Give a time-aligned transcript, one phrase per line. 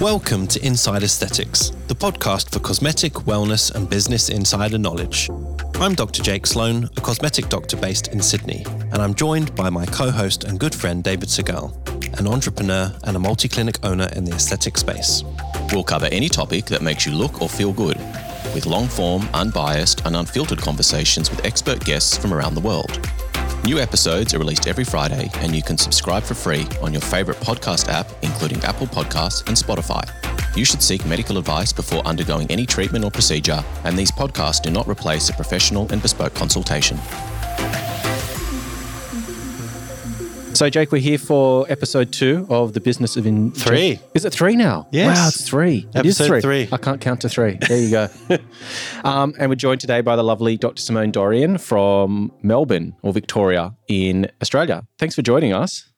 [0.00, 5.28] Welcome to Inside Aesthetics, the podcast for cosmetic, wellness, and business insider knowledge.
[5.74, 6.22] I'm Dr.
[6.22, 10.44] Jake Sloane, a cosmetic doctor based in Sydney, and I'm joined by my co host
[10.44, 11.74] and good friend David Segal,
[12.16, 15.24] an entrepreneur and a multi clinic owner in the aesthetic space.
[15.72, 17.98] We'll cover any topic that makes you look or feel good,
[18.54, 23.00] with long form, unbiased, and unfiltered conversations with expert guests from around the world.
[23.64, 27.36] New episodes are released every Friday, and you can subscribe for free on your favorite
[27.38, 30.08] podcast app, including Apple Podcasts and Spotify.
[30.56, 34.70] You should seek medical advice before undergoing any treatment or procedure, and these podcasts do
[34.70, 36.98] not replace a professional and bespoke consultation.
[40.58, 44.00] So, Jake, we're here for episode two of the business of in Three.
[44.14, 44.88] Is it three now?
[44.90, 45.16] Yes.
[45.16, 45.86] Wow, it's three.
[45.94, 46.68] It is Episode three.
[46.72, 47.58] I can't count to three.
[47.68, 48.08] There you go.
[49.08, 50.82] um, and we're joined today by the lovely Dr.
[50.82, 54.84] Simone Dorian from Melbourne or Victoria in Australia.
[54.98, 55.92] Thanks for joining us.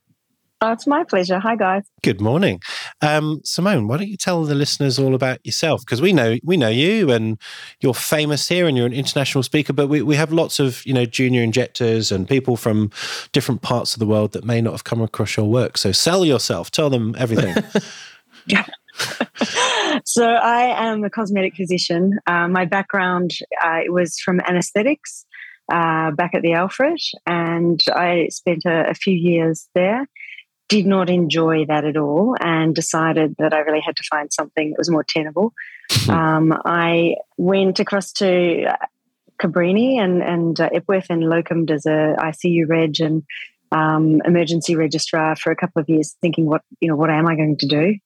[0.62, 1.38] Oh, it's my pleasure.
[1.38, 1.84] Hi, guys.
[2.02, 2.60] Good morning.
[3.00, 5.80] Um, Simone, why don't you tell the listeners all about yourself?
[5.80, 7.40] Because we know we know you and
[7.80, 10.92] you're famous here and you're an international speaker, but we, we have lots of, you
[10.92, 12.90] know, junior injectors and people from
[13.32, 15.78] different parts of the world that may not have come across your work.
[15.78, 17.56] So sell yourself, tell them everything.
[18.46, 18.66] Yeah.
[20.04, 22.18] so, I am a cosmetic physician.
[22.26, 23.30] Uh, my background
[23.64, 25.24] uh, was from anesthetics
[25.72, 30.06] uh, back at the Alfred, and I spent a, a few years there.
[30.70, 34.70] Did not enjoy that at all, and decided that I really had to find something
[34.70, 35.52] that was more tenable.
[36.08, 38.76] um, I went across to uh,
[39.40, 43.24] Cabrini and, and uh, Epworth and locumed as a ICU reg and
[43.72, 47.34] um, emergency registrar for a couple of years, thinking, what you know, what am I
[47.34, 47.96] going to do?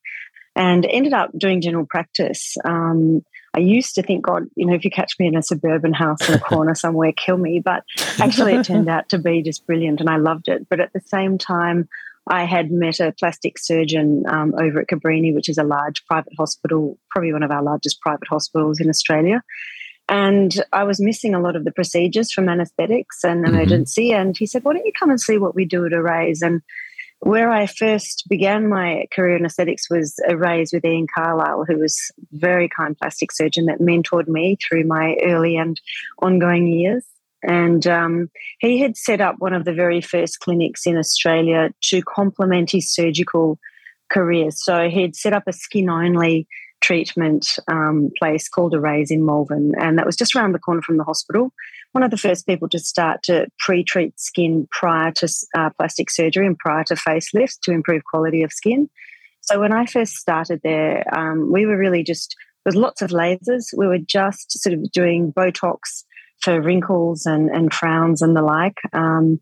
[0.57, 2.57] And ended up doing general practice.
[2.65, 3.23] Um,
[3.55, 6.29] I used to think, God, you know, if you catch me in a suburban house
[6.29, 7.61] in a corner somewhere, kill me.
[7.65, 7.85] But
[8.19, 10.69] actually, it turned out to be just brilliant, and I loved it.
[10.69, 11.89] But at the same time,
[12.27, 16.33] I had met a plastic surgeon um, over at Cabrini, which is a large private
[16.39, 19.43] hospital, probably one of our largest private hospitals in Australia.
[20.09, 24.13] And I was missing a lot of the procedures from anesthetics and emergency.
[24.13, 26.43] And he said, Why don't you come and see what we do at Arrays?
[26.43, 26.63] And
[27.21, 31.99] where I first began my career in aesthetics was Arrays with Ian Carlisle, who was
[32.19, 35.81] a very kind plastic surgeon that mentored me through my early and
[36.21, 37.05] ongoing years.
[37.47, 42.03] And um, he had set up one of the very first clinics in Australia to
[42.03, 43.59] complement his surgical
[44.11, 44.51] career.
[44.51, 46.47] So he'd set up a skin only
[46.81, 50.99] treatment um, place called Arrays in Malvern, and that was just around the corner from
[50.99, 51.53] the hospital.
[51.93, 56.11] One of the first people to start to pre treat skin prior to uh, plastic
[56.11, 58.91] surgery and prior to facelifts to improve quality of skin.
[59.41, 62.35] So when I first started there, um, we were really just,
[62.65, 63.67] there was lots of lasers.
[63.77, 66.05] We were just sort of doing Botox
[66.45, 68.79] for wrinkles and, and frowns and the like.
[68.93, 69.41] Um,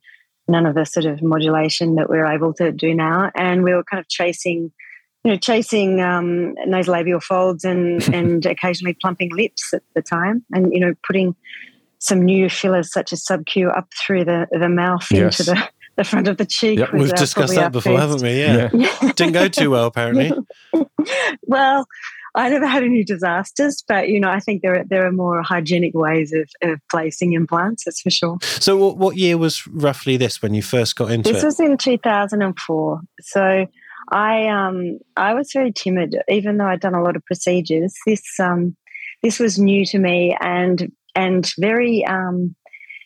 [0.49, 3.31] none of the sort of modulation that we're able to do now.
[3.35, 4.73] And we were kind of chasing,
[5.25, 10.73] you know, chasing um, nasolabial folds and, and occasionally plumping lips at the time and,
[10.73, 11.35] you know, putting
[11.99, 15.41] some new fillers such as sub-Q up through the, the mouth Yes.
[15.41, 16.79] into the, the front of the cheek.
[16.81, 18.41] Yep, We've discussed that before, haven't we?
[18.41, 18.69] Yeah.
[19.15, 20.33] Didn't go too well, apparently.
[21.43, 21.87] well,
[22.35, 25.43] I never had any disasters, but you know, I think there are, there are more
[25.43, 27.85] hygienic ways of, of placing implants.
[27.85, 28.39] That's for sure.
[28.43, 31.47] So, what, what year was roughly this when you first got into This it?
[31.47, 33.01] was in 2004.
[33.21, 33.67] So
[34.11, 37.95] I um I was very timid, even though I'd done a lot of procedures.
[38.07, 38.77] This um
[39.23, 42.57] this was new to me and and very um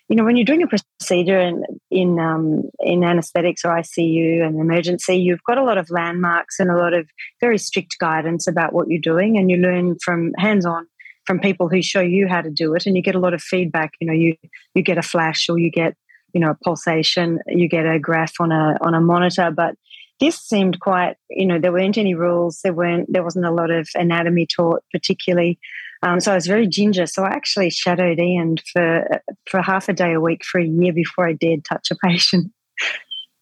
[0.09, 4.61] you know when you're doing a procedure in in um, in anesthetics or ICU and
[4.61, 7.09] emergency, you've got a lot of landmarks and a lot of
[7.41, 10.87] very strict guidance about what you're doing, and you learn from hands on
[11.25, 13.43] from people who show you how to do it, and you get a lot of
[13.43, 13.93] feedback.
[14.01, 14.37] You know, you
[14.75, 15.97] you get a flash or you get
[16.33, 19.75] you know a pulsation, you get a graph on a on a monitor, but
[20.21, 23.71] this seemed quite you know there weren't any rules there weren't there wasn't a lot
[23.71, 25.59] of anatomy taught particularly
[26.07, 27.07] um, so I was very ginger.
[27.07, 30.93] So I actually shadowed Ian for for half a day a week for a year
[30.93, 32.53] before I dared touch a patient.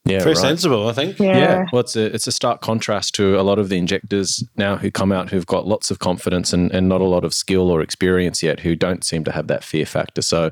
[0.06, 0.36] Yeah, Very right.
[0.36, 1.18] sensible, I think.
[1.18, 4.44] Yeah, Yeah, well, it's a, it's a stark contrast to a lot of the injectors
[4.54, 7.32] now who come out who've got lots of confidence and, and not a lot of
[7.32, 10.20] skill or experience yet, who don't seem to have that fear factor.
[10.20, 10.50] So,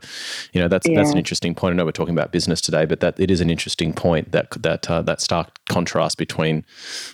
[0.54, 1.74] you know, that's that's an interesting point.
[1.74, 4.50] I know we're talking about business today, but that it is an interesting point that
[4.62, 6.64] that uh, that stark contrast between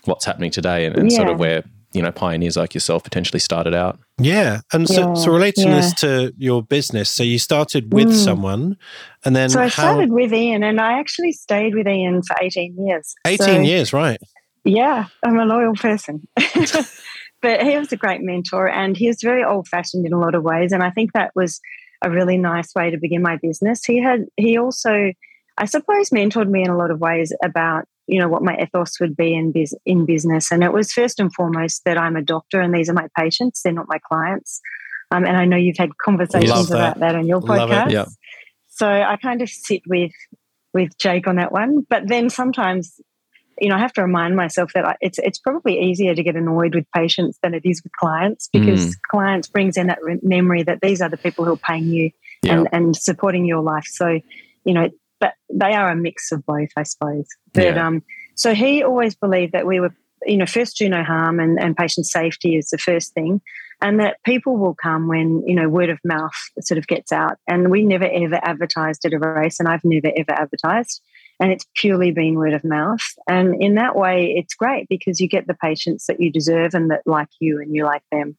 [0.05, 3.75] what's happening today and, and sort of where you know pioneers like yourself potentially started
[3.75, 3.99] out.
[4.20, 4.61] Yeah.
[4.73, 5.76] And so, Yeah, so relating yeah.
[5.76, 8.25] this to your business, so you started with Mm.
[8.25, 8.76] someone
[9.25, 12.37] and then So I how, started with Ian, and I actually stayed with Ian for
[12.40, 13.14] eighteen years.
[13.26, 14.19] 18 So- years, right?
[14.64, 16.26] Yeah, I'm a loyal person.
[17.40, 20.34] but he was a great mentor and he was very old fashioned in a lot
[20.34, 20.73] of ways.
[20.73, 21.61] And I think that was
[22.05, 23.84] a really nice way to begin my business.
[23.84, 25.12] He had, he also,
[25.56, 28.99] I suppose, mentored me in a lot of ways about you know what my ethos
[29.00, 32.22] would be in biz- in business, and it was first and foremost that I'm a
[32.22, 34.60] doctor and these are my patients; they're not my clients.
[35.10, 36.75] Um, and I know you've had conversations that.
[36.75, 37.93] about that on your podcast.
[37.93, 38.06] Yeah.
[38.69, 40.12] So I kind of sit with
[40.75, 43.00] with Jake on that one, but then sometimes
[43.60, 46.37] you know, I have to remind myself that I, it's it's probably easier to get
[46.37, 48.94] annoyed with patients than it is with clients because mm.
[49.10, 52.10] clients brings in that re- memory that these are the people who are paying you
[52.43, 52.58] yeah.
[52.58, 53.84] and, and supporting your life.
[53.87, 54.20] So,
[54.64, 54.90] you know,
[55.20, 57.26] but they are a mix of both, I suppose.
[57.53, 57.87] But yeah.
[57.87, 58.03] um,
[58.35, 59.94] so he always believed that we were,
[60.26, 63.41] you know, first do no harm and, and patient safety is the first thing,
[63.81, 67.38] and that people will come when you know word of mouth sort of gets out.
[67.47, 71.03] And we never ever advertised at Arrays, and I've never ever advertised
[71.41, 73.03] and it's purely been word of mouth.
[73.29, 76.91] And in that way, it's great because you get the patients that you deserve and
[76.91, 78.37] that like you and you like them.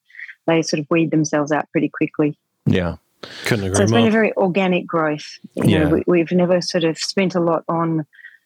[0.47, 2.37] They sort of weed themselves out pretty quickly.
[2.65, 2.97] Yeah.
[3.45, 4.01] Couldn't agree so it's more.
[4.01, 5.39] been a very organic growth.
[5.55, 5.89] You yeah.
[5.89, 8.05] Know, we, have never sort of spent a lot on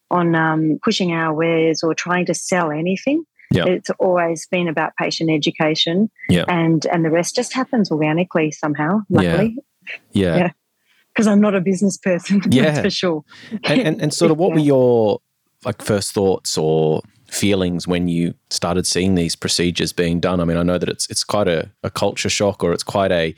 [0.09, 3.23] on um, pushing our wares or trying to sell anything.
[3.51, 3.67] Yep.
[3.67, 6.45] It's always been about patient education, yep.
[6.47, 9.01] and and the rest just happens organically somehow.
[9.09, 9.57] Luckily,
[10.11, 10.35] yeah.
[10.35, 10.37] yeah.
[10.37, 10.49] yeah
[11.13, 12.41] because I'm not a business person.
[12.49, 13.23] Yeah, for sure.
[13.63, 15.21] and, and, and sort of what were your
[15.63, 17.01] like first thoughts or
[17.33, 20.39] feelings when you started seeing these procedures being done?
[20.39, 23.11] I mean, I know that it's it's quite a, a culture shock or it's quite
[23.11, 23.35] a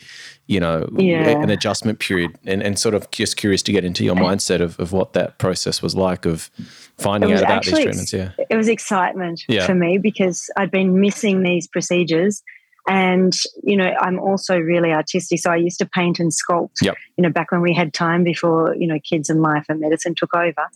[0.48, 1.30] you know yeah.
[1.42, 4.80] an adjustment period, and, and sort of just curious to get into your mindset of,
[4.80, 6.50] of what that process was like of
[6.98, 8.14] finding out about these treatments.
[8.14, 9.66] Yeah, it was excitement yeah.
[9.66, 12.44] for me because I'd been missing these procedures
[12.88, 13.34] and,
[13.64, 15.40] you know, I'm also really artistic.
[15.40, 16.96] So I used to paint and sculpt, yep.
[17.18, 20.14] you know, back when we had time before, you know, kids and life and medicine
[20.16, 20.70] took over.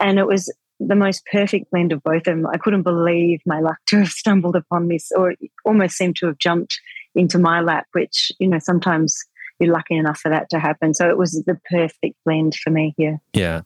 [0.00, 0.52] And it was
[0.86, 2.46] the most perfect blend of both of them.
[2.46, 5.34] I couldn't believe my luck to have stumbled upon this or
[5.64, 6.80] almost seemed to have jumped
[7.14, 9.16] into my lap, which, you know, sometimes
[9.58, 10.94] you're lucky enough for that to happen.
[10.94, 13.20] So it was the perfect blend for me here.
[13.32, 13.62] Yeah.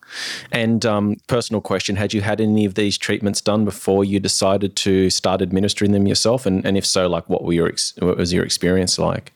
[0.52, 4.76] And um, personal question Had you had any of these treatments done before you decided
[4.76, 6.44] to start administering them yourself?
[6.44, 9.32] And, and if so, like what, were your ex- what was your experience like?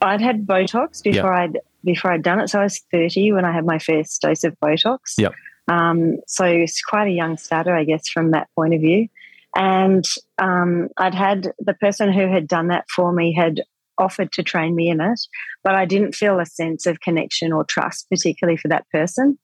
[0.00, 1.42] I'd had Botox before yeah.
[1.42, 2.48] I'd before I'd done it.
[2.48, 4.98] So I was 30 when I had my first dose of Botox.
[5.18, 5.30] Yeah.
[5.68, 9.08] Um, so it's quite a young starter, I guess, from that point of view.
[9.54, 10.04] And
[10.38, 13.62] um, I'd had the person who had done that for me had
[13.98, 15.20] offered to train me in it,
[15.62, 19.38] but I didn't feel a sense of connection or trust, particularly for that person.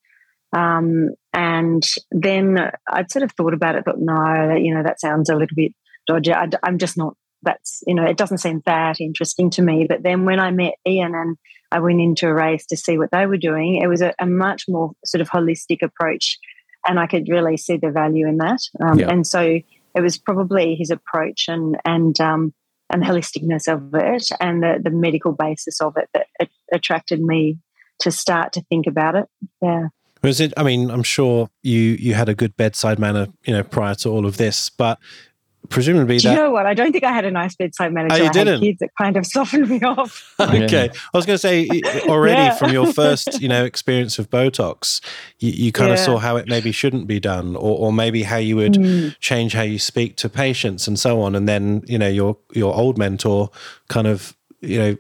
[0.57, 5.29] Um, and then I'd sort of thought about it, but no, you know, that sounds
[5.29, 5.73] a little bit
[6.07, 6.33] dodgy.
[6.33, 9.87] I, am just not, that's, you know, it doesn't seem that interesting to me.
[9.89, 11.37] But then when I met Ian and
[11.71, 14.65] I went into Arrays to see what they were doing, it was a, a much
[14.69, 16.39] more sort of holistic approach.
[16.87, 18.61] And I could really see the value in that.
[18.81, 19.11] Um, yeah.
[19.11, 19.41] And so
[19.95, 22.55] it was probably his approach and, and, um,
[22.91, 27.21] and the holisticness of it and the, the medical basis of it that it attracted
[27.21, 27.59] me
[28.01, 29.27] to start to think about it.
[29.61, 29.89] Yeah.
[30.23, 30.53] Was it?
[30.57, 34.09] I mean, I'm sure you you had a good bedside manner, you know, prior to
[34.09, 34.99] all of this, but
[35.69, 36.35] presumably Do that.
[36.35, 36.67] You know what?
[36.67, 38.09] I don't think I had a nice bedside manner.
[38.11, 38.61] Oh, you I didn't.
[38.61, 40.35] kids that kind of softened me off.
[40.41, 40.91] okay.
[40.93, 41.69] I was going to say
[42.09, 42.55] already yeah.
[42.55, 45.01] from your first, you know, experience of Botox,
[45.39, 45.95] you, you kind yeah.
[45.95, 49.19] of saw how it maybe shouldn't be done, or, or maybe how you would mm.
[49.21, 51.35] change how you speak to patients and so on.
[51.35, 53.51] And then, you know, your your old mentor
[53.89, 54.97] kind of, you know,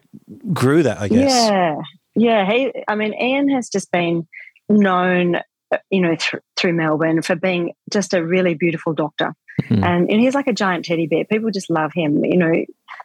[0.52, 0.98] grew that.
[0.98, 1.30] I guess.
[1.30, 1.76] Yeah,
[2.14, 2.50] yeah.
[2.50, 4.26] He, I mean, Ian has just been
[4.68, 5.40] known,
[5.90, 9.34] you know, th- through Melbourne for being just a really beautiful doctor.
[9.62, 9.84] Mm-hmm.
[9.84, 11.24] And, and he's like a giant teddy bear.
[11.24, 12.52] People just love him, you know.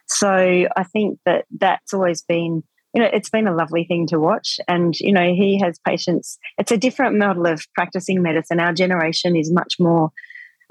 [0.06, 2.62] So I think that that's always been,
[2.94, 4.60] you know, it's been a lovely thing to watch.
[4.68, 6.38] And, you know, he has patients.
[6.58, 8.60] It's a different model of practicing medicine.
[8.60, 10.10] Our generation is much more,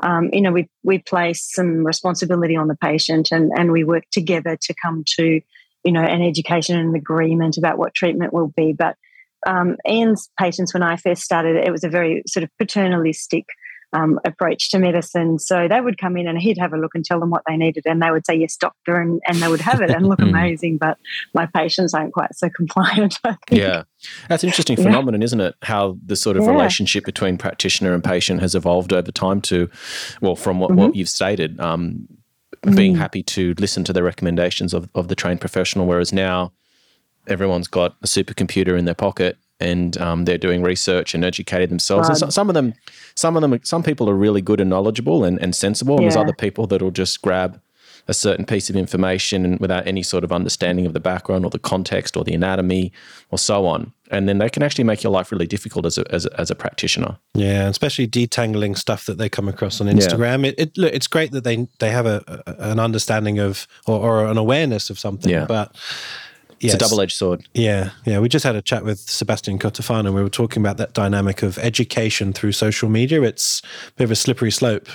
[0.01, 4.03] um, you know, we, we place some responsibility on the patient and, and we work
[4.11, 5.41] together to come to,
[5.83, 8.73] you know, an education and an agreement about what treatment will be.
[8.73, 8.95] But
[9.45, 13.45] um, Ian's patients, when I first started, it was a very sort of paternalistic
[13.93, 15.39] um, approach to medicine.
[15.39, 17.55] So they would come in and he'd have a look and tell them what they
[17.55, 20.19] needed, and they would say, Yes, doctor, and, and they would have it and look
[20.21, 20.29] hmm.
[20.29, 20.77] amazing.
[20.77, 20.97] But
[21.33, 23.19] my patients aren't quite so compliant.
[23.49, 23.83] Yeah.
[24.27, 25.25] That's an interesting phenomenon, yeah.
[25.25, 25.55] isn't it?
[25.61, 26.51] How the sort of yeah.
[26.51, 29.69] relationship between practitioner and patient has evolved over time to,
[30.21, 30.79] well, from what, mm-hmm.
[30.79, 32.07] what you've stated, um,
[32.63, 32.75] mm.
[32.75, 36.51] being happy to listen to the recommendations of, of the trained professional, whereas now
[37.27, 42.09] everyone's got a supercomputer in their pocket and um, they're doing research and educating themselves.
[42.09, 42.73] And so, some of them,
[43.15, 46.09] some of them, some people are really good and knowledgeable and, and sensible, and yeah.
[46.09, 47.59] there's other people that'll just grab
[48.07, 51.49] a certain piece of information and without any sort of understanding of the background or
[51.49, 52.91] the context or the anatomy
[53.31, 53.93] or so on.
[54.11, 56.51] And then they can actually make your life really difficult as a, as a, as
[56.51, 57.17] a practitioner.
[57.33, 60.43] Yeah, especially detangling stuff that they come across on Instagram.
[60.43, 60.49] Yeah.
[60.49, 63.99] It, it, look, it's great that they they have a, a an understanding of or,
[63.99, 65.45] or, an awareness of something, yeah.
[65.45, 65.75] but
[66.63, 67.47] it's a double edged sword.
[67.53, 68.19] Yeah, yeah.
[68.19, 71.43] We just had a chat with Sebastian Cotofana and we were talking about that dynamic
[71.43, 73.21] of education through social media.
[73.21, 74.87] It's a bit of a slippery slope.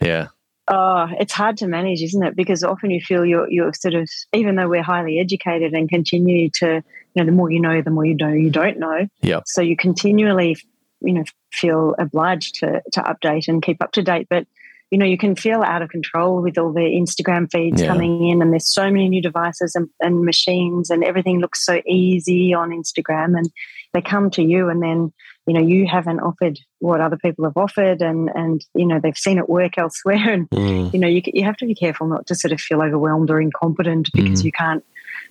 [0.00, 0.28] Yeah.
[0.68, 2.36] Oh, it's hard to manage, isn't it?
[2.36, 6.48] Because often you feel you're you're sort of even though we're highly educated and continue
[6.54, 6.82] to,
[7.14, 9.08] you know, the more you know, the more you know you don't know.
[9.20, 9.40] Yeah.
[9.46, 10.56] So you continually,
[11.00, 14.28] you know, feel obliged to to update and keep up to date.
[14.30, 14.46] But
[14.90, 17.88] you know, you can feel out of control with all the Instagram feeds Yeah.
[17.88, 21.80] coming in, and there's so many new devices and, and machines, and everything looks so
[21.86, 23.36] easy on Instagram.
[23.38, 23.48] And
[23.94, 25.12] they come to you, and then
[25.46, 29.16] you know you haven't offered what other people have offered, and and you know they've
[29.16, 30.92] seen it work elsewhere, and Mm.
[30.92, 33.40] you know you you have to be careful not to sort of feel overwhelmed or
[33.40, 34.44] incompetent because Mhm.
[34.44, 34.84] you can't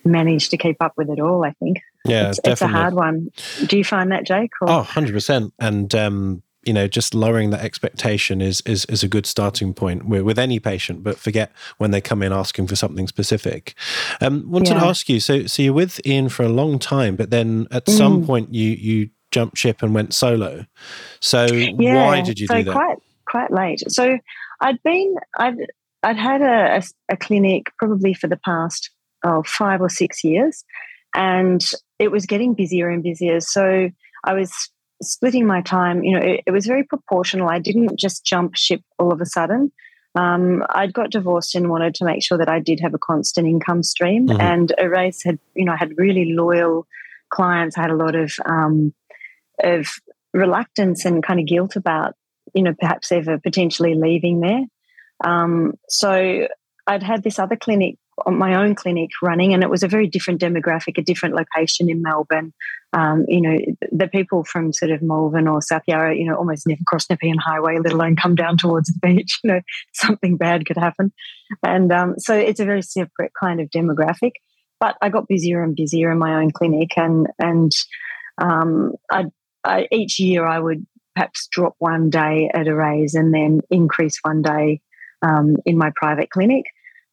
[0.06, 1.44] manage to keep up with it all.
[1.44, 3.30] I think Yeah, it's, it's a hard one.
[3.68, 4.52] Do you find that, Jake?
[4.62, 4.70] Or?
[4.70, 5.52] Oh, 100%.
[5.60, 10.06] And, um, you know, just lowering that expectation is, is, is a good starting point
[10.06, 13.76] with, with any patient, but forget when they come in asking for something specific.
[14.20, 17.30] Um, wanted to ask you, so, so you're with Ian for a long time, but
[17.30, 18.26] then at some Mm.
[18.26, 20.66] point you, you jumped ship and went solo.
[21.20, 22.74] So yeah, why did you so do that?
[22.74, 22.98] Quite
[23.28, 23.84] quite late.
[23.90, 24.18] So
[24.62, 25.58] I'd been I'd
[26.04, 28.90] I'd had a, a, a clinic probably for the past
[29.24, 30.64] oh five or six years,
[31.14, 31.64] and
[32.00, 33.40] it was getting busier and busier.
[33.40, 33.90] So
[34.24, 34.52] I was
[35.02, 36.04] splitting my time.
[36.04, 37.50] You know, it, it was very proportional.
[37.50, 39.72] I didn't just jump ship all of a sudden.
[40.16, 43.48] Um, I'd got divorced and wanted to make sure that I did have a constant
[43.48, 44.28] income stream.
[44.28, 44.40] Mhm.
[44.42, 46.88] And Arrays had, you know, I had really loyal
[47.30, 47.78] clients.
[47.78, 48.94] I had a lot of um,
[49.64, 49.88] of
[50.34, 52.16] reluctance and kind of guilt about,
[52.54, 54.66] you know, perhaps ever potentially leaving there.
[55.24, 56.48] Um, so
[56.88, 60.42] I'd had this other clinic, my own clinic running, and it was a very different
[60.42, 62.54] demographic, a different location in Melbourne.
[62.94, 63.58] Um, you know,
[63.92, 67.38] the people from sort of Malvern or South Yarra, you know, almost never cross Nepean
[67.38, 69.40] Highway, let alone come down towards the beach.
[69.44, 69.62] You know,
[69.94, 71.12] something bad could happen.
[71.64, 74.34] And um, so it's a very separate kind of demographic.
[74.80, 77.72] But I got busier and busier in my own clinic, and and
[78.38, 79.26] um, I,
[79.64, 80.86] I, each year I would
[81.16, 84.82] perhaps drop one day at Arrays and then increase one day
[85.22, 86.66] um, in my private clinic.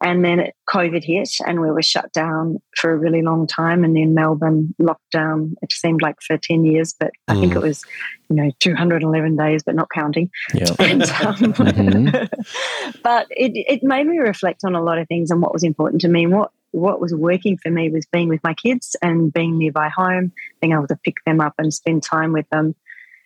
[0.02, 3.82] And then COVID hit, and we were shut down for a really long time.
[3.82, 5.54] And then Melbourne lockdown.
[5.62, 7.56] It seemed like for ten years, but I think Mm.
[7.56, 7.82] it was,
[8.28, 10.30] you know, two hundred and eleven days, but not counting.
[10.52, 10.66] Yeah.
[10.78, 12.28] And, um, Mhm.
[13.02, 16.02] but it, it made me reflect on a lot of things and what was important
[16.02, 16.24] to me.
[16.24, 19.88] And what, what was working for me was being with my kids and being nearby
[19.88, 22.74] home, being able to pick them up and spend time with them.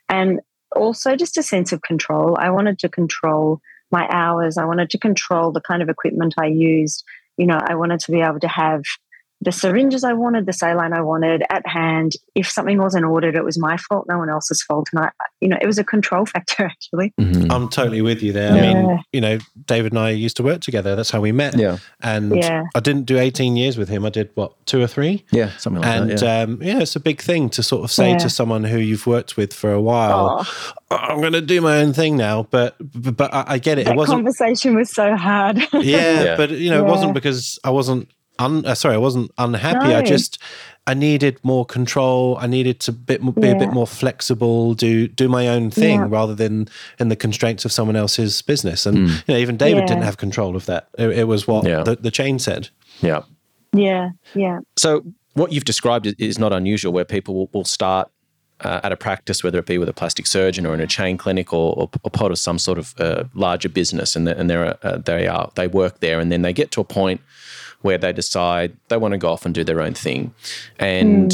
[0.09, 0.41] And
[0.77, 2.37] also just a sense of control.
[2.39, 4.57] I wanted to control my hours.
[4.57, 7.05] I wanted to control the kind of equipment I used.
[7.37, 8.83] You know, I wanted to be able to have
[9.43, 12.13] the syringes I wanted, the saline I wanted at hand.
[12.35, 14.89] If something wasn't ordered, it was my fault, no one else's fault.
[14.93, 17.15] And I, you know, it was a control factor actually.
[17.19, 17.51] Mhm.
[17.51, 18.53] I'm totally with you there.
[18.53, 20.95] I mean, you know, David and I used to work together.
[20.95, 21.57] That's how we met.
[21.57, 21.79] Yeah.
[22.03, 22.65] And Yeah.
[22.75, 24.05] I didn't do 18 years with him.
[24.05, 25.25] I did what, two or three?
[25.33, 25.51] Yeah.
[25.57, 26.23] Something like and that.
[26.23, 26.41] Yeah.
[26.43, 28.19] um, yeah, it's a big thing to sort of say Yeah.
[28.19, 30.47] to someone who you've worked with for a while,
[30.91, 32.47] Oh, I'm going to do my own thing now.
[32.51, 33.85] But but, but I, I get it.
[33.87, 34.19] that It wasn't.
[34.19, 35.57] conversation was so hard.
[35.73, 36.37] Yeah, Yeah.
[36.37, 38.09] but you know, it wasn't because I wasn't.
[38.41, 39.95] Un, uh, sorry, I wasn't unhappy.
[39.95, 40.39] I just
[40.87, 42.37] I needed more control.
[42.41, 46.01] I needed to bit mo- be a bit more flexible, do do my own thing
[46.01, 46.07] Yeah.
[46.09, 46.67] rather than
[46.99, 48.87] in the constraints of someone else's business.
[48.87, 49.09] And Mm.
[49.29, 49.87] you know, even David Yeah.
[49.87, 50.89] didn't have control of that.
[50.99, 51.83] It, it was what Yeah.
[51.85, 52.69] the, the chain said.
[53.03, 53.23] yeah.
[53.73, 54.59] yeah, yeah.
[54.77, 55.05] So
[55.35, 58.09] what you've described is, is not unusual, where people will, will start
[58.63, 61.17] uh, at a practice, whether it be with a plastic surgeon or in a chain
[61.17, 64.51] clinic or, or, or part of some sort of uh, larger business, and, they- and
[64.51, 67.21] they're, uh, they are they work there, and then they get to a point
[67.81, 70.35] where they decide they want to go off and do their own thing,
[70.79, 71.33] and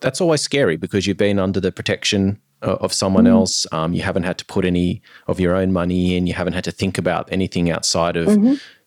[0.00, 3.66] that's always scary because you've been under the protection uh, of someone else.
[3.72, 6.26] Um, you haven't had to put any of your own money in.
[6.26, 8.28] You haven't had to think about anything outside of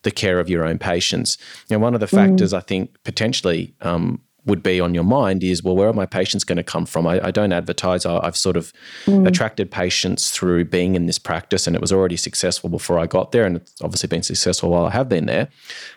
[0.03, 1.37] the care of your own patients.
[1.69, 5.63] And one of the factors I think potentially um, would be on your mind is,
[5.63, 7.07] well, where are my patients going to come from?
[7.07, 8.05] I, I don't advertise.
[8.05, 8.73] I, I've sort of
[9.07, 13.31] attracted patients through being in this practice, and it was already successful before I got
[13.31, 15.47] there, and it's obviously been successful while I have been there.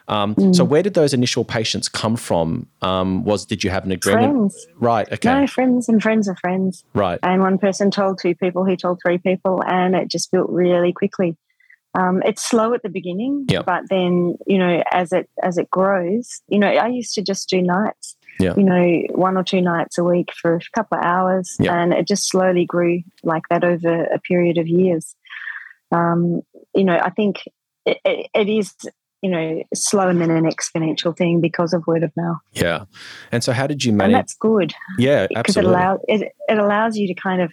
[0.09, 2.69] Um, So, where did those initial patients come from?
[2.83, 4.33] Um, was did you have an agreement?
[4.53, 4.67] Friends.
[4.79, 5.13] Right.
[5.13, 5.29] Okay.
[5.41, 6.85] No, friends and friends of friends.
[6.95, 7.19] Right.
[7.23, 10.93] And one person told two people, who told three people, and it just built really
[10.93, 11.37] quickly.
[11.99, 13.65] Um, it's slow at the beginning, Yep.
[13.65, 17.49] but then you know, as it as it grows, you know, I used to just
[17.49, 18.16] do nights.
[18.39, 18.55] Yeah.
[18.57, 21.75] You know, one or two nights a week for a couple of hours, Yeah.
[21.75, 25.15] and it just slowly grew like that over a period of years.
[25.93, 26.43] Um,
[26.75, 27.43] you know, I think
[27.85, 28.75] it, it, it is
[29.23, 32.85] you know slow and then an exponential thing because of word of mouth, Yeah.
[33.33, 34.15] And so, how did you and manage?
[34.15, 37.51] that's good Yeah, because it allows it, it allows you to kind of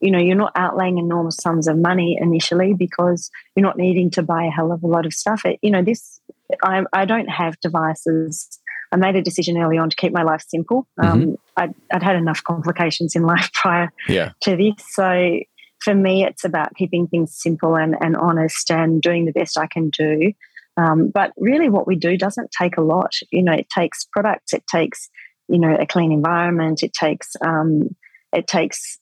[0.00, 4.22] you know you're not outlaying enormous sums of money initially because you're not needing to
[4.22, 6.18] buy a hell of a lot of stuff it, you know this
[6.62, 8.58] I, I don't have devices
[8.92, 10.86] I made a decision early on to keep my life simple.
[10.98, 11.34] Um, mm-hmm.
[11.56, 14.32] I'd, I'd, had enough complications in life prior yeah.
[14.42, 14.74] to this.
[14.90, 15.40] So
[15.82, 19.66] for me, it's about keeping things simple and, and honest and doing the best I
[19.66, 20.32] can do.
[20.76, 23.14] Um, but really, what we do doesn't take a lot.
[23.30, 25.10] You know, it takes products, it takes,
[25.48, 27.94] you know, a clean environment, it takes, um,
[28.32, 28.98] it takes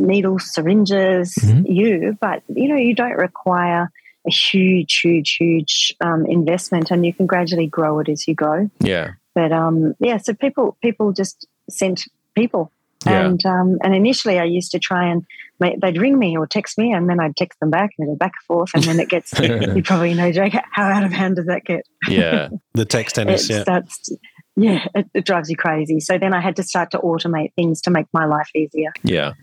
[0.00, 1.70] needles, syringes, mm-hmm.
[1.70, 3.90] you, but you know, you don't require
[4.28, 8.70] a huge, huge, huge um, investment, and you can gradually grow it as you go.
[8.80, 9.12] Yeah.
[9.34, 12.04] But um, yeah, so people people just sent
[12.34, 12.70] people,
[13.06, 13.26] yeah.
[13.26, 15.24] and um, and initially I used to try and
[15.60, 18.16] make, they'd ring me or text me, and then I'd text them back, and go
[18.16, 21.36] back and forth, and then it gets you probably know, Jake, how out of hand
[21.36, 21.86] does that get?
[22.08, 23.48] Yeah, the text tennis.
[23.48, 23.62] it yeah.
[23.62, 24.10] starts
[24.58, 26.00] yeah, it, it, drives you crazy.
[26.00, 28.92] So then I had to start to automate things to make my life easier.
[29.04, 29.34] Yeah.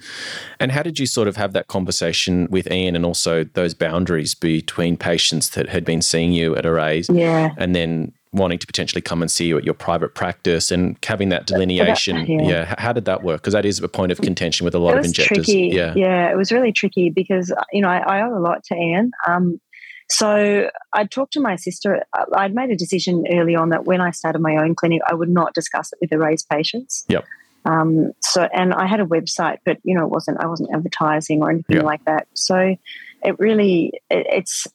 [0.59, 4.35] And how did you sort of have that conversation with Ian and also those boundaries
[4.35, 7.09] between patients that had been seeing you at Arrays?
[7.09, 7.53] Yeah.
[7.57, 11.29] And then wanting to potentially come and see you at your private practice and having
[11.29, 12.17] that delineation.
[12.17, 12.41] That, yeah.
[12.41, 12.75] yeah.
[12.77, 13.41] How did that work?
[13.41, 15.45] Because that is a point of contention with a lot of injectors.
[15.45, 15.69] Tricky.
[15.73, 15.93] Yeah.
[15.95, 16.29] Yeah.
[16.29, 19.11] It was really tricky because, you know, I, I owe a lot to Ian.
[19.25, 19.59] Um,
[20.09, 22.03] so I talked to my sister.
[22.35, 25.29] I'd made a decision early on that when I started my own clinic, I would
[25.29, 27.05] not discuss it with the Arrays patients.
[27.09, 27.25] Yep.
[27.65, 30.39] Um, so, and I had a website, but you know, it wasn't.
[30.39, 31.85] I wasn't advertising or anything yep.
[31.85, 32.27] like that.
[32.33, 32.75] So,
[33.23, 34.67] it really, it, it's,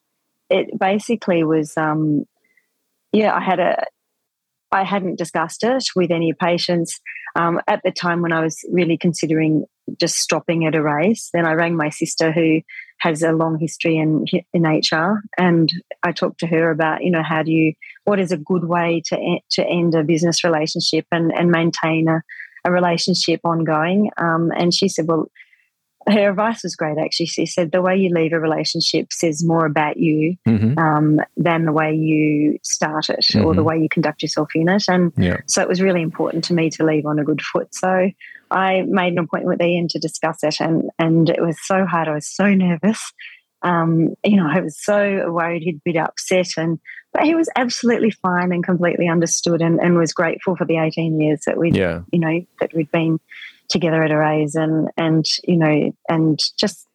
[0.49, 1.77] it basically was.
[1.77, 2.25] Um,
[3.13, 3.85] yeah, I had a.
[4.73, 7.01] I hadn't discussed it with any patients
[7.37, 9.65] um, at the time when I was really considering
[9.99, 11.29] just stopping at Arrays.
[11.33, 12.61] Then I rang my sister, who
[13.01, 17.23] has a long history in in HR, and I talked to her about you know
[17.23, 21.33] how do you what is a good way to to end a business relationship and
[21.33, 22.23] and maintain a,
[22.65, 24.11] a relationship ongoing.
[24.17, 25.31] Um, and she said, well.
[26.09, 27.27] Her advice was great, actually.
[27.27, 30.79] She said, The way you leave a relationship says more about you mm-hmm.
[30.79, 33.45] um, than the way you start it mm-hmm.
[33.45, 33.69] or the mm-hmm.
[33.69, 34.85] way you conduct yourself in it.
[34.89, 35.43] And yeah.
[35.47, 37.75] so it was really important to me to leave on a good foot.
[37.75, 38.11] So
[38.51, 42.09] I made an appointment with Ian to discuss it, and and it was so hard.
[42.09, 43.13] I was so nervous.
[43.63, 46.79] Um, you know, I was so worried he'd be upset, and
[47.13, 51.21] but he was absolutely fine and completely understood, and, and was grateful for the eighteen
[51.21, 52.03] years that we, yeah.
[52.13, 53.21] you know, that we'd been
[53.69, 56.87] together at Arrays, and and you know, and just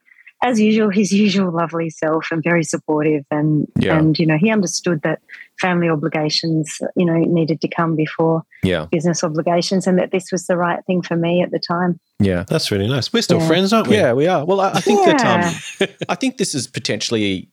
[0.43, 3.97] as usual, his usual lovely self and very supportive, and yeah.
[3.97, 5.19] and you know, he understood that
[5.59, 8.85] family obligations, you know, needed to come before yeah.
[8.91, 11.99] business obligations, and that this was the right thing for me at the time.
[12.19, 13.11] Yeah, that's really nice.
[13.11, 13.47] We're still yeah.
[13.47, 13.95] friends, aren't we?
[13.95, 14.45] Yeah, we are.
[14.45, 15.17] Well, I, I think yeah.
[15.17, 17.49] that um, I think this is potentially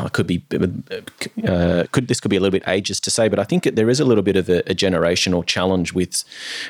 [0.00, 3.40] I could be uh, could this could be a little bit ageist to say, but
[3.40, 6.24] I think there is a little bit of a, a, generational challenge with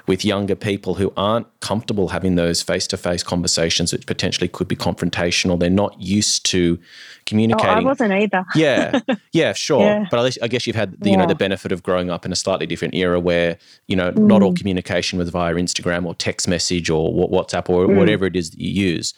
[0.06, 4.66] with younger people who aren't comfortable having those face to face conversations, which potentially could
[4.66, 5.60] be confrontational.
[5.60, 6.78] They're not used to
[7.26, 7.70] communicating.
[7.70, 8.46] Oh, I wasn't either.
[8.54, 9.00] yeah,
[9.32, 9.82] yeah, sure.
[9.82, 10.06] Yeah.
[10.10, 11.22] But I guess you've had the, you yeah.
[11.22, 14.20] know the benefit of growing up in a slightly different era where you know mm.
[14.20, 17.96] not all communication was via Instagram or text message or WhatsApp or mm.
[17.96, 19.12] whatever it is that you use.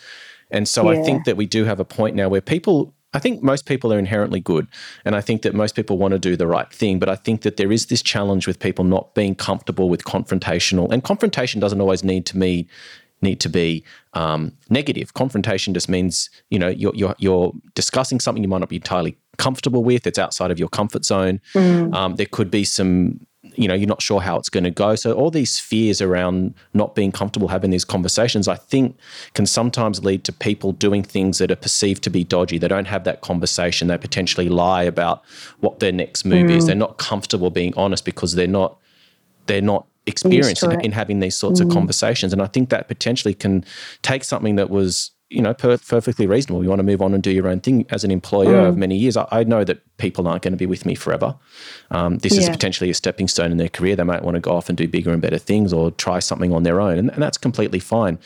[0.50, 0.98] And so yeah.
[0.98, 3.92] I think that we do have a point now where people I think most people
[3.92, 4.66] are inherently good.
[5.04, 6.98] And I think that most people want to do the right thing.
[6.98, 10.90] But I think that there is this challenge with people not being comfortable with confrontational.
[10.90, 12.68] And confrontation doesn't always need to me
[13.22, 15.14] need to be um, negative.
[15.14, 19.16] Confrontation just means, you know, you're, you're, you're, discussing something you might not be entirely
[19.38, 20.06] comfortable with.
[20.06, 21.40] It's outside of your comfort zone.
[21.54, 21.94] Mm.
[21.94, 23.24] Um, there could be some
[23.56, 24.94] you know you're not sure how it's going to go.
[24.94, 28.96] So all these fears around not being comfortable having these conversations i think
[29.34, 32.58] can sometimes lead to people doing things that are perceived to be dodgy.
[32.58, 33.88] They don't have that conversation.
[33.88, 35.22] They potentially lie about
[35.60, 36.56] what their next move mm.
[36.56, 38.78] is they're not comfortable being honest because they're not
[39.46, 41.66] they're not experienced in, in, having these sorts mm.
[41.66, 42.32] of conversations.
[42.32, 43.64] And i think that potentially can
[44.02, 46.62] take something that was you know, per- perfectly reasonable.
[46.62, 48.68] You want to move on and do your own thing as an employer mm.
[48.68, 49.16] of many years.
[49.16, 51.36] I, I, know that people aren't going to be with me forever.
[51.90, 52.42] Um, this yeah.
[52.42, 53.96] is potentially a stepping stone in their career.
[53.96, 56.52] They might want to go off and do bigger and better things or try something
[56.52, 58.18] on their own, and, and that's completely fine.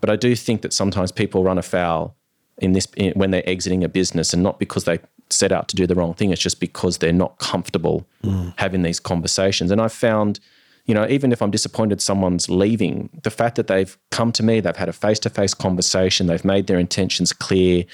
[0.00, 2.16] But I do think that sometimes people run afoul
[2.58, 4.98] in this in, when they're exiting a business, and not because they
[5.30, 6.30] set out to do the wrong thing.
[6.30, 8.52] It's just because they're not comfortable mm.
[8.56, 9.70] having these conversations.
[9.70, 10.40] And I've found
[10.86, 14.60] you know, even if I'm disappointed someone's leaving, the fact that they've come to me,
[14.60, 17.84] they've had a face to face conversation, they've made their intentions clear,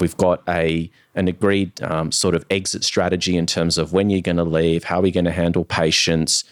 [0.00, 4.20] we've got a an agreed um, sort of exit strategy in terms of when you're
[4.20, 6.44] going to leave, how are we going to handle patients,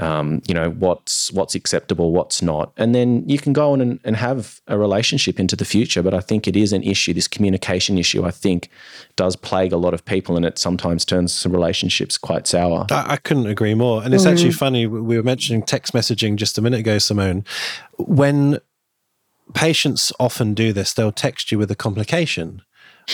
[0.00, 4.00] um, you know what's what's acceptable, what's not, and then you can go on and,
[4.04, 6.02] and have a relationship into the future.
[6.02, 7.12] But I think it is an issue.
[7.12, 8.70] This communication issue, I think,
[9.16, 12.86] does plague a lot of people, and it sometimes turns some relationships quite sour.
[12.90, 14.02] I, I couldn't agree more.
[14.02, 14.32] And it's mm.
[14.32, 14.86] actually funny.
[14.86, 17.44] We were mentioning text messaging just a minute ago, Simone.
[17.98, 18.60] When
[19.54, 22.62] patients often do this, they'll text you with a complication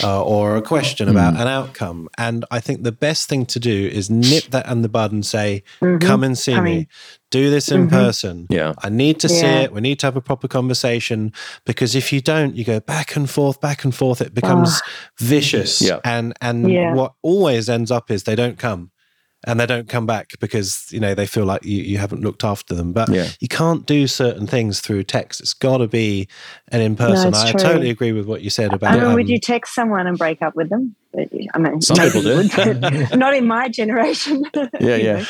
[0.03, 1.41] uh, or a question about mm.
[1.41, 2.09] an outcome.
[2.19, 5.25] And I think the best thing to do is nip that in the bud and
[5.25, 5.99] say, mm-hmm.
[5.99, 6.89] come and see me.
[7.33, 7.97] Do this in mm-hmm.
[7.97, 8.47] person.
[8.51, 8.75] Yeah.
[8.83, 9.41] I need to yeah.
[9.41, 9.73] see it.
[9.73, 11.33] We need to have a proper conversation
[11.65, 14.21] because if you don't, you go back and forth, back and forth.
[14.21, 14.91] It becomes oh.
[15.19, 15.83] vicious.
[15.83, 15.99] Yeah.
[16.05, 16.95] And and yeah.
[16.95, 18.93] what always ends up is they don't come
[19.45, 22.45] and they don't come back because you know they feel like you, you haven't looked
[22.45, 23.29] after them but yeah.
[23.41, 26.29] you can't do certain things through text it's got to be
[26.73, 27.61] an in person no, i true.
[27.61, 30.17] totally agree with what you said about I mean, um, would you text someone and
[30.17, 30.97] break up with them
[31.55, 33.17] I mean, some people do.
[33.17, 34.45] not in my generation.
[34.81, 35.25] yeah, yeah.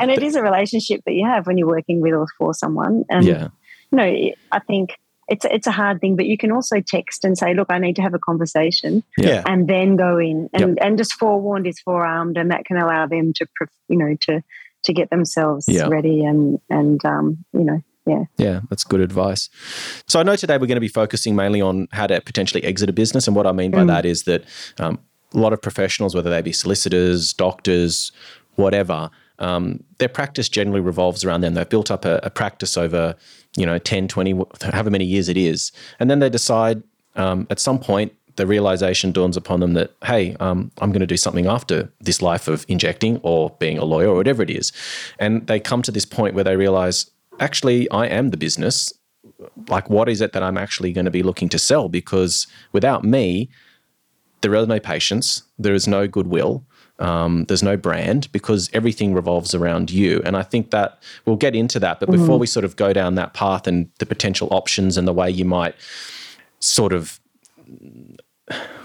[0.00, 3.04] and it is a relationship that you have when you're working with or for someone.
[3.08, 3.48] And yeah.
[3.92, 7.36] you know, I think it's it's a hard thing, but you can also text and
[7.36, 9.42] say, "Look, I need to have a conversation," yeah.
[9.46, 10.78] and then go in and yep.
[10.80, 13.46] and just forewarned is forearmed, and that can allow them to
[13.88, 14.42] you know to
[14.84, 15.86] to get themselves yeah.
[15.88, 18.24] ready and and um, you know yeah.
[18.38, 19.50] Yeah, that's good advice.
[20.06, 22.88] So I know today we're going to be focusing mainly on how to potentially exit
[22.88, 23.88] a business, and what I mean by mm.
[23.88, 24.44] that is that
[24.78, 24.98] um,
[25.34, 28.12] a lot of professionals, whether they be solicitors, doctors,
[28.54, 31.54] whatever, um, their practice generally revolves around them.
[31.54, 33.14] They've built up a, a, practice over,
[33.56, 35.70] you know, 10, 20, however many years it is.
[36.00, 36.82] And then they decide
[37.16, 41.06] um, at some point, the realization dawns upon them that, hey, um, I'm going to
[41.06, 44.72] do something after this life of injecting or being a lawyer or whatever it is.
[45.18, 48.92] And they come to this point where they realize, actually, I am the business.
[49.68, 51.88] Like, what is it that I'm actually going to be looking to sell?
[51.88, 53.50] Because without me,
[54.40, 56.64] there are no patients, there is no goodwill,
[56.98, 60.20] um, there's no brand because everything revolves around you.
[60.24, 62.00] And I think that we'll get into that.
[62.00, 62.40] But before mm.
[62.40, 65.44] we sort of go down that path and the potential options and the way you
[65.44, 65.74] might
[66.60, 67.20] sort of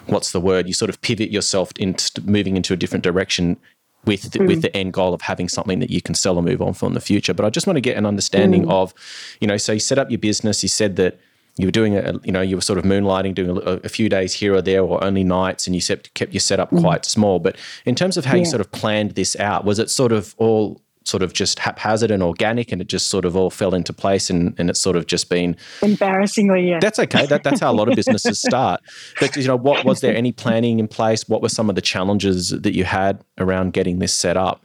[0.07, 3.57] what's the word you sort of pivot yourself into moving into a different direction
[4.05, 4.47] with the, mm.
[4.47, 6.85] with the end goal of having something that you can sell or move on for
[6.85, 8.71] in the future but i just want to get an understanding mm.
[8.71, 8.93] of
[9.39, 11.19] you know so you set up your business you said that
[11.57, 14.09] you were doing a, you know, you were sort of moonlighting, doing a, a few
[14.09, 16.81] days here or there, or only nights, and you kept, kept your setup mm.
[16.81, 17.39] quite small.
[17.39, 18.39] But in terms of how yeah.
[18.39, 22.09] you sort of planned this out, was it sort of all sort of just haphazard
[22.09, 24.95] and organic, and it just sort of all fell into place, and, and it's sort
[24.95, 26.79] of just been embarrassingly, yeah.
[26.79, 27.27] That's okay.
[27.27, 28.81] That, that's how a lot of businesses start.
[29.19, 31.27] But you know, what was there any planning in place?
[31.29, 34.63] What were some of the challenges that you had around getting this set up?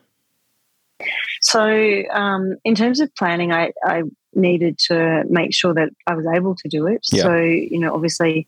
[1.41, 4.03] So, um, in terms of planning, I, I
[4.35, 7.07] needed to make sure that I was able to do it.
[7.13, 7.23] Yeah.
[7.23, 8.47] So, you know, obviously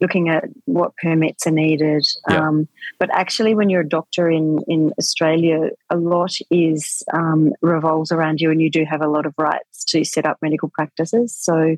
[0.00, 2.04] looking at what permits are needed.
[2.28, 2.48] Yeah.
[2.48, 8.10] Um, but actually, when you're a doctor in, in Australia, a lot is um, revolves
[8.10, 11.36] around you, and you do have a lot of rights to set up medical practices.
[11.36, 11.76] So,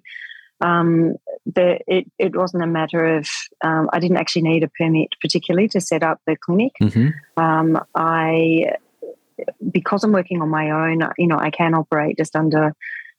[0.61, 3.29] um, the, it, it wasn't a matter of,
[3.63, 6.73] um, I didn't actually need a permit particularly to set up the clinic.
[6.81, 7.09] Mm-hmm.
[7.43, 8.77] Um, I,
[9.71, 12.75] because I'm working on my own, you know, I can operate just under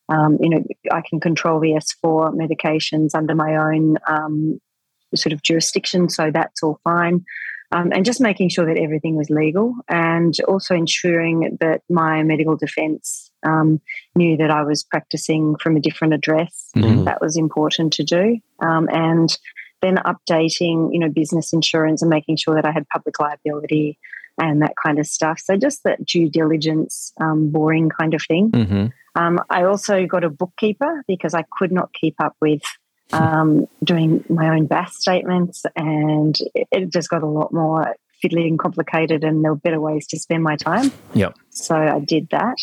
[0.09, 4.59] um, you know, I can control the S4 medications under my own um,
[5.15, 7.25] sort of jurisdiction, so that's all fine.
[7.71, 12.55] Um, and just making sure that everything was legal, and also ensuring that my medical
[12.55, 13.81] defence um,
[14.15, 16.69] knew that I was practicing from a different address.
[16.77, 17.05] Mm-hmm.
[17.05, 19.35] That was important to do, um, and
[19.81, 23.97] then updating, you know, business insurance and making sure that I had public liability
[24.37, 25.39] and that kind of stuff.
[25.39, 28.51] So just that due diligence, um, boring kind of thing.
[28.51, 28.87] Mm-hmm.
[29.15, 32.61] Um, I also got a bookkeeper because I could not keep up with
[33.13, 38.47] um, doing my own BAS statements, and it, it, just got a lot more fiddly
[38.47, 40.91] and complicated, and there were better ways to spend my time.
[41.13, 41.35] Yep.
[41.49, 42.57] So I did that.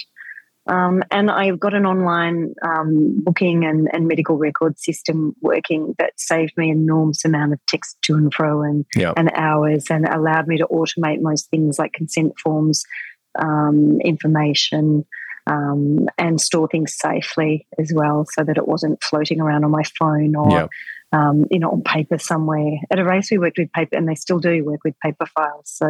[0.66, 6.12] Um, and I've got an online um, booking and, and, medical record system working that
[6.16, 9.14] saved me an enormous amount of text to and fro and, yep.
[9.16, 12.84] and hours and allowed me to automate most things like consent forms,
[13.40, 15.04] um, information,
[15.48, 19.82] um, and store things safely as well so that it wasn't floating around on my
[19.98, 20.70] phone or yep.
[21.12, 24.38] Um, you know on paper somewhere at Arrays, we worked with paper and they still
[24.38, 25.88] do work with paper files so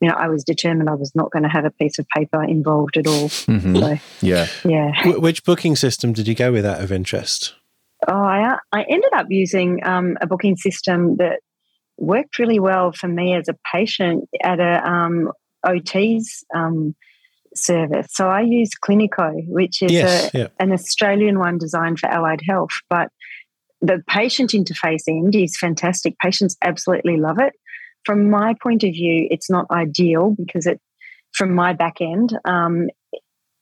[0.00, 2.44] you know I was determined I was not going to have a piece of paper
[2.44, 3.76] involved at all mm-hmm.
[3.76, 7.54] so, yeah yeah w- which booking system did you go with out of interest
[8.06, 11.40] oh I, I ended up using um, a booking system that
[12.00, 15.30] worked really well for me as a patient at a um,
[15.64, 16.94] OT's um,
[17.54, 18.06] service.
[18.10, 20.46] So I use Cliniko, which is yes, a, yeah.
[20.58, 22.70] an Australian one designed for allied health.
[22.88, 23.08] But
[23.80, 26.18] the patient interface end is fantastic.
[26.18, 27.54] Patients absolutely love it.
[28.04, 30.80] From my point of view, it's not ideal because it,
[31.32, 32.88] from my back end, um,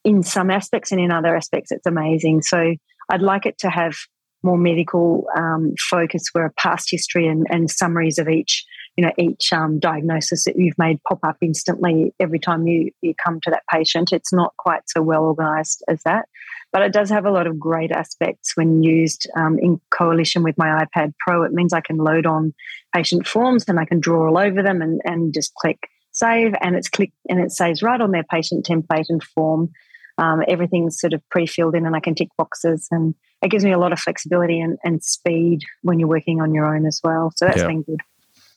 [0.04, 2.42] in some aspects and in other aspects, it's amazing.
[2.42, 2.74] So
[3.10, 3.94] I'd like it to have
[4.42, 8.64] more medical um, focus where a past history and, and summaries of each
[8.96, 13.14] you know each um, diagnosis that you've made pop up instantly every time you you
[13.14, 14.12] come to that patient.
[14.12, 16.28] It's not quite so well organised as that.
[16.72, 20.56] But it does have a lot of great aspects when used um, in coalition with
[20.58, 21.42] my iPad Pro.
[21.42, 22.54] It means I can load on
[22.94, 25.78] patient forms and I can draw all over them and, and just click
[26.12, 29.70] save, and it's click and it saves right on their patient template and form.
[30.18, 33.72] Um, everything's sort of pre-filled in, and I can tick boxes, and it gives me
[33.72, 37.32] a lot of flexibility and, and speed when you're working on your own as well.
[37.36, 37.68] So that's yeah.
[37.68, 38.00] been good.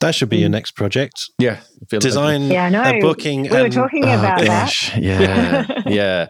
[0.01, 0.53] That should be your mm.
[0.53, 1.29] next project.
[1.37, 1.59] Yeah.
[1.87, 3.43] Design like yeah, no, a booking.
[3.43, 5.01] We and, were talking oh, about gosh, that.
[5.01, 5.65] Yeah.
[5.87, 6.27] yeah.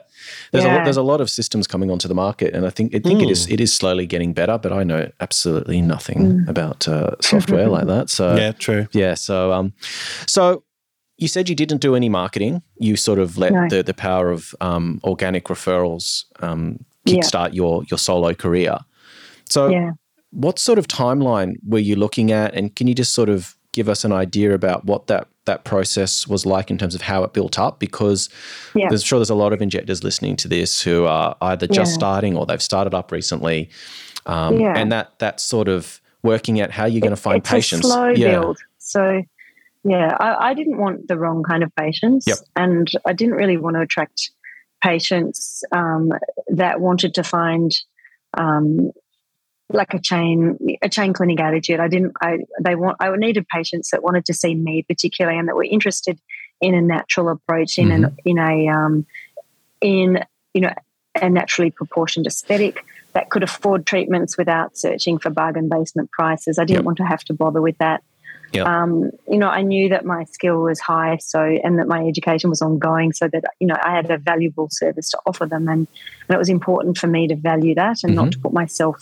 [0.52, 0.82] There's, yeah.
[0.82, 3.22] A, there's a lot of systems coming onto the market, and I think I think
[3.22, 3.24] mm.
[3.24, 3.54] it is mm.
[3.54, 4.58] it is slowly getting better.
[4.58, 6.48] But I know absolutely nothing mm.
[6.50, 8.10] about uh, software like that.
[8.10, 8.88] So yeah, true.
[8.92, 9.14] Yeah.
[9.14, 9.74] So um,
[10.28, 10.64] so
[11.18, 12.62] you said you didn't do any marketing.
[12.78, 13.70] You sort of let no.
[13.70, 17.56] the the power of um, organic referrals um, kickstart yeah.
[17.56, 18.80] your your solo career.
[19.50, 19.92] So yeah.
[20.32, 23.88] what sort of timeline were you looking at, and can you just sort of give
[23.88, 27.34] us an idea about what that that process was like in terms of how it
[27.34, 28.30] built up because
[28.76, 28.88] yeah.
[28.90, 31.96] there's sure there's a lot of injectors listening to this who are either just yeah.
[31.96, 33.70] starting or they've started up recently
[34.28, 34.74] um, yeah.
[34.78, 37.90] and that that sort of working out how you're going to find it's patients a
[37.90, 38.40] slow yeah.
[38.40, 39.24] build so
[39.84, 42.38] yeah I, I, didn't want the wrong kind of patients yep.
[42.56, 44.30] and i didn't really want to attract
[44.84, 46.12] patients um,
[46.50, 47.72] that wanted to find
[48.38, 48.92] um,
[49.74, 51.80] like a chain a chain clinic attitude.
[51.80, 55.48] I didn't I they want I needed patients that wanted to see me particularly and
[55.48, 56.20] that were interested
[56.60, 58.04] in a natural approach in mm-hmm.
[58.06, 59.06] an in a um
[59.82, 60.74] in you know
[61.22, 66.58] a naturally proportioned aesthetic that could afford treatments without searching for bargain basement prices.
[66.58, 66.86] I didn't yep.
[66.86, 68.02] want to have to bother with that.
[68.54, 68.66] Yep.
[68.66, 72.50] Um, you know, I knew that my skill was high, so and that my education
[72.50, 75.88] was ongoing, so that you know I had a valuable service to offer them, and,
[76.28, 78.16] and it was important for me to value that and mm-hmm.
[78.16, 78.98] not to put myself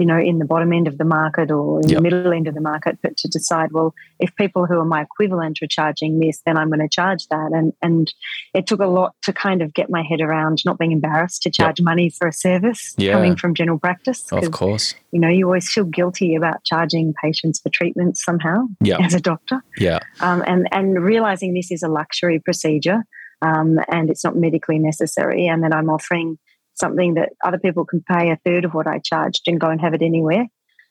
[0.00, 1.98] you know, in the bottom end of the market or in yep.
[1.98, 5.02] the middle end of the market, but to decide, well, if people who are my
[5.02, 7.52] equivalent are charging this, then I'm going to charge that.
[7.52, 8.10] And and
[8.54, 11.50] it took a lot to kind of get my head around not being embarrassed to
[11.50, 11.84] charge yep.
[11.84, 13.12] money for a service yeah.
[13.12, 14.24] coming from general practice.
[14.32, 14.94] Of course.
[15.12, 19.00] You know, you always feel guilty about charging patients for treatments somehow yep.
[19.00, 19.62] as a doctor.
[19.76, 19.98] Yeah.
[20.20, 23.04] Um, and, and realizing this is a luxury procedure
[23.42, 26.38] um, and it's not medically necessary and that I'm offering–
[26.80, 29.80] something that other people can pay a third of what I charged and go and
[29.80, 30.46] have it anywhere.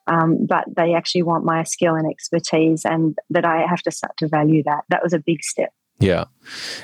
[0.08, 4.13] Um, but they actually want my skill and expertise, and that I have to start
[4.19, 4.84] to value that.
[4.89, 5.71] That was a big step.
[5.99, 6.25] Yeah,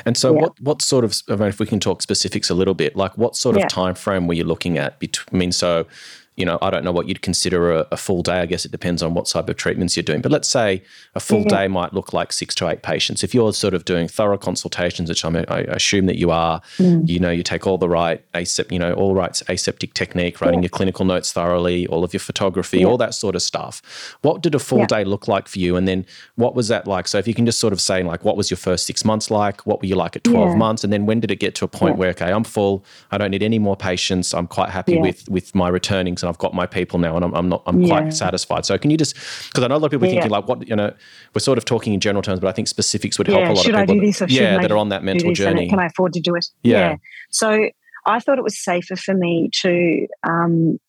[0.06, 0.42] and so yeah.
[0.42, 3.18] what what sort of I mean, if we can talk specifics a little bit, like
[3.18, 3.68] what sort of yeah.
[3.68, 4.98] time frame were you looking at?
[5.02, 5.88] I mean, so
[6.36, 8.40] you know, I don't know what you'd consider a, a, full day.
[8.40, 10.22] I guess it depends on what type of treatments you're doing.
[10.22, 11.48] But let's say a full mm-hmm.
[11.48, 13.24] day might look like six to eight patients.
[13.24, 17.08] If you're sort of doing thorough consultations, which I'm, i assume that you are, mm.
[17.08, 20.60] you know, you take all the right aseptic, you know, all right aseptic technique, writing
[20.60, 20.64] yeah.
[20.64, 22.86] your clinical notes thoroughly, all of your photography, yeah.
[22.86, 23.82] all that sort of stuff.
[24.22, 24.88] What did a full yeah.
[24.88, 25.78] day look like for you?
[25.78, 27.08] And then what was that like?
[27.08, 29.32] So if you can just sort of say like, what was your first six months
[29.32, 29.66] like?
[29.66, 30.84] What were you like at 12 months?
[30.84, 32.84] And then when did it get to a point where, okay, I'm full.
[33.12, 34.34] I don't need any more patients.
[34.34, 37.34] I'm quite happy with, with my returnings and I've got my people now, and I'm,
[37.34, 37.64] I'm not.
[37.66, 37.88] I'm yeah.
[37.88, 38.66] quite satisfied.
[38.66, 40.68] So can you just because I know a lot of people are thinking like, what
[40.68, 40.94] you know,
[41.34, 43.54] we're sort of talking in general terms, but I think specifics would help yeah, a
[43.54, 43.96] lot should of people.
[43.96, 45.70] I do this or yeah, that are on that mental journey.
[45.70, 46.48] Can I afford to do it?
[46.64, 46.98] Yeah.
[47.30, 47.70] So
[48.06, 50.80] I thought it was safer for me to um,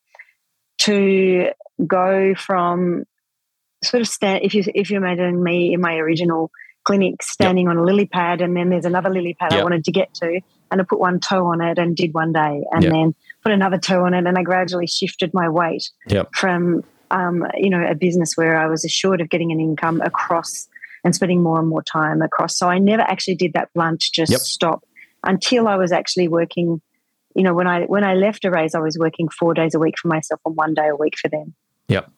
[0.78, 1.50] to
[1.86, 3.04] go from
[3.84, 6.50] sort of stand if you if you imagine me in my original
[6.84, 7.72] clinic standing yep.
[7.72, 9.60] on a lily pad and then there's another lily pad yep.
[9.60, 12.32] I wanted to get to and I put one toe on it and did one
[12.32, 12.92] day and yep.
[12.92, 13.14] then
[13.46, 16.28] put another toe on it and I gradually shifted my weight yep.
[16.34, 16.82] from
[17.12, 20.66] um, you know a business where I was assured of getting an income across
[21.04, 22.58] and spending more and more time across.
[22.58, 24.40] So I never actually did that blunt just yep.
[24.40, 24.84] stop
[25.22, 26.82] until I was actually working.
[27.36, 29.94] You know, when I when I left Arrays, I was working four days a week
[29.96, 31.54] for myself and one day a week for them.
[31.86, 32.10] Yep.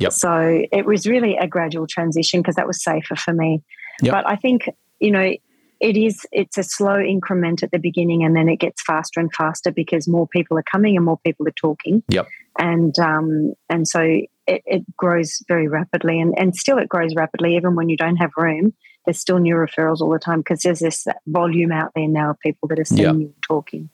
[0.00, 0.12] Yep.
[0.12, 3.62] So it was really a gradual transition because that was safer for me.
[4.02, 4.12] Yep.
[4.12, 5.34] But I think you know
[5.80, 9.32] it is it's a slow increment at the beginning and then it gets faster and
[9.34, 12.02] faster because more people are coming and more people are talking.
[12.08, 12.28] Yep.
[12.58, 17.56] And um and so it, it grows very rapidly and and still it grows rapidly
[17.56, 18.72] even when you don't have room.
[19.04, 22.40] There's still new referrals all the time because there's this volume out there now of
[22.40, 23.14] people that are seeing yep.
[23.14, 23.90] you and talking.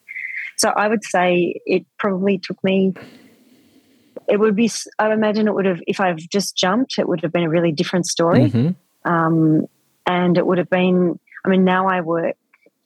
[0.56, 2.92] So i would say it probably took me
[4.28, 7.32] it would be i imagine it would have if i've just jumped it would have
[7.32, 8.50] been a really different story.
[8.50, 9.10] Mm-hmm.
[9.10, 9.66] um
[10.06, 12.36] and it would have been I mean, now I work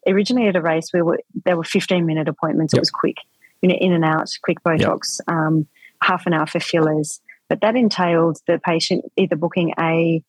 [0.07, 2.73] originally at Arrays we were there were 15 minute appointments.
[2.73, 2.79] Yep.
[2.79, 3.17] It was quick,
[3.63, 5.37] you know, in and out, quick Botox, yep.
[5.37, 5.67] um,
[6.03, 7.21] half an hour for fillers.
[7.49, 10.23] But that entailed the patient either booking a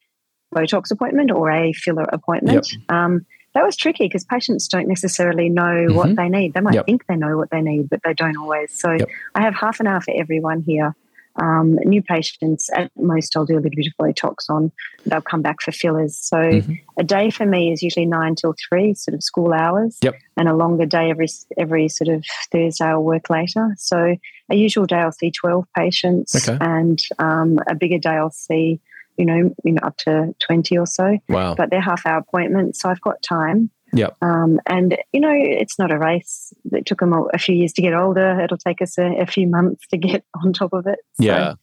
[0.53, 2.67] Botox appointment or a filler appointment.
[2.71, 2.95] Yep.
[2.95, 5.95] Um, that was tricky because patients don't necessarily know mm-hmm.
[5.95, 6.53] what they need.
[6.53, 8.77] They might think they know what they need, but they don't always.
[8.77, 8.97] So
[9.33, 10.93] I have half an hour for everyone here.
[11.38, 14.71] Um, new patients, at most, I'll do a little bit of Botox on.
[15.06, 16.17] They'll come back for fillers.
[16.17, 16.74] So mm-hmm.
[16.98, 19.98] a day for me is usually nine till three, sort of school hours.
[20.02, 20.15] Yep.
[20.38, 23.76] And a longer day every every sort of Thursday I'll work later.
[23.78, 24.15] So
[24.50, 26.58] a usual day I'll see twelve patients, okay.
[26.62, 28.80] and um, a bigger day I'll see
[29.17, 31.17] you know, you know, up to 20 or so.
[31.30, 31.56] Wow.
[31.56, 32.82] But they're half hour appointments.
[32.82, 33.69] So I've got time.
[33.95, 34.17] Yep.
[34.21, 36.53] Um, and, you know, it's not a race.
[36.71, 38.39] It took them a, few years to get older.
[38.41, 40.99] It'll take us a, a, few months to get on top of it.
[41.13, 41.53] So yeah.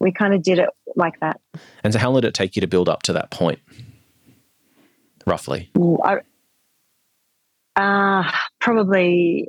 [0.00, 1.40] We kind of did it like that.
[1.84, 3.60] And so, how long did it take you to build up to that point,
[5.24, 5.70] roughly?
[6.04, 6.18] I,
[7.76, 9.48] uh, probably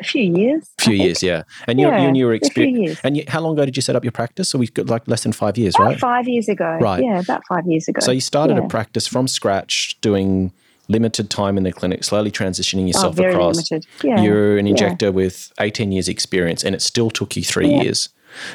[0.00, 0.70] a few years.
[0.78, 1.42] A few years, yeah.
[1.66, 3.00] And you, yeah, you and you were experienced.
[3.04, 4.50] And you, how long ago did you set up your practice?
[4.50, 5.98] So we've got like less than five years, about right?
[5.98, 6.78] Five years ago.
[6.80, 7.02] Right.
[7.02, 8.00] Yeah, about five years ago.
[8.00, 8.64] So you started yeah.
[8.64, 10.52] a practice from scratch, doing
[10.92, 13.70] limited time in the clinic, slowly transitioning oh, yourself oh, across.
[14.02, 14.20] Yeah.
[14.20, 15.10] You're an injector yeah.
[15.10, 18.10] with 18 years experience, and it still took you three years.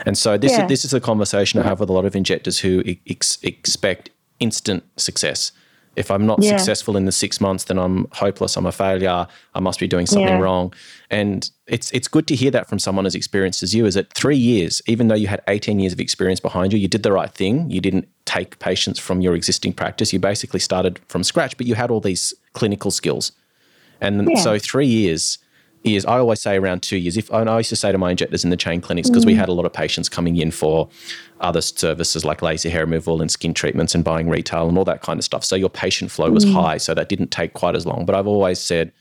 [0.05, 2.59] And so this is this is a conversation I have with a lot of injectors
[2.59, 5.51] who ex- expect instant success
[5.97, 6.55] if I'm not yeah.
[6.55, 8.55] successful in the six months, then I'm hopeless.
[8.55, 9.27] I'm a failure.
[9.55, 10.39] I must be doing something yeah.
[10.39, 10.71] wrong.
[11.09, 13.87] And it's it's good to hear that from someone as experienced as you.
[13.87, 16.87] Is that three years, even though you had 18 years of experience behind you, you
[16.87, 17.69] did the right thing.
[17.71, 20.13] You didn't take patients from your existing practice.
[20.13, 23.31] You basically started from scratch, but you had all these clinical skills.
[23.99, 24.39] And yeah.
[24.39, 25.39] so three years
[25.89, 26.05] years.
[26.05, 27.17] I always say around two years.
[27.17, 29.27] If and I used to say to my injectors in the chain clinics because mm.
[29.27, 30.89] we had a lot of patients coming in for
[31.39, 35.01] other services like laser hair removal and skin treatments and buying retail and all that
[35.01, 35.43] kind of stuff.
[35.43, 36.53] So your patient flow was mm.
[36.53, 38.05] high, so that didn't take quite as long.
[38.05, 38.91] But I've always said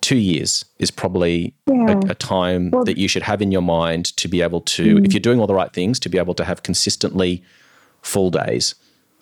[0.00, 1.92] two years is probably yeah.
[1.92, 4.96] a, a, time well, that you should have in your mind to be able to,
[4.96, 5.04] mm.
[5.04, 7.42] if you're doing all the right things, to be able to have consistently
[8.00, 8.74] full days.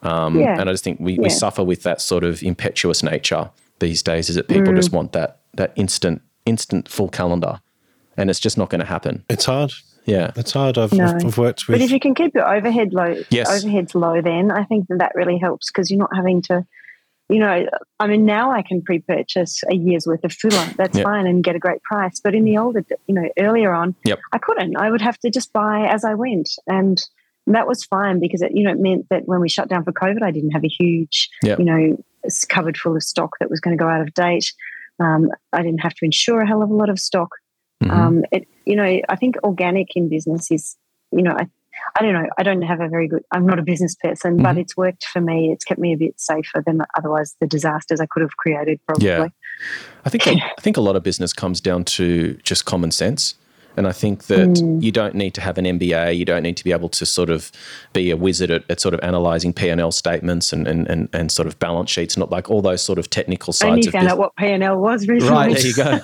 [0.03, 0.59] Um, yeah.
[0.59, 1.23] And I just think we, yeah.
[1.23, 4.29] we suffer with that sort of impetuous nature these days.
[4.29, 4.77] Is that people mm.
[4.77, 7.61] just want that that instant instant full calendar,
[8.17, 9.25] and it's just not going to happen.
[9.31, 9.73] It's hard.
[10.05, 10.77] Yeah, it's hard.
[10.77, 11.07] I've, no.
[11.07, 11.79] I've, worked with.
[11.79, 13.49] But if you can keep your overhead low, yes.
[13.49, 16.67] overheads low, then I think that, that really helps because you're not having to.
[17.29, 17.67] You know,
[18.01, 20.67] I mean, now I can pre-purchase a year's worth of filler.
[20.77, 21.05] That's yep.
[21.05, 22.19] fine and get a great price.
[22.19, 24.19] But in the older, you know, earlier on, yep.
[24.33, 24.77] I couldn't.
[24.77, 27.01] I would have to just buy as I went, and
[27.47, 29.93] that was fine because it, you know, it meant that when we shut down for
[29.93, 31.61] COVID, I didn't have a huge, yep.
[31.61, 32.05] you know,
[32.49, 34.53] cupboard full of stock that was going to go out of date.
[35.01, 37.31] Um, I didn't have to insure a hell of a lot of stock.
[37.83, 37.99] Mm-hmm.
[37.99, 40.77] Um, it, you know, I think organic in business is,
[41.11, 41.49] you know, I,
[41.99, 42.29] I don't know.
[42.39, 43.23] I don't have a very good.
[43.33, 44.43] I'm not a business person, mm-hmm.
[44.43, 45.51] but it's worked for me.
[45.53, 48.81] It's kept me a bit safer than otherwise the disasters I could have created.
[48.87, 49.07] Probably.
[49.07, 49.29] Yeah,
[50.05, 53.35] I think I think a lot of business comes down to just common sense.
[53.81, 54.83] And I think that mm.
[54.83, 56.15] you don't need to have an MBA.
[56.15, 57.51] You don't need to be able to sort of
[57.95, 61.09] be a wizard at, at sort of analysing P and L statements and, and, and,
[61.15, 63.65] and sort of balance sheets, not like all those sort of technical sides.
[63.65, 65.35] I only found out what P and L was recently.
[65.35, 66.01] Right there you go.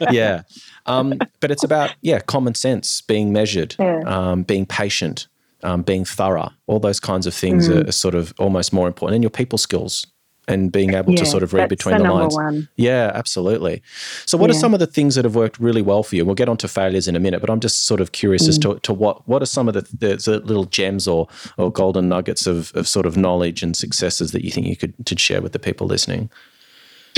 [0.10, 0.42] yeah,
[0.86, 4.00] um, but it's about yeah common sense, being measured, yeah.
[4.04, 5.28] um, being patient,
[5.62, 6.50] um, being thorough.
[6.66, 7.84] All those kinds of things mm.
[7.84, 10.08] are, are, sort of almost more important, and your people skills
[10.48, 12.34] and being able yeah, to sort of read between the, the lines.
[12.34, 12.68] One.
[12.76, 13.82] Yeah, absolutely.
[14.24, 14.56] So, what yeah.
[14.56, 16.24] are some of the things that have worked really well for you?
[16.24, 18.48] We'll get on to failures in a minute, but I'm just sort of curious mm.
[18.48, 21.70] as to, to what what are some of the, the, the, little gems or or
[21.70, 25.18] golden nuggets of, of sort of knowledge and successes that you think you could to
[25.18, 26.30] share with the people listening?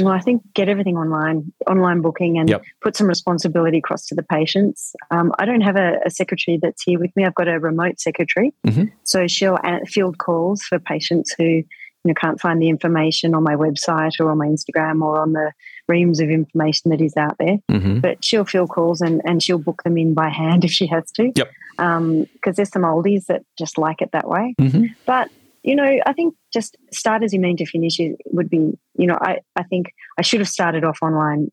[0.01, 2.63] Well, I think get everything online, online booking, and yep.
[2.83, 4.95] put some responsibility across to the patients.
[5.11, 7.25] Um, I don't have a, a, secretary that's here with me.
[7.25, 8.85] I've got a remote secretary, mm-hmm.
[9.03, 11.65] so she'll field calls for patients who
[12.05, 15.33] you know, can't find the information on my website or on my Instagram or on
[15.33, 15.53] the
[15.89, 17.59] reams of information that is out there.
[17.71, 18.01] Mm-hmm.
[18.01, 21.11] But she'll fill calls and, and she'll book them in by hand if she has
[21.13, 21.33] to.
[21.35, 21.51] Yep.
[21.77, 24.55] Because um, there's some oldies that just like it that way.
[24.61, 24.87] Mm-hmm.
[25.07, 25.31] But,
[25.63, 29.19] you know, I think just start as you mean to finish would be, you know,
[29.21, 31.51] I, I think I should have started off online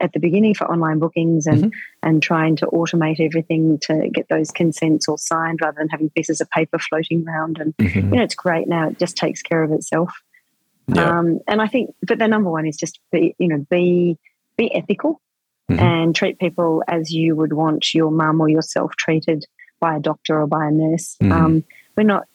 [0.00, 1.78] at the beginning for online bookings and mm-hmm.
[2.02, 6.40] and trying to automate everything to get those consents all signed rather than having pieces
[6.40, 7.98] of paper floating around and mm-hmm.
[7.98, 10.12] you know it's great now it just takes care of itself
[10.88, 11.18] yeah.
[11.18, 14.18] um, and I think but the number one is just be you know be
[14.56, 15.20] be ethical
[15.70, 15.80] mm-hmm.
[15.80, 19.44] and treat people as you would want your mum or yourself treated
[19.80, 21.32] by a doctor or by a nurse mm-hmm.
[21.32, 21.64] um,
[21.96, 22.26] we're not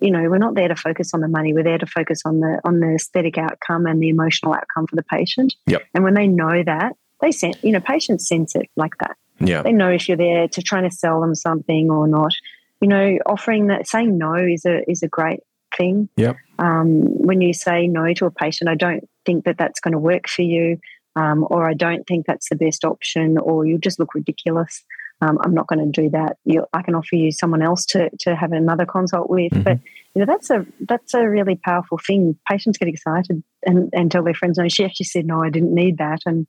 [0.00, 1.52] you know we're not there to focus on the money.
[1.52, 4.96] We're there to focus on the on the aesthetic outcome and the emotional outcome for
[4.96, 5.54] the patient.
[5.66, 5.82] Yep.
[5.94, 9.16] and when they know that they sense you know patients sense it like that.
[9.40, 9.62] Yeah.
[9.62, 12.32] They know if you're there to trying to sell them something or not.
[12.80, 15.40] You know offering that saying no is a is a great
[15.76, 16.08] thing.
[16.16, 16.36] Yep.
[16.58, 19.98] um, when you say no to a patient i don't think that that's going to
[19.98, 20.78] work for you
[21.14, 24.82] um, or i don't think that's the best option or you just look ridiculous
[25.20, 26.36] um, I'm not going to do that.
[26.44, 29.52] You, I can offer you someone else to to have another consult with.
[29.52, 29.62] Mm-hmm.
[29.62, 29.80] But
[30.14, 32.36] you know that's a that's a really powerful thing.
[32.48, 35.74] Patients get excited and, and tell their friends, "No, she actually said no, I didn't
[35.74, 36.46] need that." And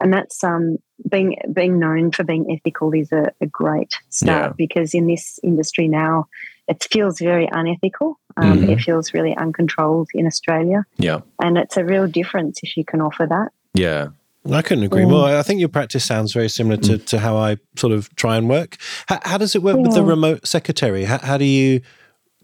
[0.00, 4.54] and that's um, being being known for being ethical is a, a great start yeah.
[4.56, 6.26] because in this industry now
[6.68, 8.18] it feels very unethical.
[8.36, 8.70] Um, mm-hmm.
[8.70, 10.84] It feels really uncontrolled in Australia.
[10.96, 13.52] Yeah, and it's a real difference if you can offer that.
[13.74, 14.08] Yeah,
[14.50, 15.28] I couldn't agree more.
[15.28, 17.06] I think your practice sounds very similar to, mm.
[17.06, 18.76] to how I sort of try and work.
[19.06, 19.82] How, how does it work yeah.
[19.82, 21.04] with the remote secretary?
[21.04, 21.80] How, how, do you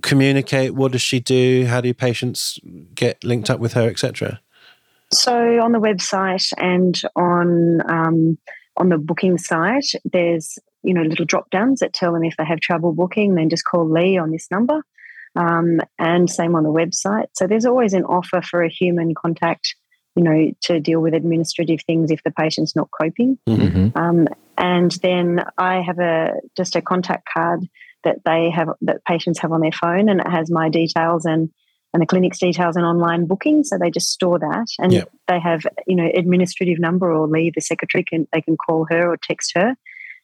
[0.03, 0.75] communicate?
[0.75, 1.67] What does she do?
[1.67, 2.61] How do patients
[2.95, 4.41] get linked up with her, etc.?
[5.13, 8.39] So on the website and on um,
[8.77, 12.45] on the booking site, there's you know little drop downs that tell them if they
[12.45, 14.83] have trouble booking, then just call Lee on this number.
[15.37, 17.27] Um, and same on the website.
[17.35, 19.77] So there's always an offer for a human contact,
[20.19, 23.39] you know, to deal with administrative things if the patient's not coping.
[23.49, 23.97] Mm-hmm.
[23.97, 27.61] Um, and then I have a just a contact card
[28.03, 31.51] that they have that patients have on their phone, and it has my details and
[31.95, 33.63] and the clinic's details and online booking.
[33.63, 35.09] So they just store that, and yep.
[35.29, 39.13] they have you know administrative number or leave the secretary can they can call her
[39.13, 39.77] or text her,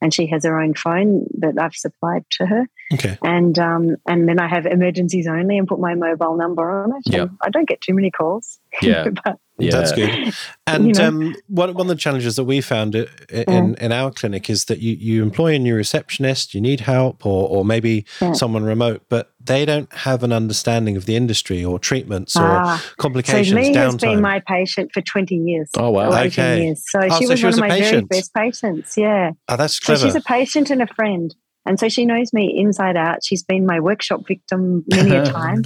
[0.02, 2.66] and she has her own phone that I've supplied to her.
[2.92, 3.16] Okay.
[3.22, 7.02] And um and then I have emergencies only and put my mobile number on it.
[7.06, 7.26] Yeah.
[7.40, 8.58] I don't get too many calls.
[8.82, 9.08] Yeah.
[9.24, 9.70] but yeah.
[9.70, 10.34] That's good.
[10.66, 13.74] And you know, um, one, one of the challenges that we found in, yeah.
[13.78, 17.46] in our clinic is that you, you employ a new receptionist, you need help, or,
[17.48, 18.32] or maybe yeah.
[18.32, 22.82] someone remote, but they don't have an understanding of the industry or treatments ah.
[22.82, 23.50] or complications.
[23.50, 25.68] So Lee has been my patient for 20 years.
[25.76, 26.18] Oh, wow.
[26.24, 26.64] Okay.
[26.64, 26.82] Years.
[26.88, 28.08] So oh, she so was she was one of my patient.
[28.10, 28.96] very first patients.
[28.96, 29.32] Yeah.
[29.48, 30.00] Oh, that's clever.
[30.00, 31.34] So she's a patient and a friend.
[31.66, 33.24] And so she knows me inside out.
[33.24, 35.62] She's been my workshop victim many a time.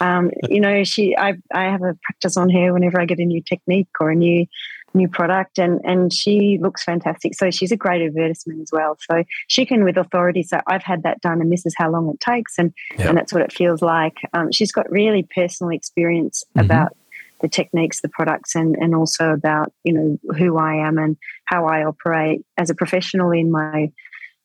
[0.00, 3.24] um, you know, she I, I have a practice on her whenever I get a
[3.24, 4.46] new technique or a new
[4.94, 7.34] new product and and she looks fantastic.
[7.34, 8.96] So she's a great advertisement as well.
[9.10, 12.10] So she can with authority say, I've had that done and this is how long
[12.10, 13.08] it takes and, yep.
[13.08, 14.18] and that's what it feels like.
[14.34, 16.66] Um, she's got really personal experience mm-hmm.
[16.66, 16.96] about
[17.40, 21.66] the techniques, the products, and and also about you know who I am and how
[21.66, 23.90] I operate as a professional in my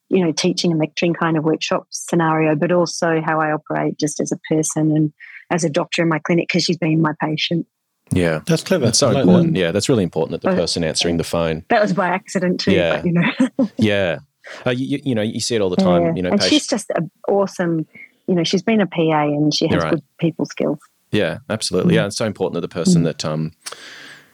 [0.09, 4.19] you know, teaching and lecturing kind of workshop scenario, but also how I operate just
[4.19, 5.13] as a person and
[5.51, 7.65] as a doctor in my clinic because she's been my patient.
[8.11, 8.85] Yeah, that's clever.
[8.85, 9.53] That's so important.
[9.53, 9.59] That.
[9.59, 11.65] Yeah, that's really important that the person answering the phone.
[11.69, 12.71] That was by accident too.
[12.71, 13.69] Yeah, but, you know.
[13.77, 14.19] yeah,
[14.65, 16.03] uh, you, you, know, you see it all the time.
[16.03, 16.13] Yeah.
[16.15, 16.53] You know, and patients.
[16.53, 16.91] she's just
[17.27, 17.85] awesome.
[18.27, 19.91] You know, she's been a PA and she has right.
[19.91, 20.79] good people skills.
[21.11, 21.91] Yeah, absolutely.
[21.91, 21.95] Mm-hmm.
[21.95, 23.05] Yeah, it's so important that the person mm-hmm.
[23.05, 23.51] that um,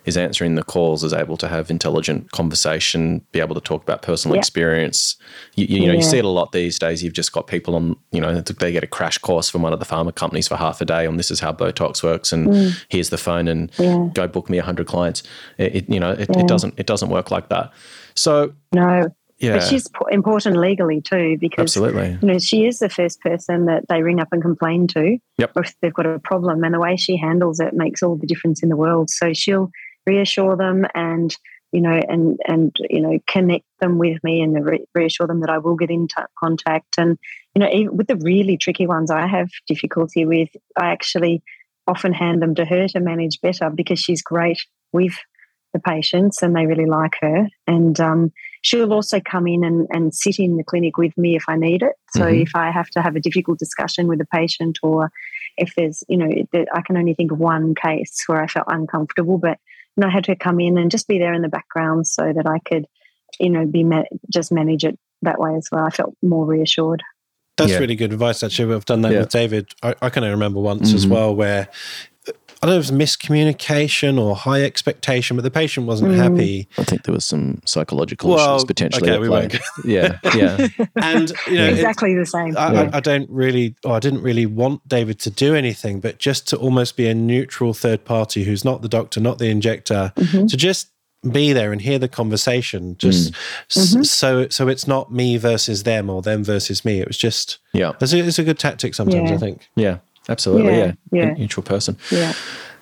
[0.06, 4.02] is answering the calls, is able to have intelligent conversation, be able to talk about
[4.02, 5.16] personal experience.
[5.56, 6.00] You, you, you know, yeah.
[6.00, 7.04] you see it a lot these days.
[7.04, 9.80] You've just got people on, you know, they get a crash course from one of
[9.80, 12.86] the pharma companies for half a day on this is how Botox works, and mm.
[12.90, 14.10] here's the phone, and yeah.
[14.14, 15.24] go book me hundred clients.
[15.58, 17.72] It, it, you know, it, it doesn't it doesn't work like that.
[18.16, 19.10] So no,
[19.44, 19.58] yeah.
[19.58, 22.18] But she's important legally too because Absolutely.
[22.22, 25.52] you know she is the first person that they ring up and complain to yep.
[25.58, 28.64] if they've got a problem, and the way she handles it makes all the difference
[28.64, 29.10] in the world.
[29.10, 29.70] So she'll
[30.06, 31.36] reassure them and
[31.72, 35.50] you know and and you know connect them with me and re- reassure them that
[35.50, 36.96] I will get in t- contact.
[36.98, 37.18] And
[37.56, 41.44] you know even with the really tricky ones I have difficulty with I actually
[41.88, 44.60] often hand them to her to manage better because she's great
[44.94, 45.14] with
[45.74, 47.48] the patients and they really like her.
[47.68, 48.32] And um,
[48.62, 51.82] she'll also come in and, and sit in the clinic with me if I need
[51.82, 51.94] it.
[52.12, 52.42] So mm-hmm.
[52.42, 55.12] if I have to have a difficult discussion with a patient or
[55.58, 56.30] if there's you know
[56.74, 59.60] I can only think of one case where I felt uncomfortable but
[59.98, 62.48] and I had to come in and just be there in the background so that
[62.48, 62.86] I could,
[63.40, 65.86] you know, be ma- just manage it that way as well.
[65.86, 67.04] I felt more reassured.
[67.58, 67.78] That's yeah.
[67.78, 68.42] really good advice.
[68.42, 69.20] Actually, I've done that yeah.
[69.20, 69.72] with David.
[69.84, 70.98] I, I, can remember once mm-hmm.
[70.98, 71.70] as well where
[72.64, 76.16] I don't know if it was miscommunication or high expectation, but the patient wasn't mm.
[76.16, 76.70] happy.
[76.78, 79.12] I think there was some psychological well, issues potentially.
[79.12, 79.58] Okay, we won't.
[79.84, 80.68] yeah, yeah.
[80.96, 82.56] and you know, exactly the same.
[82.56, 82.90] I, yeah.
[82.94, 86.48] I, I, don't really, or I didn't really want David to do anything, but just
[86.50, 90.46] to almost be a neutral third party who's not the doctor, not the injector, mm-hmm.
[90.46, 90.88] to just
[91.30, 93.36] be there and hear the conversation just mm.
[93.70, 94.04] mm-hmm.
[94.04, 97.94] so so it's not me versus them or them versus me it was just yeah
[98.02, 99.36] it's a, it's a good tactic sometimes yeah.
[99.36, 99.98] i think yeah
[100.30, 100.94] Absolutely, yeah.
[101.12, 101.26] Yeah.
[101.26, 101.34] yeah.
[101.34, 101.98] Neutral person.
[102.12, 102.34] Yeah.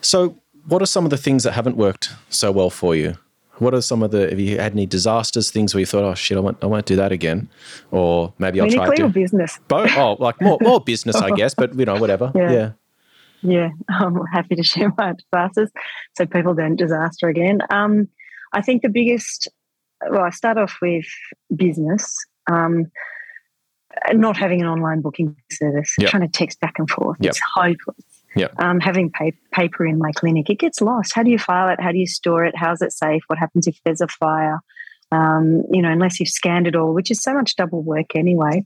[0.02, 0.38] So,
[0.68, 3.18] what are some of the things that haven't worked so well for you?
[3.58, 4.30] What are some of the?
[4.30, 5.52] Have you had any disasters?
[5.52, 7.50] Things where you thought, "Oh shit, I won't, I won't do that again,"
[7.92, 9.60] or maybe I'll try to business.
[9.68, 9.92] Both.
[9.96, 11.54] Oh, like more, more business, I guess.
[11.54, 12.32] But you know, whatever.
[12.34, 12.52] Yeah.
[12.52, 12.72] yeah.
[13.44, 15.72] Yeah, I'm happy to share my disasters
[16.18, 17.60] so people don't disaster again.
[17.70, 18.08] Um,
[18.54, 19.48] I think the biggest,
[20.10, 21.06] well, I start off with
[21.56, 22.16] business.
[22.52, 22.92] Um,
[24.14, 26.10] not having an online booking service, yep.
[26.10, 27.18] trying to text back and forth.
[27.20, 27.30] Yep.
[27.30, 28.06] It's hopeless.
[28.36, 28.54] Yep.
[28.60, 31.14] Um, having pa- paper in my clinic, it gets lost.
[31.14, 31.82] How do you file it?
[31.82, 32.56] How do you store it?
[32.56, 33.24] How's it safe?
[33.28, 34.60] What happens if there's a fire?
[35.12, 38.66] Um, you know, unless you've scanned it all, which is so much double work anyway,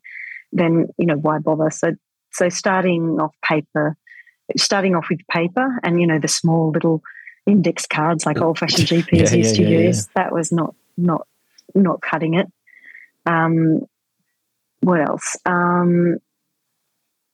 [0.52, 1.72] then you know why bother?
[1.72, 1.96] So,
[2.32, 3.98] so starting off paper,
[4.56, 7.02] starting off with paper, and you know the small little
[7.48, 10.08] index cards like old-fashioned GPs yeah, used yeah, to yeah, use.
[10.16, 11.28] That was not not
[11.74, 12.48] not cutting it.
[13.26, 13.82] Um,
[14.86, 15.36] what else?
[15.46, 16.18] Um,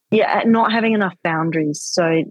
[0.09, 1.81] yeah, not having enough boundaries.
[1.83, 2.23] So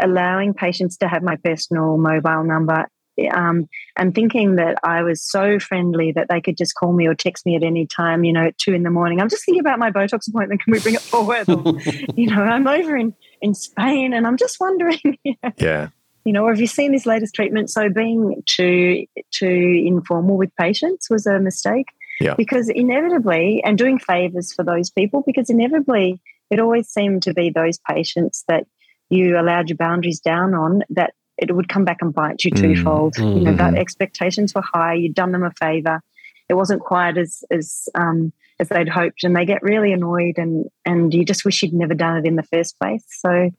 [0.00, 2.86] allowing patients to have my personal mobile number
[3.34, 3.66] um,
[3.96, 7.46] and thinking that I was so friendly that they could just call me or text
[7.46, 9.20] me at any time, you know, at two in the morning.
[9.20, 10.62] I'm just thinking about my Botox appointment.
[10.62, 11.48] Can we bring it forward?
[11.48, 11.80] Or,
[12.14, 15.18] you know, I'm over in, in Spain and I'm just wondering.
[15.56, 15.88] yeah.
[16.24, 17.70] You know, or have you seen this latest treatment?
[17.70, 21.86] So being too too informal with patients was a mistake.
[22.20, 22.34] Yeah.
[22.34, 27.50] Because inevitably, and doing favors for those people, because inevitably it always seemed to be
[27.50, 28.66] those patients that
[29.10, 33.14] you allowed your boundaries down on that it would come back and bite you twofold.
[33.14, 33.76] Mm, you know, that mm-hmm.
[33.76, 34.94] expectations were high.
[34.94, 36.00] You'd done them a favor.
[36.48, 40.66] It wasn't quite as as um, as they'd hoped, and they get really annoyed, and
[40.84, 43.04] and you just wish you'd never done it in the first place.
[43.08, 43.50] So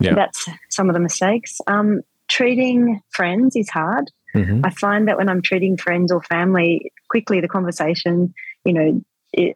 [0.00, 0.14] yeah.
[0.14, 1.60] that's some of the mistakes.
[1.66, 4.10] Um, treating friends is hard.
[4.34, 4.60] Mm-hmm.
[4.64, 9.02] I find that when I'm treating friends or family, quickly the conversation, you know,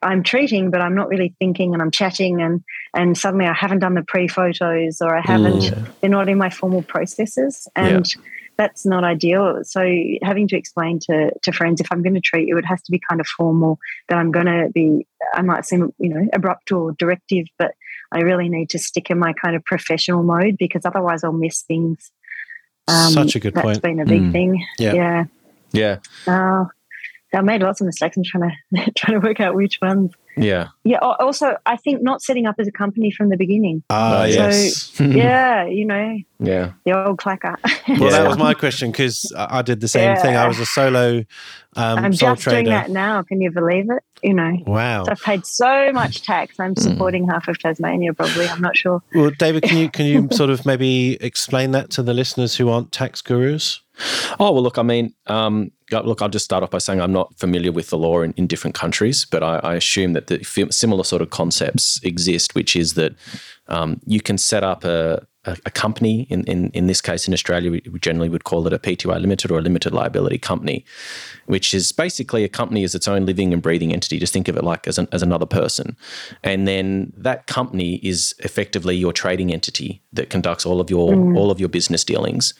[0.02, 2.64] I'm treating, but I'm not really thinking, and I'm chatting, and
[2.94, 5.64] and suddenly I haven't done the pre photos, or I haven't.
[5.64, 5.88] Mm.
[6.00, 8.22] They're not in my formal processes, and yeah.
[8.56, 9.60] that's not ideal.
[9.64, 9.84] So
[10.22, 12.92] having to explain to to friends if I'm going to treat you, it has to
[12.92, 13.78] be kind of formal.
[14.08, 15.06] That I'm going to be.
[15.34, 17.72] I might seem you know abrupt or directive, but
[18.12, 21.62] I really need to stick in my kind of professional mode because otherwise I'll miss
[21.62, 22.10] things.
[22.88, 23.82] Um, Such a good that's point.
[23.82, 24.32] That's been a big mm.
[24.32, 24.66] thing.
[24.78, 24.94] Yeah.
[24.94, 25.24] Yeah.
[25.72, 25.98] Yeah.
[26.26, 26.66] Uh,
[27.36, 28.16] I made lots of mistakes.
[28.16, 30.12] I'm trying to trying to work out which ones.
[30.36, 30.68] Yeah.
[30.84, 30.98] Yeah.
[30.98, 33.82] Also, I think not setting up as a company from the beginning.
[33.88, 34.98] Ah, uh, yes.
[35.00, 36.18] yeah, you know.
[36.38, 36.72] Yeah.
[36.84, 37.56] The old clacker.
[37.88, 38.10] well, yeah.
[38.10, 40.22] that was my question because I did the same yeah.
[40.22, 40.36] thing.
[40.36, 41.24] I was a solo.
[41.76, 42.56] Um, I'm just trader.
[42.56, 43.22] doing that now.
[43.22, 44.02] Can you believe it?
[44.22, 44.58] You know.
[44.66, 45.04] Wow.
[45.04, 46.60] So I've paid so much tax.
[46.60, 46.80] I'm hmm.
[46.80, 48.12] supporting half of Tasmania.
[48.12, 48.46] Probably.
[48.48, 49.02] I'm not sure.
[49.14, 52.68] Well, David, can you can you sort of maybe explain that to the listeners who
[52.68, 53.80] aren't tax gurus?
[54.38, 54.76] Oh well, look.
[54.76, 56.22] I mean, um, look.
[56.22, 58.74] I'll just start off by saying I'm not familiar with the law in, in different
[58.74, 63.14] countries, but I, I assume that the similar sort of concepts exist, which is that
[63.68, 66.26] um, you can set up a a, a company.
[66.30, 69.20] In, in in this case, in Australia, we, we generally would call it a PTY
[69.20, 70.84] limited or a limited liability company,
[71.46, 74.18] which is basically a company as its own living and breathing entity.
[74.18, 75.96] Just think of it like as, an, as another person.
[76.42, 81.36] And then that company is effectively your trading entity that conducts all of your mm.
[81.36, 82.54] all of your business dealings.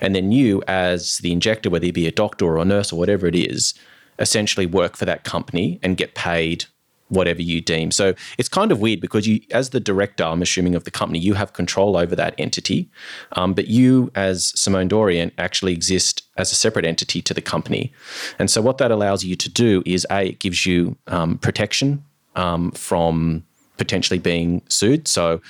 [0.00, 2.98] And then you, as the injector, whether you be a doctor or a nurse or
[2.98, 3.74] whatever it is,
[4.18, 6.66] essentially work for that company and get paid
[7.10, 7.90] whatever you deem.
[7.90, 11.18] So it's kind of weird because you, as the director, I'm assuming of the company,
[11.18, 12.88] you have control over that entity,
[13.32, 17.92] um, but you, as Simone Dorian, actually exist as a separate entity to the company.
[18.38, 22.04] And so what that allows you to do is a it gives you um, protection
[22.36, 23.44] um, from
[23.76, 25.08] potentially being sued.
[25.08, 25.40] So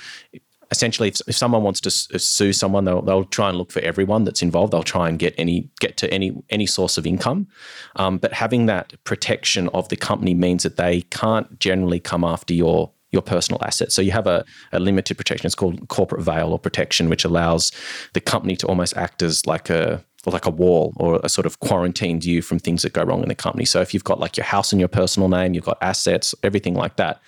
[0.71, 3.81] essentially, if, if someone wants to uh, sue someone, they'll, they'll try and look for
[3.81, 4.73] everyone that's involved.
[4.73, 7.47] They'll try and get any get to any any source of income.
[7.97, 12.53] Um, but having that protection of the company means that they can't generally come after
[12.53, 13.93] your your personal assets.
[13.93, 15.45] So you have a, a limited protection.
[15.45, 17.71] It's called corporate veil or protection, which allows
[18.13, 21.59] the company to almost act as like a like a wall or a sort of
[21.59, 23.65] quarantined you from things that go wrong in the company.
[23.65, 26.75] So if you've got like your house in your personal name, you've got assets, everything
[26.75, 27.19] like that,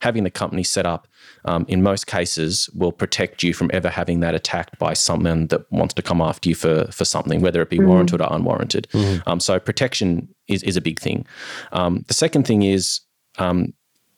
[0.00, 1.08] having the company set up
[1.44, 5.70] um, in most cases will protect you from ever having that attacked by someone that
[5.72, 7.86] wants to come after you for for something, whether it be mm.
[7.86, 8.88] warranted or unwarranted.
[8.92, 9.22] Mm.
[9.26, 11.26] Um, so protection is is a big thing.
[11.72, 13.00] Um, the second thing is
[13.38, 13.72] um,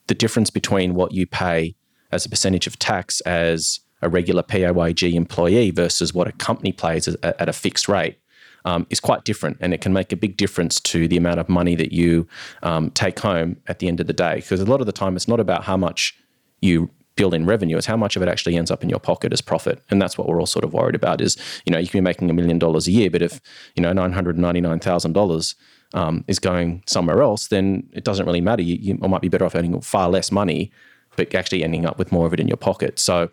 [0.07, 1.75] the difference between what you pay
[2.11, 7.07] as a percentage of tax as a regular PAYG employee versus what a company pays
[7.07, 8.17] at a fixed rate.
[8.65, 11.47] Um, is quite different, and it can make a big difference to the amount of
[11.47, 12.27] money that you
[12.63, 14.37] um, take home at the end of the day.
[14.37, 16.17] Because a lot of the time, it's not about how much
[16.61, 19.31] you build in revenue is how much of it actually ends up in your pocket
[19.31, 19.81] as profit.
[19.89, 22.03] And that's what we're all sort of worried about is you know you can be
[22.03, 23.41] making a million dollars a year but if
[23.75, 25.55] you know $999000
[25.93, 28.61] um, is going somewhere else then it doesn't really matter.
[28.61, 30.71] You, you, might be better off earning far less money
[31.15, 32.99] but actually ending up with more of it in your pocket.
[32.99, 33.29] So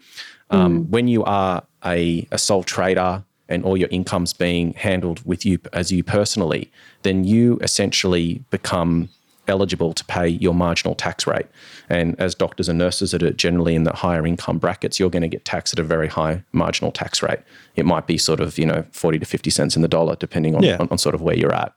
[0.50, 0.88] um, mm.
[0.90, 5.58] when you are a, a sole trader and all your income's being handled with you
[5.72, 6.70] as you personally
[7.02, 9.08] then you essentially become
[9.48, 11.46] eligible to pay your marginal tax rate.
[11.88, 15.22] And as doctors and nurses that are generally in the higher income brackets, you're going
[15.22, 17.40] to get taxed at a very high marginal tax rate.
[17.74, 20.54] It might be sort of, you know, 40 to 50 cents in the dollar, depending
[20.54, 20.76] on, yeah.
[20.78, 21.72] on, on, sort of where you're at.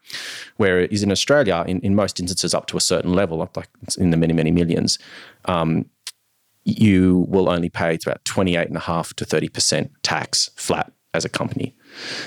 [0.58, 4.18] Whereas in Australia, in, in most instances up to a certain level, like in the
[4.18, 5.00] many, many millions,
[5.46, 5.90] um,
[6.66, 11.76] you will only pay about 28.5 to 30% tax flat as a company.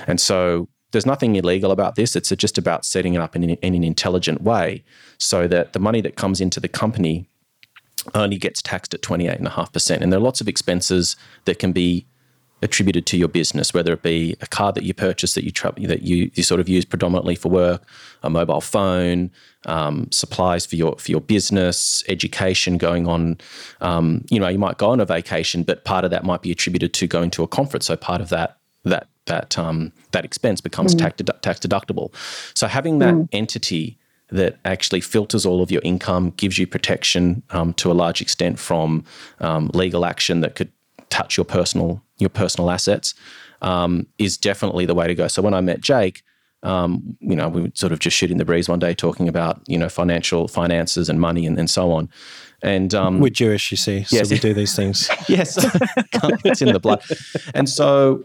[0.06, 2.16] And so there's nothing illegal about this.
[2.16, 4.84] It's just about setting it up in, in an intelligent way
[5.18, 7.28] so that the money that comes into the company
[8.14, 10.00] only gets taxed at 28.5%.
[10.00, 12.06] And there are lots of expenses that can be
[12.60, 15.74] attributed to your business, whether it be a car that you purchase that you tra-
[15.78, 17.86] that you, you sort of use predominantly for work,
[18.22, 19.30] a mobile phone,
[19.66, 23.38] um, supplies for your for your business, education going on.
[23.80, 26.50] Um, you know, you might go on a vacation, but part of that might be
[26.50, 27.86] attributed to going to a conference.
[27.86, 30.98] So part of that that that um, that expense becomes mm.
[30.98, 32.14] tax, tax deductible.
[32.54, 33.28] So having that mm.
[33.32, 33.98] entity
[34.30, 38.58] that actually filters all of your income, gives you protection um, to a large extent
[38.58, 39.04] from
[39.40, 40.70] um, legal action that could
[41.08, 43.14] touch your personal your personal assets
[43.62, 45.28] um, is definitely the way to go.
[45.28, 46.22] So when I met Jake,
[46.62, 49.62] um, you know, we were sort of just shooting the breeze one day talking about
[49.66, 52.08] you know financial finances and money and, and so on.
[52.60, 54.30] And um, we're Jewish, you see, so yes.
[54.30, 55.08] we do these things.
[55.28, 55.56] yes,
[56.44, 57.02] it's in the blood.
[57.54, 58.24] And so,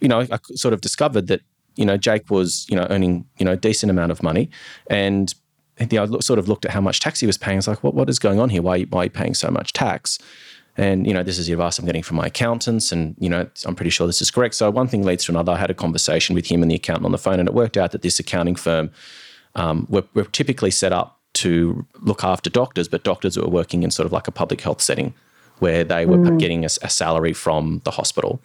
[0.00, 1.40] you know, I sort of discovered that
[1.76, 4.50] you know Jake was you know earning you know a decent amount of money,
[4.88, 5.34] and
[5.78, 7.56] I sort of looked at how much tax he was paying.
[7.56, 8.62] I was like, what what is going on here?
[8.62, 10.18] Why why are you paying so much tax?
[10.78, 12.92] And, you know, this is the advice I'm getting from my accountants.
[12.92, 14.54] And, you know, I'm pretty sure this is correct.
[14.54, 15.52] So one thing leads to another.
[15.52, 17.78] I had a conversation with him and the accountant on the phone, and it worked
[17.78, 18.90] out that this accounting firm
[19.54, 23.82] um, were, were typically set up to look after doctors, but doctors who were working
[23.82, 25.14] in sort of like a public health setting
[25.58, 26.38] where they were mm.
[26.38, 28.40] getting a, a, salary from the hospital.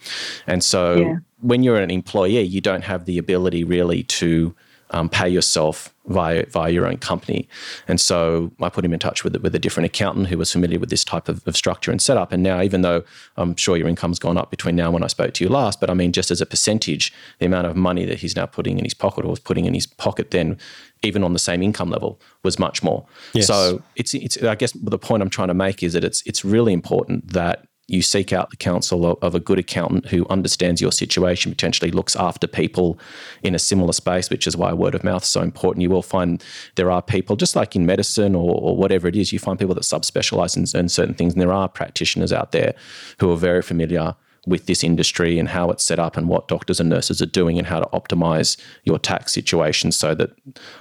[0.48, 1.16] And so yeah.
[1.42, 4.56] when you're an employee, you don't have the ability really to
[4.92, 7.48] um, pay yourself via via your own company.
[7.88, 10.80] And so I put him in touch with with a different accountant who was familiar
[10.80, 12.32] with this type of, of structure and setup.
[12.32, 13.04] And now, even though
[13.38, 15.80] I'm sure your income's gone up between now and when I spoke to you last,
[15.80, 18.78] but I mean, just as a percentage, the amount of money that he's now putting
[18.78, 20.58] in his pocket or was putting in his pocket then,
[21.04, 23.06] even on the same income level, was much more.
[23.34, 23.48] Yes.
[23.48, 26.46] So it's it's I guess the point I'm trying to make is that it's it's
[26.46, 30.94] really important that you seek out the counsel of, a good accountant who understands your
[30.94, 32.98] situation, potentially looks after people
[33.44, 35.82] in a similar space, which is why word of mouth is so important.
[35.82, 36.42] You will find
[36.76, 39.76] there are people, just like in medicine or, or whatever it is, you find people
[39.76, 41.34] that subspecialize in, in certain things.
[41.34, 42.76] And there are practitioners out there
[43.20, 44.16] who are very familiar
[44.48, 47.58] with this industry and how it's set up and what doctors and nurses are doing
[47.58, 50.32] and how to optimize your tax situation so that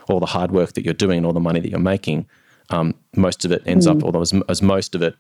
[0.08, 2.26] all the hard work that you're doing and all the money that you're making,
[2.70, 3.96] um, most of it ends mm.
[3.96, 5.14] up, although as, as most of it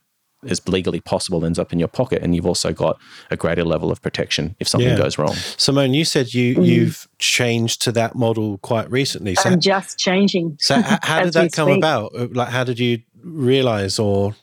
[0.48, 2.98] as legally possible ends up in your pocket and you've also got
[3.30, 4.96] a greater level of protection if something yeah.
[4.96, 6.66] goes wrong simone you said you mm.
[6.66, 11.52] you've changed to that model quite recently so i'm just changing so how did that
[11.52, 11.78] come speak.
[11.78, 14.34] about uh, like how did you realize or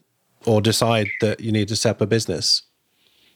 [0.46, 2.62] or decide that you need to set up a business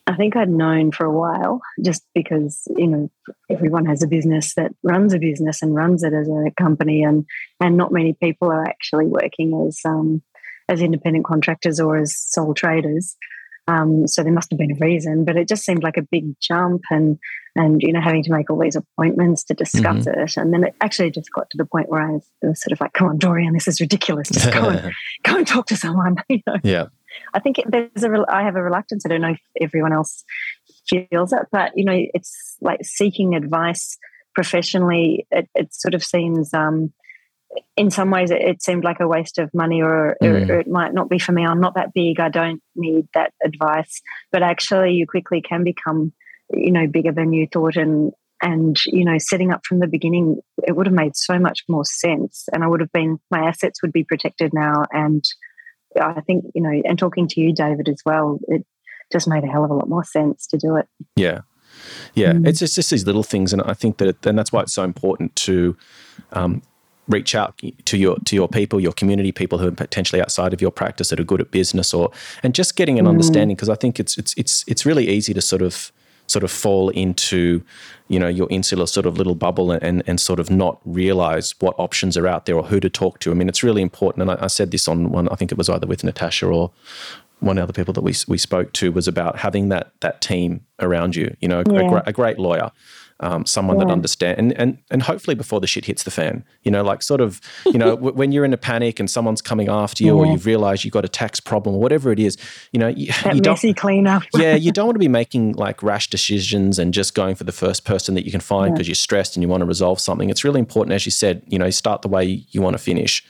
[0.07, 3.11] I think I'd known for a while just because, you know,
[3.49, 7.25] everyone has a business that runs a business and runs it as a company and
[7.59, 10.21] and not many people are actually working as um,
[10.67, 13.15] as independent contractors or as sole traders.
[13.67, 16.35] Um, so there must have been a reason, but it just seemed like a big
[16.41, 17.19] jump and
[17.55, 20.21] and you know having to make all these appointments to discuss mm-hmm.
[20.21, 22.81] it, and then it actually just got to the point where I was, sort of
[22.81, 24.29] like, "Come on, Dorian, this is ridiculous.
[24.29, 24.93] Just go and
[25.23, 26.55] go and talk to someone." You know?
[26.63, 26.87] Yeah,
[27.33, 29.05] I think it, there's a I have a reluctance.
[29.05, 30.23] I don't know if everyone else
[30.87, 33.97] feels it, but you know, it's like seeking advice
[34.33, 35.27] professionally.
[35.31, 36.93] It, it sort of seems um,
[37.75, 40.49] in some ways it, it, seemed like a waste of money or, mm.
[40.49, 43.33] or, it might not be for me i'm not that big i don't need that
[43.43, 44.01] advice
[44.31, 46.13] but actually you quickly can become
[46.51, 50.37] you know bigger than you thought and and you know setting up from the beginning
[50.67, 53.81] it would have made so much more sense and i would have been my assets
[53.81, 55.23] would be protected now and
[55.99, 58.65] i think you know and talking to you david as well it
[59.11, 61.41] just made a hell of a lot more sense to do it yeah
[62.13, 62.47] yeah mm.
[62.47, 64.73] it's, just, it's just these little things and i think that and that's why it's
[64.73, 65.75] so important to
[66.33, 66.61] um,
[67.07, 70.61] reach out to your to your people, your community, people who are potentially outside of
[70.61, 72.11] your practice that are good at business, or
[72.43, 73.09] and just getting an mm.
[73.09, 75.91] understanding because I think it's it's it's it's really easy to sort of
[76.31, 77.63] sort of fall into
[78.07, 81.75] you know your insular sort of little bubble and and sort of not realize what
[81.77, 83.31] options are out there or who to talk to.
[83.31, 85.29] I mean, it's really important, and I, I said this on one.
[85.29, 86.71] I think it was either with Natasha or
[87.39, 90.65] one of the people that we we spoke to was about having that that team
[90.79, 91.35] around you.
[91.41, 91.81] You know, yeah.
[91.81, 92.71] a, a, great lawyer
[93.21, 93.85] um, someone yeah.
[93.85, 97.03] that understands, and, and and hopefully before the shit hits the fan, you know, like
[97.03, 100.13] sort of, you know, w- when you're in a panic and someone's coming after you,
[100.13, 100.19] yeah.
[100.19, 102.35] or you've realised you've got a tax problem, or whatever it is,
[102.71, 104.23] you know, you, that you messy cleanup.
[104.35, 107.51] yeah, you don't want to be making like rash decisions and just going for the
[107.51, 108.91] first person that you can find because yeah.
[108.91, 110.29] you're stressed and you want to resolve something.
[110.29, 113.23] It's really important, as you said, you know, start the way you want to finish.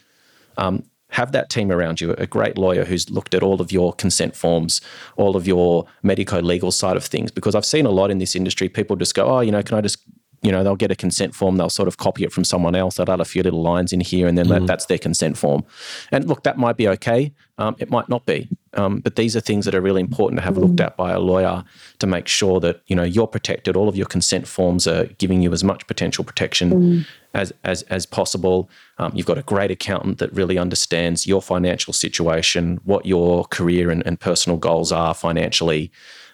[0.58, 3.94] Um, have that team around you, a great lawyer who's looked at all of your
[3.94, 4.82] consent forms,
[5.16, 7.32] all of your medico legal side of things.
[7.32, 9.78] Because I've seen a lot in this industry, people just go, oh, you know, can
[9.78, 10.00] I just
[10.42, 12.96] you know, they'll get a consent form, they'll sort of copy it from someone else,
[12.96, 14.50] they'll add a few little lines in here, and then mm.
[14.50, 15.64] that, that's their consent form.
[16.12, 17.32] And look, that might be okay.
[17.60, 18.50] Um, it might not be.
[18.74, 21.20] Um, but these are things that are really important to have looked at by a
[21.20, 21.64] lawyer
[22.00, 23.76] to make sure that, you know, you're protected.
[23.76, 27.06] All of your consent forms are giving you as much potential protection mm.
[27.34, 28.70] As, as, as possible.
[28.98, 33.90] Um, you've got a great accountant that really understands your financial situation, what your career
[33.90, 35.92] and, and personal goals are financially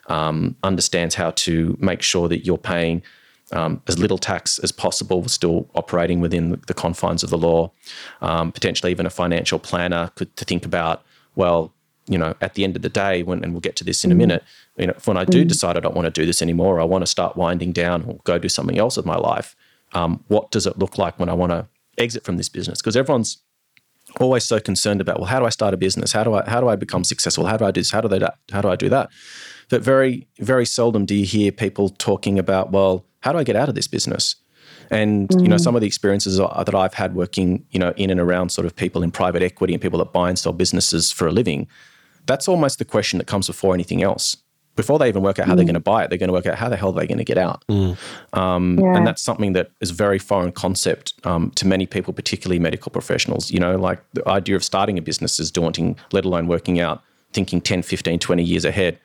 [0.07, 3.03] um, understands how to make sure that you're paying
[3.51, 7.71] um, as little tax as possible, still operating within the confines of the law.
[8.21, 11.03] Um, potentially, even a financial planner could to think about,
[11.35, 11.73] well,
[12.07, 14.11] you know, at the end of the day, when and we'll get to this in
[14.11, 14.19] a mm.
[14.19, 14.43] minute,
[14.77, 15.47] you know, when I do mm.
[15.47, 18.19] decide I don't want to do this anymore, I want to start winding down or
[18.23, 19.55] go do something else with my life.
[19.93, 21.67] Um, what does it look like when I want to
[21.97, 22.79] exit from this business?
[22.79, 23.37] Because everyone's
[24.19, 26.11] always so concerned about, well, how do I start a business?
[26.11, 27.45] How do I how do I become successful?
[27.45, 27.91] How do I do this?
[27.91, 28.19] How do they
[28.51, 29.09] how do I do that?
[29.69, 33.55] But very very seldom do you hear people talking about, well, how do I get
[33.55, 34.35] out of this business?
[34.89, 35.41] And mm.
[35.41, 35.61] you know, mm.
[35.61, 38.75] some of the experiences that I've had working, you know, in and around sort of
[38.75, 41.67] people in private equity and people that buy and sell businesses for a living,
[42.25, 44.37] that's almost the question that comes before anything else.
[44.77, 45.57] Before they even work out how mm.
[45.57, 47.17] they're going to buy it, they're going to work out how the hell they're going
[47.17, 47.65] to get out.
[47.67, 47.97] Mm.
[48.33, 48.95] Um, yeah.
[48.95, 52.91] And that's something that is a very foreign concept um, to many people, particularly medical
[52.91, 53.51] professionals.
[53.51, 57.03] You know, like the idea of starting a business is daunting, let alone working out,
[57.33, 58.99] thinking 10, 15, 20 years ahead.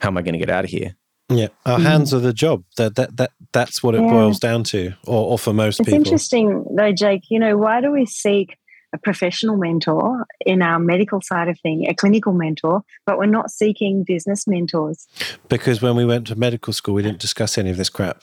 [0.00, 0.96] How am I going to get out of here?
[1.30, 1.82] Yeah, our mm.
[1.84, 2.64] hands are the job.
[2.76, 4.10] That that that that's what it yeah.
[4.10, 6.00] boils down to, or, or for most it's people.
[6.00, 7.30] It's interesting though, Jake.
[7.30, 8.56] You know, why do we seek
[8.92, 13.50] a professional mentor in our medical side of thing, a clinical mentor, but we're not
[13.50, 15.06] seeking business mentors?
[15.48, 18.22] Because when we went to medical school, we didn't discuss any of this crap.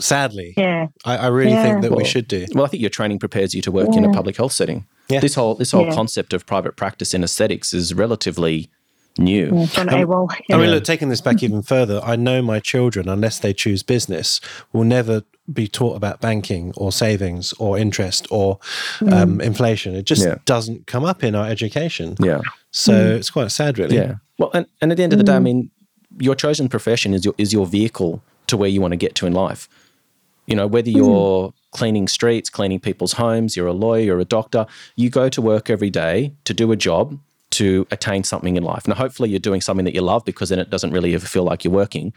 [0.00, 1.62] Sadly, yeah, I, I really yeah.
[1.62, 2.46] think that well, we should do.
[2.54, 3.98] Well, I think your training prepares you to work yeah.
[3.98, 4.86] in a public health setting.
[5.08, 5.20] Yeah.
[5.20, 8.70] This whole this whole concept of private practice in aesthetics is relatively
[9.18, 9.46] new.
[9.46, 9.88] Yeah, um,
[10.48, 10.56] yeah.
[10.56, 13.82] I mean, look, taking this back even further, I know my children, unless they choose
[13.82, 14.40] business,
[14.72, 15.22] will never
[15.52, 18.58] be taught about banking or savings or interest or
[18.98, 19.12] mm.
[19.12, 19.94] um, inflation.
[19.94, 20.36] It just yeah.
[20.44, 22.16] doesn't come up in our education.
[22.20, 22.40] Yeah.
[22.70, 23.16] So mm.
[23.16, 23.96] it's quite sad, really.
[23.96, 24.14] Yeah.
[24.38, 25.44] Well, and, and at the end of the day, I mm.
[25.44, 25.70] mean,
[26.18, 29.26] your chosen profession is your is your vehicle to where you want to get to
[29.26, 29.68] in life.
[30.46, 30.96] You know, whether mm.
[30.96, 35.40] you're cleaning streets, cleaning people's homes, you're a lawyer, you're a doctor, you go to
[35.40, 37.18] work every day to do a job
[37.50, 38.86] to attain something in life.
[38.86, 41.44] Now, hopefully, you're doing something that you love because then it doesn't really ever feel
[41.44, 42.12] like you're working.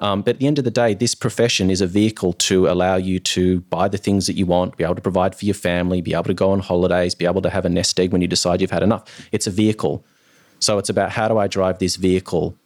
[0.00, 2.96] Um, but at the end of the day, this profession is a vehicle to allow
[2.96, 6.02] you to buy the things that you want, be able to provide for your family,
[6.02, 8.28] be able to go on holidays, be able to have a nest egg when you
[8.28, 9.04] decide you've had enough.
[9.32, 10.04] It's a vehicle.
[10.58, 12.56] So it's about how do I drive this vehicle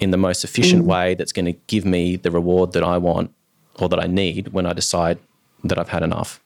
[0.00, 0.86] in the most efficient mm.
[0.86, 3.32] way that's going to give me the reward that I want
[3.78, 5.18] or that I need when I decide
[5.62, 6.40] that I've had enough.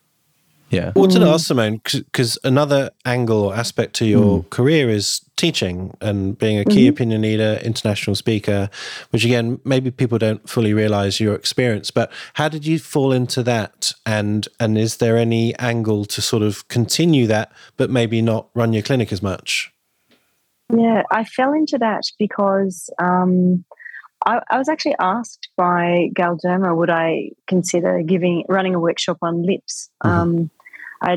[0.71, 0.93] Yeah.
[0.95, 4.51] Well, to ask Simone, because another angle or aspect to your mm.
[4.51, 6.91] career is teaching and being a key mm-hmm.
[6.91, 8.69] opinion leader, international speaker,
[9.11, 11.91] which again, maybe people don't fully realize your experience.
[11.91, 13.93] But how did you fall into that?
[14.05, 18.75] And and is there any angle to sort of continue that, but maybe not run
[18.75, 19.73] your clinic as much?
[20.71, 23.65] Yeah, I fell into that because um,
[24.27, 29.43] I, I, was actually asked by Galderma would I consider giving running a workshop on
[29.43, 29.89] lips.
[30.05, 30.15] Mm-hmm.
[30.15, 30.51] Um,
[31.01, 31.17] I, I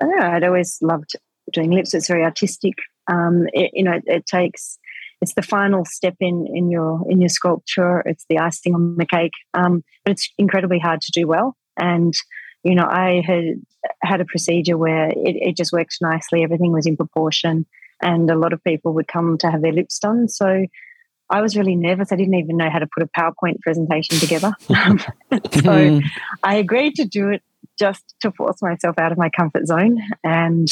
[0.00, 1.12] don't know, I'd always loved
[1.52, 1.94] doing lips.
[1.94, 2.74] It's very artistic.
[3.10, 4.78] Um, it, you know, it, it, takes
[5.20, 8.00] it's the final step in in your in your sculpture.
[8.00, 11.56] It's the icing on the cake, um, but it's incredibly hard to do well.
[11.76, 12.14] And
[12.62, 13.44] you know, I had
[14.02, 16.42] had a procedure where it, it just worked nicely.
[16.42, 17.66] Everything was in proportion,
[18.00, 20.28] and a lot of people would come to have their lips done.
[20.28, 20.66] So
[21.30, 22.12] I was really nervous.
[22.12, 24.52] I didn't even know how to put a PowerPoint presentation together.
[25.62, 26.00] so
[26.42, 27.42] I agreed to do it
[27.78, 29.98] just to force myself out of my comfort zone.
[30.22, 30.68] And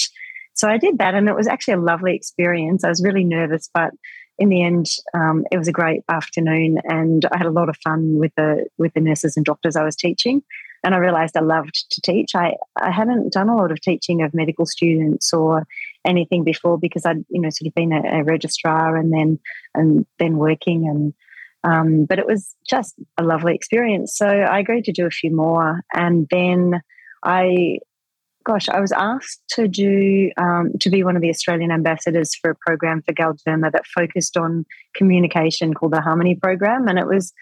[0.61, 2.85] so I did that, and it was actually a lovely experience.
[2.85, 3.93] I was really nervous, but
[4.37, 7.79] in the end, um, it was a great afternoon, and I had a lot of
[7.79, 10.43] fun with the with the nurses and doctors I was teaching.
[10.85, 12.35] And I realized I loved to teach.
[12.35, 15.67] I, I hadn't done a lot of teaching of medical students or
[16.05, 19.39] anything before because I'd you know sort of been a, a registrar and then
[19.75, 21.15] and then working and
[21.65, 24.15] um, but it was just a lovely experience.
[24.15, 26.83] So I agreed to do a few more, and then
[27.23, 27.79] I,
[28.45, 32.51] gosh, I was asked to do um, to be one of the Australian ambassadors for
[32.51, 34.65] a program for Galderma that focused on
[34.95, 37.33] communication called the Harmony Program, and it was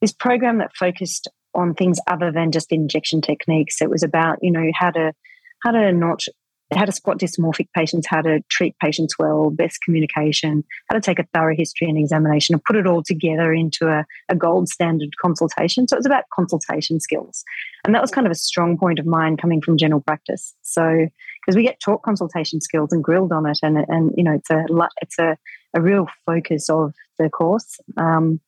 [0.00, 3.80] this program that focused on things other than just injection techniques.
[3.80, 5.12] It was about you know how to
[5.62, 6.22] how to not
[6.74, 11.18] how to spot dysmorphic patients, how to treat patients well, best communication, how to take
[11.18, 15.10] a thorough history and examination and put it all together into a, a gold standard
[15.20, 15.88] consultation.
[15.88, 17.44] So it's about consultation skills.
[17.84, 20.54] And that was kind of a strong point of mine coming from general practice.
[20.62, 21.08] So,
[21.40, 24.50] because we get taught consultation skills and grilled on it, and, and you know, it's
[24.50, 24.64] a,
[25.00, 25.36] it's a,
[25.74, 27.78] a real focus of the course.
[27.96, 28.40] Um,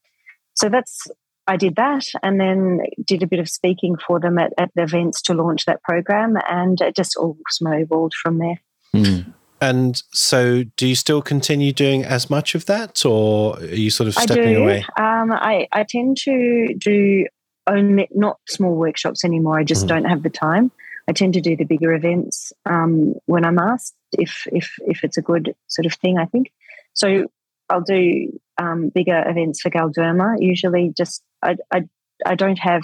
[0.55, 1.07] so that's
[1.47, 4.83] I did that and then did a bit of speaking for them at, at the
[4.83, 8.61] events to launch that program, and it just all snowballed from there.
[8.95, 9.33] Mm.
[9.61, 14.09] And so, do you still continue doing as much of that, or are you sort
[14.09, 14.85] of stepping away?
[14.97, 17.27] Um, I, I tend to do
[17.69, 19.59] only not small workshops anymore.
[19.59, 19.89] I just mm.
[19.89, 20.73] don't have the time.
[21.09, 25.17] I tend to do the bigger events um, when I'm asked if if if it's
[25.17, 26.19] a good sort of thing.
[26.19, 26.53] I think
[26.95, 27.27] so.
[27.73, 30.37] I'll do um, bigger events for Galderma.
[30.39, 31.83] Usually, just I, I
[32.25, 32.83] I don't have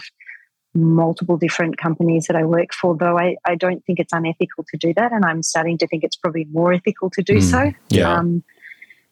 [0.75, 4.77] multiple different companies that I work for, though I, I don't think it's unethical to
[4.77, 5.13] do that.
[5.13, 7.73] And I'm starting to think it's probably more ethical to do mm, so.
[7.89, 8.13] Yeah.
[8.13, 8.45] Um,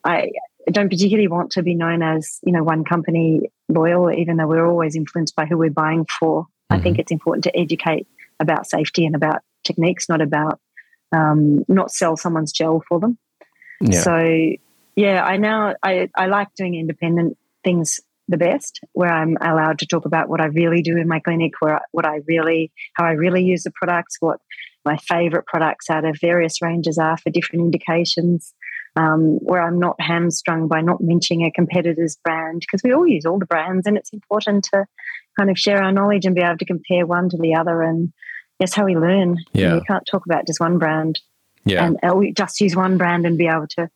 [0.04, 0.30] I
[0.70, 4.66] don't particularly want to be known as, you know, one company loyal, even though we're
[4.66, 6.42] always influenced by who we're buying for.
[6.42, 6.74] Mm-hmm.
[6.74, 7.00] I think mm-hmm.
[7.00, 8.06] it's important to educate
[8.38, 10.60] about safety and about techniques, not about
[11.12, 13.18] um, not sell someone's gel for them.
[13.80, 14.00] Yeah.
[14.00, 14.52] So
[14.96, 19.86] yeah, I now I, I like doing independent things the best, where I'm allowed to
[19.86, 23.12] talk about what I really do in my clinic, where what I really, how I
[23.12, 24.40] really use the products, what
[24.84, 28.52] my favorite products out of various ranges are for different indications,
[28.96, 33.26] um, where I'm not hamstrung by not mentioning a competitor's brand, because we all use
[33.26, 34.86] all the brands, and it's important to
[35.38, 38.12] kind of share our knowledge and be able to compare one to the other, and
[38.58, 39.36] that's how we learn.
[39.52, 41.20] Yeah, we can't talk about just one brand.
[41.64, 43.88] Yeah, and uh, we just use one brand and be able to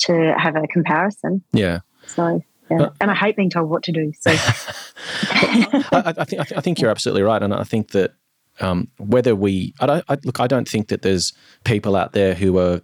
[0.00, 1.42] to have a comparison.
[1.52, 1.80] Yeah.
[2.06, 2.90] So yeah.
[3.00, 4.12] and I hate being told what to do.
[4.20, 8.14] So I, I, think I, th- I, think you're absolutely right, and I think that
[8.60, 11.32] um, whether we I don't I, look, I don't think that there's
[11.64, 12.80] people out there who are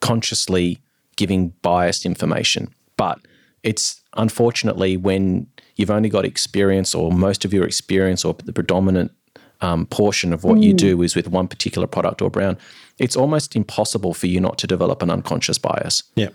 [0.00, 0.78] consciously
[1.16, 3.20] giving biased information, but
[3.62, 9.12] it's unfortunately when you've only got experience or most of your experience or the predominant
[9.60, 10.62] um, portion of what mm.
[10.62, 12.56] you do is with one particular product or brand,
[13.00, 16.04] it's almost impossible for you not to develop an unconscious bias.
[16.14, 16.28] Yeah.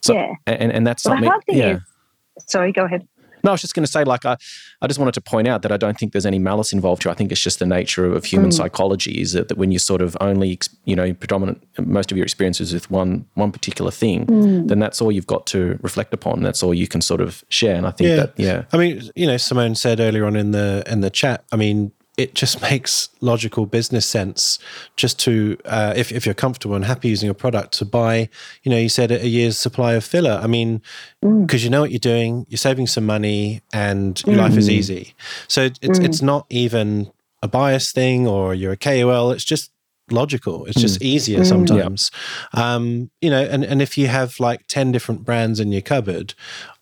[0.00, 0.34] So, yeah.
[0.46, 1.56] And, and that's well, something.
[1.56, 1.76] yeah.
[1.76, 3.06] Is, sorry, go ahead.
[3.44, 4.36] No, I was just going to say, like, I,
[4.82, 7.12] I just wanted to point out that I don't think there's any malice involved here.
[7.12, 8.52] I think it's just the nature of human mm.
[8.52, 12.24] psychology is that, that when you sort of only, you know, predominant, most of your
[12.24, 14.68] experiences with one one particular thing, mm.
[14.68, 16.42] then that's all you've got to reflect upon.
[16.42, 17.76] That's all you can sort of share.
[17.76, 18.16] And I think yeah.
[18.16, 18.64] that, yeah.
[18.72, 21.44] I mean, you know, Simone said earlier on in the in the chat.
[21.52, 24.58] I mean, it just makes logical business sense
[24.96, 28.28] just to uh, if, if you're comfortable and happy using a product to buy
[28.64, 30.82] you know you said a year's supply of filler i mean
[31.22, 31.64] because mm.
[31.64, 34.40] you know what you're doing you're saving some money and your mm.
[34.40, 34.72] life is mm.
[34.72, 35.14] easy
[35.46, 36.04] so it's mm.
[36.04, 37.10] it's not even
[37.42, 39.70] a bias thing or you're a kol it's just
[40.10, 41.04] logical it's just mm.
[41.04, 41.46] easier mm.
[41.46, 42.10] sometimes
[42.54, 42.74] yeah.
[42.74, 46.34] um, you know and, and if you have like 10 different brands in your cupboard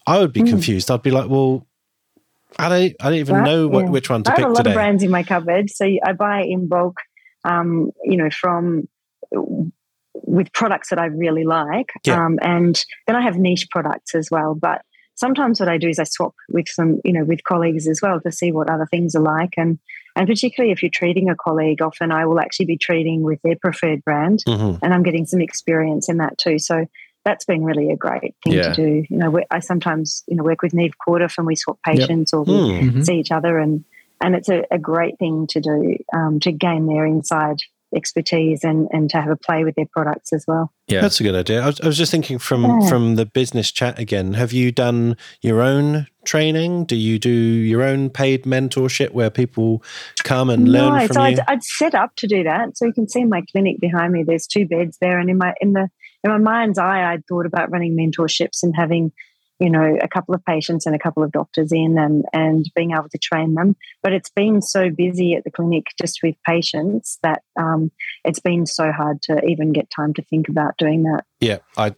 [0.06, 1.66] i would be confused i'd be like well
[2.58, 3.90] I don't, I don't even know what, yeah.
[3.90, 4.44] which one to pick today.
[4.44, 4.70] I have a lot today.
[4.70, 6.96] of brands in my cupboard, so I buy in bulk.
[7.44, 8.88] Um, you know, from
[10.12, 12.24] with products that I really like, yeah.
[12.24, 14.56] um, and then I have niche products as well.
[14.56, 14.82] But
[15.14, 18.20] sometimes what I do is I swap with some, you know, with colleagues as well
[18.20, 19.78] to see what other things are like, and
[20.16, 23.56] and particularly if you're treating a colleague, often I will actually be treating with their
[23.56, 24.84] preferred brand, mm-hmm.
[24.84, 26.58] and I'm getting some experience in that too.
[26.58, 26.86] So
[27.26, 28.72] that's been really a great thing yeah.
[28.72, 29.04] to do.
[29.10, 32.38] You know, I sometimes you know work with Neve Cordiff and we swap patients yep.
[32.38, 32.88] or we hmm.
[32.88, 33.02] mm-hmm.
[33.02, 33.84] see each other, and
[34.22, 37.56] and it's a, a great thing to do um, to gain their inside
[37.94, 40.72] expertise and and to have a play with their products as well.
[40.86, 41.62] Yeah, that's a good idea.
[41.62, 42.88] I was, I was just thinking from yeah.
[42.88, 44.34] from the business chat again.
[44.34, 46.84] Have you done your own training?
[46.84, 49.82] Do you do your own paid mentorship where people
[50.22, 51.26] come and learn no, from so you?
[51.26, 52.78] I'd, I'd set up to do that.
[52.78, 54.22] So you can see in my clinic behind me.
[54.22, 55.88] There's two beds there, and in my in the
[56.26, 59.12] in my mind's eye, I'd thought about running mentorships and having,
[59.58, 62.92] you know, a couple of patients and a couple of doctors in and, and being
[62.92, 63.76] able to train them.
[64.02, 67.90] But it's been so busy at the clinic just with patients that um,
[68.24, 71.24] it's been so hard to even get time to think about doing that.
[71.40, 71.94] Yeah, I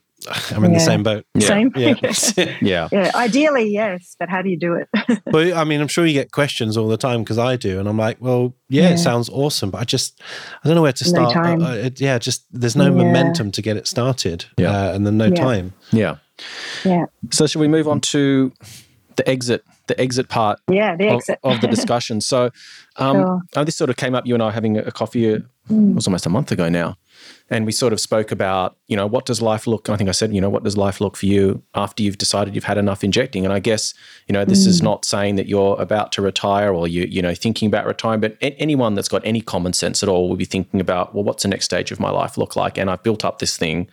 [0.51, 0.79] I'm in yeah.
[0.79, 1.25] the same boat.
[1.35, 1.47] Yeah.
[1.47, 1.73] Same.
[1.77, 1.95] Yeah.
[2.61, 2.89] yeah.
[2.91, 3.11] yeah.
[3.15, 4.89] Ideally, yes, but how do you do it?
[5.27, 7.89] but I mean, I'm sure you get questions all the time because I do, and
[7.89, 10.21] I'm like, well, yeah, yeah, it sounds awesome, but I just
[10.65, 11.35] I don't know where to start.
[11.35, 11.63] No time.
[11.63, 14.47] Uh, it, yeah, just there's no momentum to get it started.
[14.57, 15.73] Yeah, uh, and then no time.
[15.93, 16.17] Yeah.
[16.85, 17.07] Yeah.
[17.31, 18.53] So should we move on to
[19.17, 19.65] the exit?
[19.87, 20.61] The exit part.
[20.69, 22.21] Yeah, the exit of, of the discussion.
[22.21, 22.51] So,
[22.97, 23.41] um, sure.
[23.57, 24.27] oh, this sort of came up.
[24.27, 25.33] You and I were having a coffee.
[25.33, 25.39] Uh,
[25.71, 25.93] mm.
[25.93, 26.99] It was almost a month ago now
[27.51, 30.13] and we sort of spoke about you know what does life look i think i
[30.13, 33.03] said you know what does life look for you after you've decided you've had enough
[33.03, 33.45] injecting?
[33.45, 33.95] And i guess
[34.27, 34.69] you know this mm.
[34.69, 38.21] is not saying that you're about to retire or you you know thinking about retiring
[38.21, 41.43] but anyone that's got any common sense at all will be thinking about well what's
[41.43, 42.79] the next stage of my life look like?
[42.79, 43.89] And i've built up this thing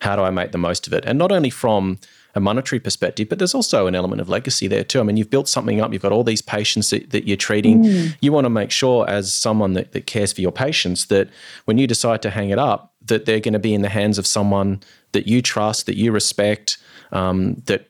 [0.00, 1.04] how do i make the most of it?
[1.06, 1.98] And not only from
[2.36, 5.00] a monetary perspective, but there's also an element of legacy there too.
[5.00, 7.82] I mean, you've built something up, you've got all these patients that, that you're treating.
[7.82, 8.16] Mm.
[8.20, 11.30] You want to make sure, as someone that, that cares for your patients, that
[11.64, 14.18] when you decide to hang it up, that they're going to be in the hands
[14.18, 14.82] of someone
[15.12, 16.76] that you trust, that you respect,
[17.10, 17.88] um, that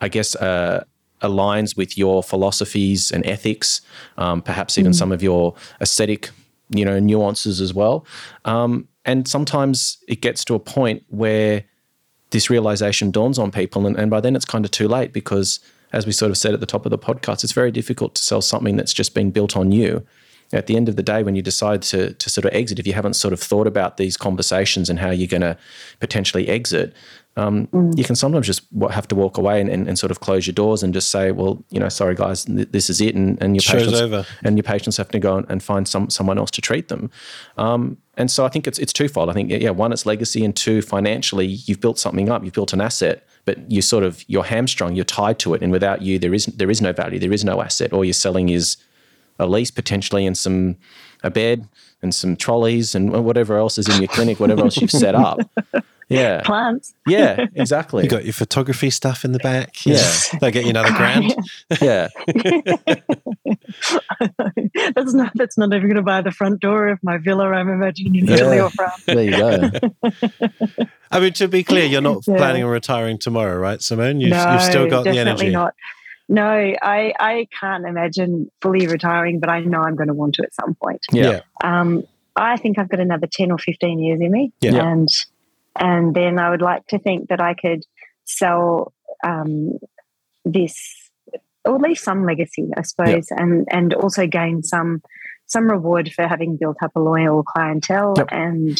[0.00, 0.82] I guess uh,
[1.22, 3.80] aligns with your philosophies and ethics,
[4.16, 4.96] um, perhaps even mm.
[4.96, 6.30] some of your aesthetic,
[6.70, 8.04] you know, nuances as well.
[8.44, 11.64] Um, and sometimes it gets to a point where
[12.30, 13.86] this realization dawns on people.
[13.86, 15.60] And, and by then it's kind of too late because,
[15.92, 18.22] as we sort of said at the top of the podcast, it's very difficult to
[18.22, 20.06] sell something that's just been built on you.
[20.52, 22.86] at the end of the day, when you decide to, to sort of exit, if
[22.86, 25.56] you haven't sort of thought about these conversations and how you're going to
[26.00, 26.94] potentially exit,
[27.38, 27.96] um, mm.
[27.96, 30.54] you can sometimes just have to walk away and, and, and, sort of close your
[30.54, 33.62] doors and just say, well, you know, sorry guys, this is it, and, and your
[33.62, 34.26] Show's patients over.
[34.42, 37.12] and your patients have to go and find some someone else to treat them.
[37.56, 39.30] Um, and so I think it's it's twofold.
[39.30, 42.72] I think yeah, one, it's legacy, and two, financially, you've built something up, you've built
[42.72, 46.18] an asset, but you sort of you're hamstrung, you're tied to it, and without you,
[46.18, 47.92] there is there is no value, there is no asset.
[47.92, 48.78] All you're selling is
[49.38, 50.76] a lease potentially and some
[51.22, 51.68] a bed
[52.02, 55.38] and some trolleys and whatever else is in your clinic, whatever else you've set up.
[56.08, 56.40] Yeah.
[56.42, 56.94] Plants.
[57.06, 58.04] Yeah, exactly.
[58.04, 59.84] You got your photography stuff in the back.
[59.84, 60.10] Yeah.
[60.40, 61.34] They'll get you another grand.
[61.80, 62.08] yeah.
[64.94, 67.48] that's not that's not even going to buy the front door of my villa.
[67.48, 68.64] I'm imagining in Italy yeah.
[68.64, 69.04] or France.
[69.06, 69.70] There you go.
[71.10, 72.36] I mean, to be clear, you're not yeah.
[72.36, 74.20] planning on retiring tomorrow, right, Simone?
[74.20, 75.50] You've, no, you've still got the energy.
[75.50, 75.74] not.
[76.30, 80.42] No, I, I can't imagine fully retiring, but I know I'm going to want to
[80.42, 81.00] at some point.
[81.10, 81.40] Yeah.
[81.64, 82.04] Um,
[82.36, 84.52] I think I've got another 10 or 15 years in me.
[84.60, 84.86] Yeah.
[84.86, 85.08] And
[85.78, 87.84] and then I would like to think that I could
[88.24, 88.92] sell
[89.24, 89.78] um,
[90.44, 91.10] this,
[91.64, 93.40] or leave some legacy, I suppose, yep.
[93.40, 95.02] and and also gain some
[95.46, 98.28] some reward for having built up a loyal clientele yep.
[98.30, 98.78] and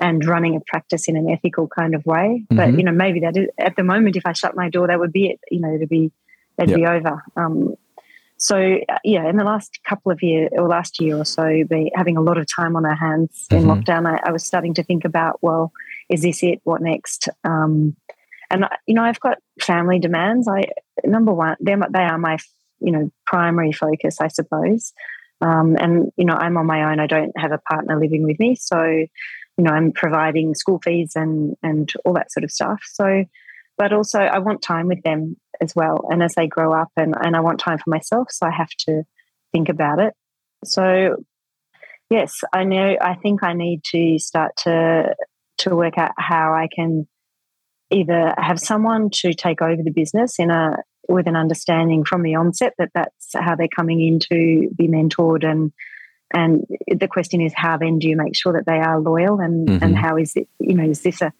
[0.00, 2.44] and running a practice in an ethical kind of way.
[2.50, 2.56] Mm-hmm.
[2.56, 4.98] But you know, maybe that is, at the moment, if I shut my door, that
[4.98, 5.40] would be it.
[5.50, 6.12] You know, it'd be
[6.58, 6.78] it'd yep.
[6.78, 7.22] be over.
[7.36, 7.74] Um,
[8.36, 12.16] so yeah, in the last couple of years or last year or so, be having
[12.16, 13.62] a lot of time on our hands mm-hmm.
[13.62, 15.72] in lockdown, I, I, was starting to think about well,
[16.08, 16.60] is this it?
[16.64, 17.28] What next?
[17.44, 17.96] Um,
[18.50, 20.48] and you know, I've got family demands.
[20.48, 20.64] I
[21.04, 22.38] number one, they they are my
[22.80, 24.92] you know primary focus, I suppose.
[25.40, 27.00] Um, and you know, I'm on my own.
[27.00, 31.12] I don't have a partner living with me, so you know, I'm providing school fees
[31.14, 32.82] and and all that sort of stuff.
[32.92, 33.24] So,
[33.78, 36.06] but also, I want time with them as well.
[36.10, 38.70] And as they grow up, and and I want time for myself, so I have
[38.86, 39.02] to
[39.52, 40.14] think about it.
[40.64, 41.24] So,
[42.10, 42.96] yes, I know.
[43.00, 45.14] I think I need to start to
[45.58, 47.06] to work out how I can
[47.90, 50.76] either have someone to take over the business in a
[51.08, 55.44] with an understanding from the onset that that's how they're coming in to be mentored
[55.44, 55.72] and
[56.32, 59.68] and the question is how then do you make sure that they are loyal and
[59.68, 59.84] mm-hmm.
[59.84, 61.32] and how is it you know is this a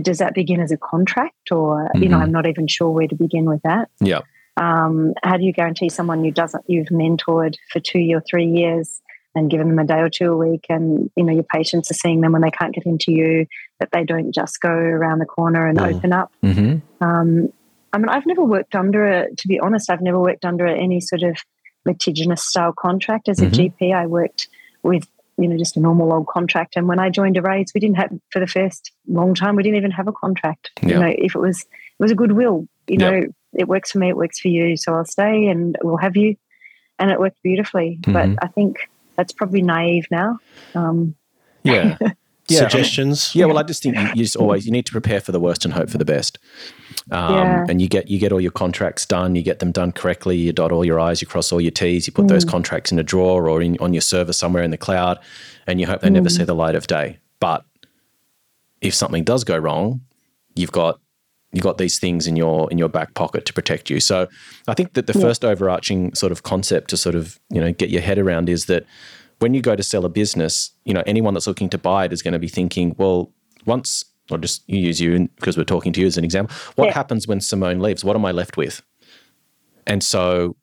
[0.00, 2.02] does that begin as a contract or mm-hmm.
[2.02, 2.24] you know mm-hmm.
[2.24, 4.20] I'm not even sure where to begin with that yeah
[4.58, 9.00] um, how do you guarantee someone you doesn't you've mentored for two or three years
[9.34, 11.94] and given them a day or two a week and you know your patients are
[11.94, 13.46] seeing them when they can't get into you
[13.80, 15.94] that they don't just go around the corner and mm.
[15.94, 17.04] open up mm-hmm.
[17.04, 17.52] um,
[17.92, 21.00] i mean i've never worked under a to be honest i've never worked under any
[21.00, 21.36] sort of
[21.84, 23.84] litigious style contract as a mm-hmm.
[23.84, 24.48] gp i worked
[24.82, 25.06] with
[25.38, 28.10] you know just a normal old contract and when i joined Erase we didn't have
[28.30, 31.40] for the first long time we didn't even have a contract you know if it
[31.40, 33.22] was it was a goodwill you know
[33.54, 36.36] it works for me it works for you so i'll stay and we'll have you
[36.98, 38.12] and it worked beautifully mm-hmm.
[38.12, 40.38] but i think that's probably naive now.
[40.74, 41.14] Um,
[41.62, 41.96] yeah.
[42.52, 42.60] yeah.
[42.60, 43.34] Suggestions?
[43.34, 45.40] Yeah, well, I just think you, you, just always you need to prepare for the
[45.40, 46.38] worst and hope for the best.
[47.10, 47.66] Um, yeah.
[47.68, 50.52] And you get you get all your contracts done, you get them done correctly, you
[50.52, 52.28] dot all your I's, you cross all your T's, you put mm.
[52.28, 55.18] those contracts in a drawer or in, on your server somewhere in the cloud,
[55.66, 56.12] and you hope they mm.
[56.12, 57.18] never see the light of day.
[57.40, 57.64] But
[58.80, 60.00] if something does go wrong,
[60.54, 61.00] you've got
[61.52, 64.00] you've got these things in your in your back pocket to protect you.
[64.00, 64.28] So
[64.66, 65.24] I think that the yeah.
[65.24, 68.66] first overarching sort of concept to sort of you know get your head around is
[68.66, 68.84] that
[69.42, 72.12] when you go to sell a business, you know anyone that's looking to buy it
[72.12, 73.32] is going to be thinking, well,
[73.66, 76.56] once or just use you because we're talking to you as an example.
[76.76, 76.94] What yeah.
[76.94, 78.04] happens when Simone leaves?
[78.04, 78.82] What am I left with?
[79.86, 80.56] And so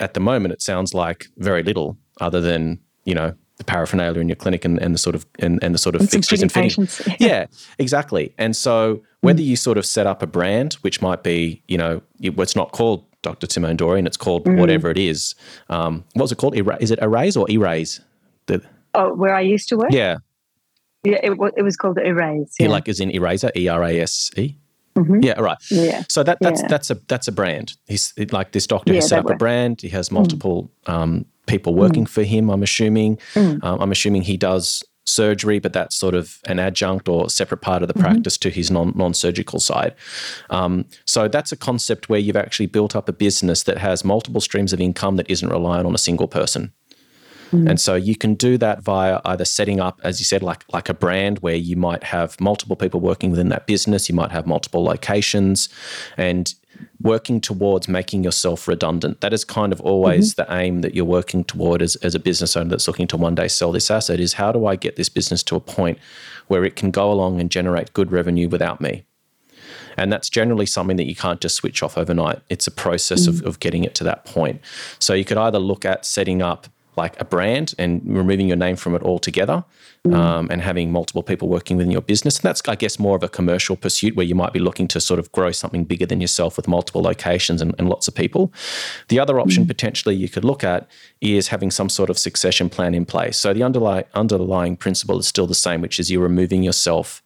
[0.00, 4.28] at the moment, it sounds like very little other than you know the paraphernalia in
[4.28, 6.52] your clinic and, and the sort of and, and the sort of and fixtures and
[6.52, 7.00] fittings.
[7.18, 7.46] yeah,
[7.78, 8.34] exactly.
[8.38, 9.46] And so whether mm.
[9.46, 13.04] you sort of set up a brand, which might be, you know, it's not called
[13.22, 13.46] Dr.
[13.48, 14.58] Simone Dorian, it's called mm.
[14.58, 15.34] whatever it is.
[15.70, 16.54] Um, what's it called?
[16.80, 18.00] Is it Erase or Erase?
[18.96, 19.92] Oh, where I used to work?
[19.92, 20.18] Yeah.
[21.04, 22.54] Yeah, it, it was called Erase.
[22.58, 22.68] Yeah.
[22.68, 24.56] like as in eraser, E R A S E.
[24.96, 25.20] Mm-hmm.
[25.22, 25.58] Yeah, right.
[25.70, 26.04] Yeah.
[26.08, 26.68] So that that's yeah.
[26.68, 27.74] that's a that's a brand.
[27.86, 29.82] He's like this doctor yeah, has set up a brand.
[29.82, 30.92] He has multiple mm.
[30.92, 32.08] um, people working mm.
[32.08, 32.50] for him.
[32.50, 33.18] I'm assuming.
[33.34, 33.62] Mm.
[33.62, 37.82] Um, I'm assuming he does surgery, but that's sort of an adjunct or separate part
[37.82, 38.04] of the mm-hmm.
[38.04, 39.94] practice to his non non surgical side.
[40.50, 44.40] Um, so that's a concept where you've actually built up a business that has multiple
[44.40, 46.72] streams of income that isn't reliant on a single person.
[47.46, 47.68] Mm-hmm.
[47.68, 50.88] And so you can do that via either setting up, as you said, like like
[50.88, 54.08] a brand where you might have multiple people working within that business.
[54.08, 55.68] You might have multiple locations,
[56.16, 56.52] and
[57.00, 59.20] working towards making yourself redundant.
[59.20, 60.50] That is kind of always mm-hmm.
[60.50, 63.34] the aim that you're working toward as, as a business owner that's looking to one
[63.34, 65.98] day sell this asset is how do I get this business to a point
[66.48, 69.04] where it can go along and generate good revenue without me?
[69.96, 72.40] And that's generally something that you can't just switch off overnight.
[72.50, 73.40] It's a process mm-hmm.
[73.40, 74.60] of, of getting it to that point.
[74.98, 76.66] So you could either look at setting up
[76.96, 79.64] like a brand and removing your name from it altogether
[80.12, 82.36] um, and having multiple people working within your business.
[82.36, 85.00] And that's, I guess, more of a commercial pursuit where you might be looking to
[85.00, 88.52] sort of grow something bigger than yourself with multiple locations and, and lots of people.
[89.08, 89.68] The other option mm.
[89.68, 90.88] potentially you could look at
[91.20, 93.36] is having some sort of succession plan in place.
[93.36, 97.22] So the underlying, underlying principle is still the same, which is you're removing yourself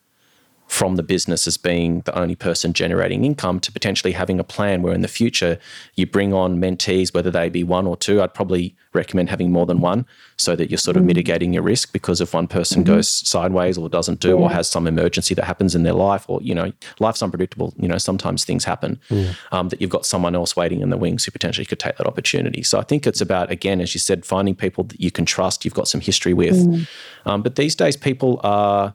[0.70, 4.82] from the business as being the only person generating income to potentially having a plan
[4.82, 5.58] where in the future
[5.96, 8.22] you bring on mentees, whether they be one or two.
[8.22, 10.06] I'd probably recommend having more than one
[10.36, 11.06] so that you're sort of mm.
[11.06, 12.94] mitigating your risk because if one person mm-hmm.
[12.94, 14.34] goes sideways or doesn't do yeah.
[14.34, 17.88] or has some emergency that happens in their life or, you know, life's unpredictable, you
[17.88, 19.36] know, sometimes things happen, mm.
[19.50, 22.06] um, that you've got someone else waiting in the wings who potentially could take that
[22.06, 22.62] opportunity.
[22.62, 25.64] So I think it's about, again, as you said, finding people that you can trust,
[25.64, 26.64] you've got some history with.
[26.64, 26.88] Mm.
[27.26, 28.94] Um, but these days people are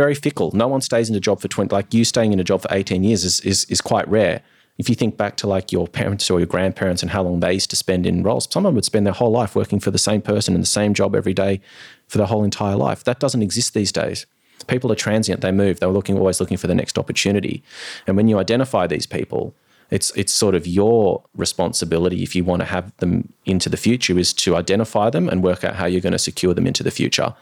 [0.00, 0.50] very fickle.
[0.54, 2.68] No one stays in a job for 20, like you staying in a job for
[2.70, 4.40] 18 years is, is, is quite rare.
[4.78, 7.52] If you think back to like your parents or your grandparents and how long they
[7.52, 10.22] used to spend in roles, someone would spend their whole life working for the same
[10.22, 11.60] person in the same job every day
[12.08, 13.04] for their whole entire life.
[13.04, 14.24] That doesn't exist these days.
[14.68, 17.62] People are transient, they move, they're looking always looking for the next opportunity.
[18.06, 19.54] And when you identify these people,
[19.90, 24.18] it's it's sort of your responsibility if you want to have them into the future
[24.18, 26.90] is to identify them and work out how you're going to secure them into the
[26.90, 27.34] future.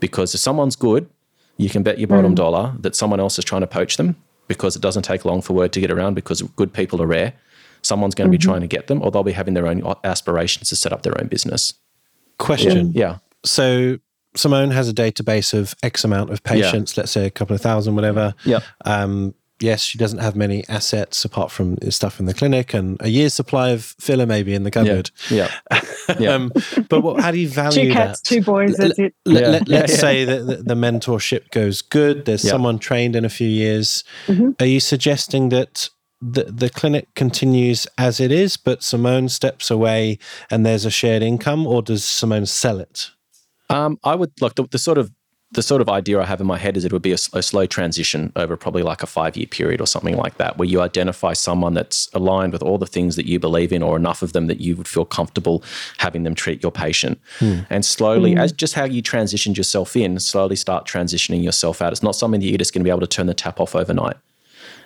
[0.00, 1.10] Because if someone's good,
[1.58, 2.36] you can bet your bottom mm.
[2.36, 5.52] dollar that someone else is trying to poach them because it doesn't take long for
[5.52, 7.34] word to get around because good people are rare.
[7.82, 8.40] Someone's going to mm-hmm.
[8.40, 11.02] be trying to get them, or they'll be having their own aspirations to set up
[11.02, 11.74] their own business.
[12.38, 12.92] Question.
[12.92, 13.18] Yeah.
[13.44, 13.98] So
[14.34, 17.02] Simone has a database of X amount of patients, yeah.
[17.02, 18.34] let's say a couple of thousand, whatever.
[18.44, 18.60] Yeah.
[18.84, 23.08] Um, yes, she doesn't have many assets apart from stuff in the clinic and a
[23.08, 25.10] year's supply of filler maybe in the cupboard.
[25.30, 25.52] Yeah.
[26.18, 26.34] yeah.
[26.34, 26.52] um,
[26.88, 28.28] but what, how do you value two cats, that?
[28.28, 28.76] two boys?
[28.76, 29.14] That's it.
[29.24, 29.86] Let, us yeah.
[29.86, 32.24] say that the, the, mentorship goes good.
[32.24, 34.04] There's someone trained in a few years.
[34.26, 34.50] Mm-hmm.
[34.60, 35.90] Are you suggesting that?
[36.20, 40.18] The, the clinic continues as it is, but Simone steps away
[40.50, 43.12] and there's a shared income, or does Simone sell it?
[43.70, 45.12] Um, I would look the, the, sort of
[45.52, 47.42] the sort of idea I have in my head is it would be a, a
[47.42, 50.82] slow transition over probably like a five year period or something like that, where you
[50.82, 54.34] identify someone that's aligned with all the things that you believe in, or enough of
[54.34, 55.62] them that you would feel comfortable
[55.96, 57.18] having them treat your patient.
[57.38, 57.60] Hmm.
[57.70, 58.38] And slowly, hmm.
[58.38, 61.92] as just how you transitioned yourself in, slowly start transitioning yourself out.
[61.92, 63.74] It's not something that you're just going to be able to turn the tap off
[63.74, 64.16] overnight.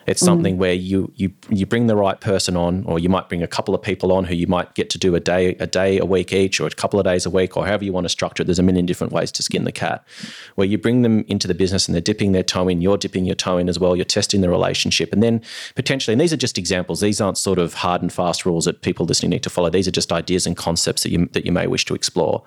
[0.07, 0.27] It's mm.
[0.27, 3.47] something where you you you bring the right person on, or you might bring a
[3.47, 6.05] couple of people on who you might get to do a day a day a
[6.05, 8.43] week each, or a couple of days a week, or however you want to structure
[8.43, 8.47] it.
[8.47, 10.07] There's a million different ways to skin the cat.
[10.55, 13.25] Where you bring them into the business and they're dipping their toe in, you're dipping
[13.25, 13.97] your toe in as well.
[13.97, 15.43] You're testing the relationship, and then
[15.75, 17.01] potentially, and these are just examples.
[17.01, 19.71] These aren't sort of hard and fast rules that people listening need to follow.
[19.71, 22.43] These are just ideas and concepts that you that you may wish to explore,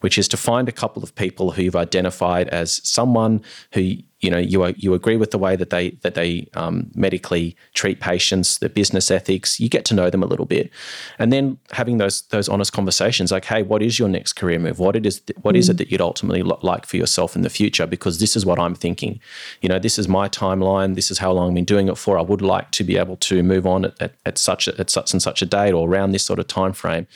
[0.00, 3.42] which is to find a couple of people who you've identified as someone
[3.72, 7.54] who you know you you agree with the way that they that they um, medically
[7.74, 9.60] treat patients, the business ethics.
[9.60, 10.70] You get to know them a little bit,
[11.18, 14.78] and then having those those honest conversations, like, hey, what is your next career move?
[14.78, 15.58] What it is what mm.
[15.58, 15.78] is it mm.
[15.78, 17.86] that you'd ultimately like for yourself in the future?
[17.86, 19.20] Because this is what I'm thinking.
[19.60, 20.94] You know, this is my timeline.
[20.94, 22.18] This is how long I've been doing it for.
[22.18, 24.88] I would like to be able to move on at, at, at such a, at
[24.88, 27.06] such and such a date or around this sort of time frame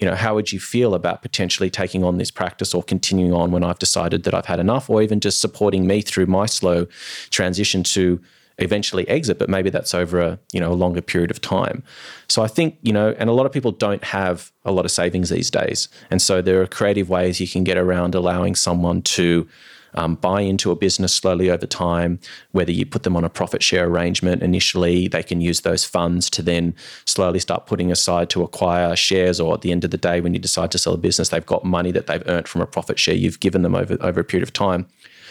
[0.00, 3.50] you know, how would you feel about potentially taking on this practice or continuing on
[3.50, 6.86] when I've decided that I've had enough, or even just supporting me through my slow
[7.30, 8.20] transition to
[8.60, 11.82] eventually exit, but maybe that's over a you know a longer period of time.
[12.28, 14.90] So I think you know, and a lot of people don't have a lot of
[14.90, 19.02] savings these days, and so there are creative ways you can get around allowing someone
[19.02, 19.48] to
[19.94, 22.18] um, buy into a business slowly over time.
[22.52, 26.30] Whether you put them on a profit share arrangement initially, they can use those funds
[26.30, 26.74] to then
[27.04, 30.34] slowly start putting aside to acquire shares, or at the end of the day, when
[30.34, 32.98] you decide to sell a business, they've got money that they've earned from a profit
[32.98, 34.86] share you've given them over, over a period of time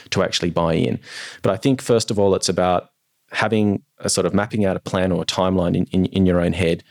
[0.09, 0.99] to actually buy in.
[1.41, 2.91] But I think, first of all, it's about
[3.31, 6.39] having a sort of mapping out a plan or a timeline in, in, in your
[6.39, 6.83] own head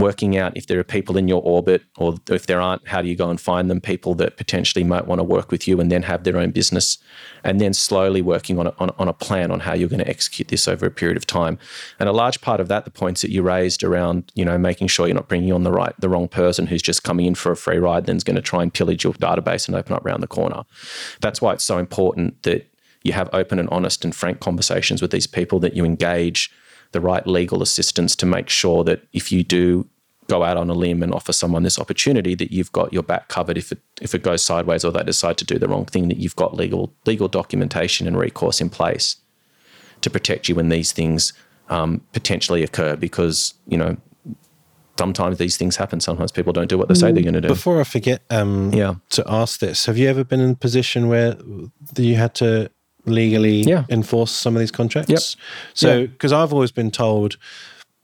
[0.00, 3.08] working out if there are people in your orbit or if there aren't, how do
[3.08, 5.90] you go and find them, people that potentially might want to work with you and
[5.90, 6.98] then have their own business,
[7.44, 10.08] and then slowly working on a, on, on a plan on how you're going to
[10.08, 11.58] execute this over a period of time.
[11.98, 14.88] And a large part of that, the points that you raised around, you know, making
[14.88, 17.52] sure you're not bringing on the right, the wrong person who's just coming in for
[17.52, 20.04] a free ride, then is going to try and pillage your database and open up
[20.04, 20.64] around the corner.
[21.20, 22.66] That's why it's so important that
[23.02, 26.50] you have open and honest and frank conversations with these people that you engage
[26.92, 29.88] the right legal assistance to make sure that if you do
[30.30, 33.26] go out on a limb and offer someone this opportunity that you've got your back
[33.28, 36.08] covered if it if it goes sideways or they decide to do the wrong thing
[36.08, 39.16] that you've got legal legal documentation and recourse in place
[40.02, 41.32] to protect you when these things
[41.68, 43.96] um, potentially occur because you know
[44.96, 47.48] sometimes these things happen sometimes people don't do what they say they're going to do
[47.48, 48.94] before i forget um, yeah.
[49.08, 51.36] to ask this have you ever been in a position where
[51.96, 52.70] you had to
[53.10, 53.84] legally yeah.
[53.88, 55.10] enforce some of these contracts.
[55.10, 55.20] Yep.
[55.74, 56.42] So, because yeah.
[56.42, 57.36] I've always been told,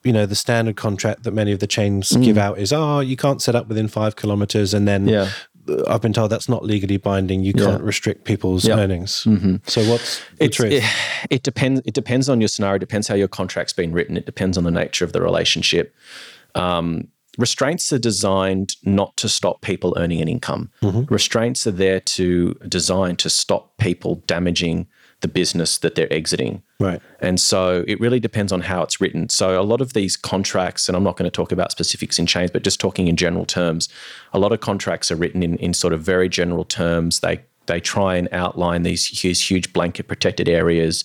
[0.04, 2.22] you know, the standard contract that many of the chains mm.
[2.22, 5.30] give out is, oh, you can't set up within five kilometers, and then yeah.
[5.88, 7.42] I've been told that's not legally binding.
[7.42, 9.24] You can't restrict people's earnings.
[9.24, 9.56] Mm-hmm.
[9.66, 10.72] So what's the it's, truth?
[10.72, 10.84] It,
[11.30, 11.82] it, depends.
[11.84, 12.76] It depends on your scenario.
[12.76, 14.16] It depends how your contract's been written.
[14.16, 15.94] It depends on the nature of the relationship.
[16.54, 20.70] Um, restraints are designed not to stop people earning an income.
[20.82, 21.12] Mm-hmm.
[21.12, 24.86] Restraints are there to design to stop people damaging
[25.20, 26.62] the business that they're exiting.
[26.78, 27.00] Right.
[27.20, 29.28] And so it really depends on how it's written.
[29.28, 32.26] So a lot of these contracts, and I'm not going to talk about specifics in
[32.26, 33.88] chains, but just talking in general terms,
[34.32, 37.20] a lot of contracts are written in, in sort of very general terms.
[37.20, 41.02] They they try and outline these huge, huge blanket protected areas.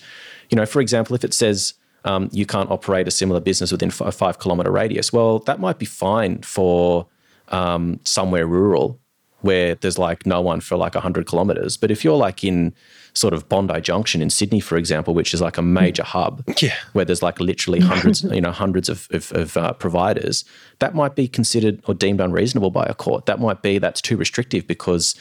[0.52, 1.74] You know, for example, if it says
[2.06, 5.80] um, you can't operate a similar business within a five kilometer radius, well, that might
[5.80, 7.08] be fine for
[7.48, 9.00] um, somewhere rural
[9.42, 11.78] where there's like no one for like 100 kilometers.
[11.78, 12.74] But if you're like in
[13.14, 16.76] sort of Bondi Junction in Sydney, for example, which is like a major hub, yeah.
[16.94, 20.46] where there's like literally hundreds, you know, hundreds of, of, of uh, providers,
[20.80, 23.26] that might be considered or deemed unreasonable by a court.
[23.26, 25.16] That might be that's too restrictive because,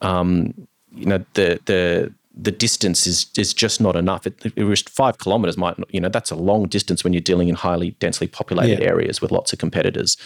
[0.00, 0.54] um,
[0.92, 4.26] you know, the the the distance is is just not enough.
[4.26, 7.48] It, it was five kilometers might you know that's a long distance when you're dealing
[7.48, 8.88] in highly densely populated yeah.
[8.88, 10.18] areas with lots of competitors.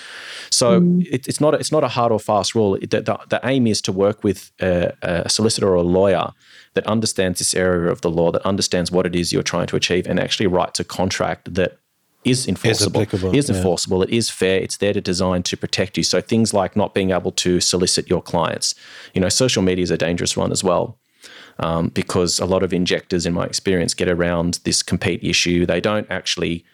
[0.51, 1.07] So mm.
[1.11, 2.73] it, it's not a, it's not a hard or fast rule.
[2.81, 6.33] The, the, the aim is to work with a, a, solicitor or a lawyer
[6.75, 9.77] that understands this area of the law, that understands what it is you're trying to
[9.77, 11.79] achieve, and actually writes a contract that
[12.25, 13.01] is enforceable.
[13.01, 14.03] Is, is enforceable.
[14.03, 14.61] It is fair.
[14.61, 16.03] It's there to design to protect you.
[16.03, 18.75] So things like not being able to solicit your clients.
[19.15, 20.99] You know, social media is a dangerous one as well
[21.59, 25.67] um, because a lot of injectors, in my experience, get around this compete issue.
[25.67, 26.65] They don't actually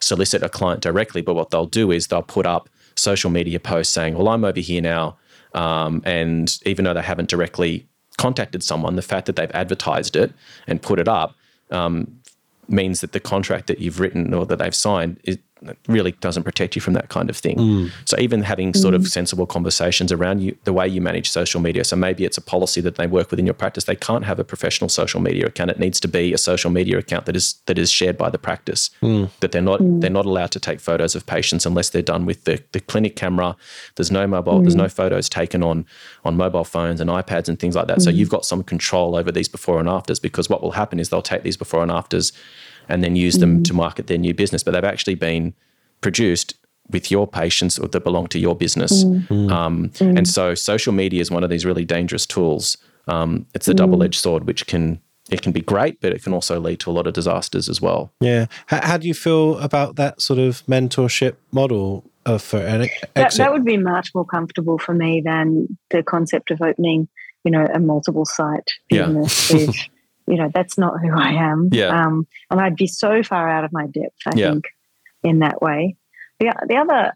[0.00, 3.94] solicit a client directly, but what they'll do is they'll put up social media posts
[3.94, 5.16] saying, "Well, I'm over here now,"
[5.54, 10.32] um, and even though they haven't directly contacted someone, the fact that they've advertised it
[10.66, 11.34] and put it up
[11.70, 12.20] um,
[12.68, 15.38] means that the contract that you've written or that they've signed is,
[15.88, 17.56] really doesn't protect you from that kind of thing.
[17.56, 17.90] Mm.
[18.04, 19.08] So even having sort of mm.
[19.08, 21.84] sensible conversations around you, the way you manage social media.
[21.84, 23.84] So maybe it's a policy that they work within your practice.
[23.84, 25.70] They can't have a professional social media account.
[25.70, 28.38] It needs to be a social media account that is that is shared by the
[28.38, 28.90] practice.
[29.02, 29.30] Mm.
[29.40, 30.00] That they're not mm.
[30.00, 33.16] they're not allowed to take photos of patients unless they're done with the, the clinic
[33.16, 33.56] camera.
[33.96, 34.60] There's no mobile.
[34.60, 34.92] There's no mm.
[34.92, 35.86] photos taken on
[36.24, 38.02] on mobile phones and iPads and things like that.
[38.02, 38.14] So mm.
[38.14, 41.22] you've got some control over these before and afters because what will happen is they'll
[41.22, 42.32] take these before and afters
[42.88, 43.64] and then use them mm.
[43.64, 44.62] to market their new business.
[44.62, 45.54] But they've actually been
[46.00, 46.54] produced
[46.90, 49.04] with your patients or that belong to your business.
[49.04, 49.28] Mm.
[49.28, 49.50] mm.
[49.50, 50.16] Um, mm.
[50.16, 52.76] And so social media is one of these really dangerous tools.
[53.08, 53.76] Um, it's a mm.
[53.76, 55.00] double edged sword, which can
[55.30, 57.80] it can be great, but it can also lead to a lot of disasters as
[57.80, 58.12] well.
[58.20, 58.46] Yeah.
[58.66, 63.10] How, how do you feel about that sort of mentorship model uh, for an exit?
[63.14, 67.08] That, that would be much more comfortable for me than the concept of opening,
[67.44, 69.66] you know, a multiple site business yeah.
[70.26, 71.68] You know, that's not who I am.
[71.72, 71.88] Yeah.
[71.88, 74.50] Um, and I'd be so far out of my depth, I yeah.
[74.52, 74.64] think,
[75.22, 75.96] in that way.
[76.40, 77.12] The, the other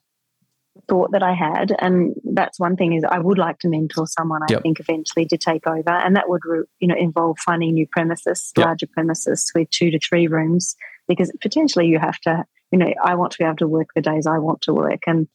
[0.88, 4.42] thought that I had, and that's one thing, is I would like to mentor someone,
[4.42, 4.62] I yep.
[4.62, 5.90] think, eventually to take over.
[5.90, 6.42] And that would,
[6.80, 8.66] you know, involve finding new premises, yep.
[8.66, 10.76] larger premises with two to three rooms,
[11.08, 14.02] because potentially you have to, you know, I want to be able to work the
[14.02, 15.02] days I want to work.
[15.06, 15.28] And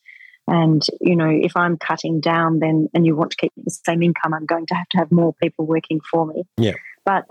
[0.47, 4.03] and you know, if I'm cutting down, then and you want to keep the same
[4.03, 6.43] income, I'm going to have to have more people working for me.
[6.57, 6.73] Yeah.
[7.05, 7.25] But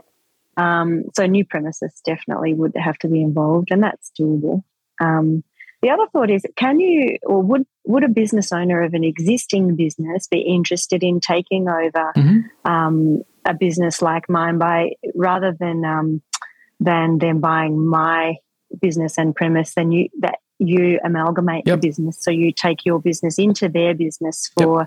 [0.60, 4.62] um, so new premises definitely would have to be involved, and that's doable.
[5.00, 5.42] Um,
[5.82, 9.76] the other thought is, can you or would would a business owner of an existing
[9.76, 12.70] business be interested in taking over mm-hmm.
[12.70, 16.22] um, a business like mine by rather than um,
[16.78, 18.36] than them buying my
[18.82, 19.72] business and premise?
[19.74, 21.80] Then you that you amalgamate yep.
[21.80, 24.86] the business, so you take your business into their business for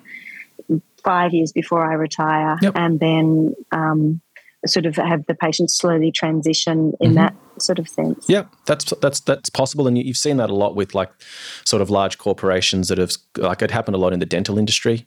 [0.69, 0.81] yep.
[1.03, 2.73] five years before I retire, yep.
[2.75, 4.21] and then um,
[4.65, 7.15] sort of have the patient slowly transition in mm-hmm.
[7.15, 8.25] that sort of sense.
[8.27, 11.11] Yeah, that's that's that's possible, and you've seen that a lot with like
[11.65, 15.05] sort of large corporations that have like it happened a lot in the dental industry.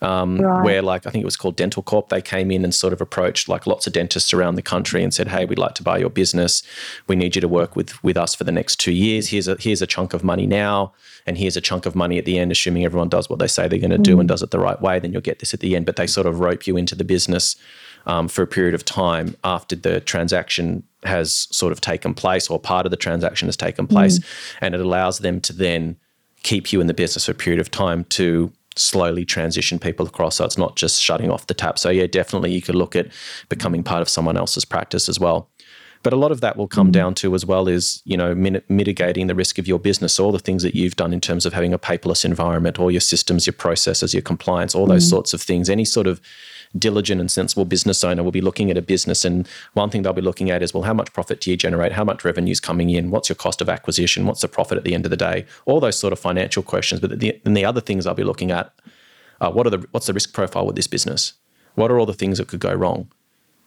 [0.00, 0.64] Um, right.
[0.64, 3.00] Where, like, I think it was called Dental Corp, they came in and sort of
[3.00, 5.98] approached like lots of dentists around the country and said, "Hey, we'd like to buy
[5.98, 6.62] your business.
[7.06, 9.28] We need you to work with with us for the next two years.
[9.28, 10.92] Here's a here's a chunk of money now,
[11.26, 12.52] and here's a chunk of money at the end.
[12.52, 14.02] Assuming everyone does what they say they're going to mm.
[14.02, 15.86] do and does it the right way, then you'll get this at the end.
[15.86, 17.56] But they sort of rope you into the business
[18.06, 22.58] um, for a period of time after the transaction has sort of taken place or
[22.58, 24.18] part of the transaction has taken place.
[24.18, 24.24] Mm.
[24.60, 25.96] And it allows them to then
[26.42, 30.36] keep you in the business for a period of time to slowly transition people across.
[30.36, 31.78] So it's not just shutting off the tap.
[31.78, 33.08] So, yeah, definitely you could look at
[33.48, 35.50] becoming part of someone else's practice as well.
[36.02, 36.92] But a lot of that will come mm.
[36.92, 40.32] down to as well is, you know, min- mitigating the risk of your business, all
[40.32, 43.46] the things that you've done in terms of having a paperless environment, all your systems,
[43.46, 45.10] your processes, your compliance, all those mm.
[45.10, 45.70] sorts of things.
[45.70, 46.20] Any sort of
[46.78, 49.24] diligent and sensible business owner will be looking at a business.
[49.24, 51.92] And one thing they'll be looking at is well how much profit do you generate?
[51.92, 53.10] How much revenue is coming in?
[53.10, 54.26] What's your cost of acquisition?
[54.26, 55.46] What's the profit at the end of the day?
[55.66, 57.00] All those sort of financial questions.
[57.00, 58.72] But the, and the other things i'll be looking at
[59.40, 61.34] uh, what are the what's the risk profile with this business?
[61.74, 63.08] What are all the things that could go wrong?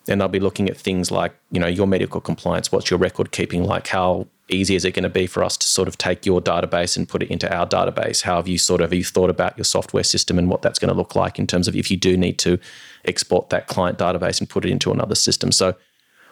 [0.08, 3.32] And they'll be looking at things like, you know, your medical compliance, what's your record
[3.32, 6.26] keeping like, how easy is it going to be for us to sort of take
[6.26, 8.22] your database and put it into our database?
[8.22, 10.94] How have you sort of you thought about your software system and what that's going
[10.94, 12.58] to look like in terms of if you do need to
[13.06, 15.52] export that client database and put it into another system?
[15.52, 15.76] So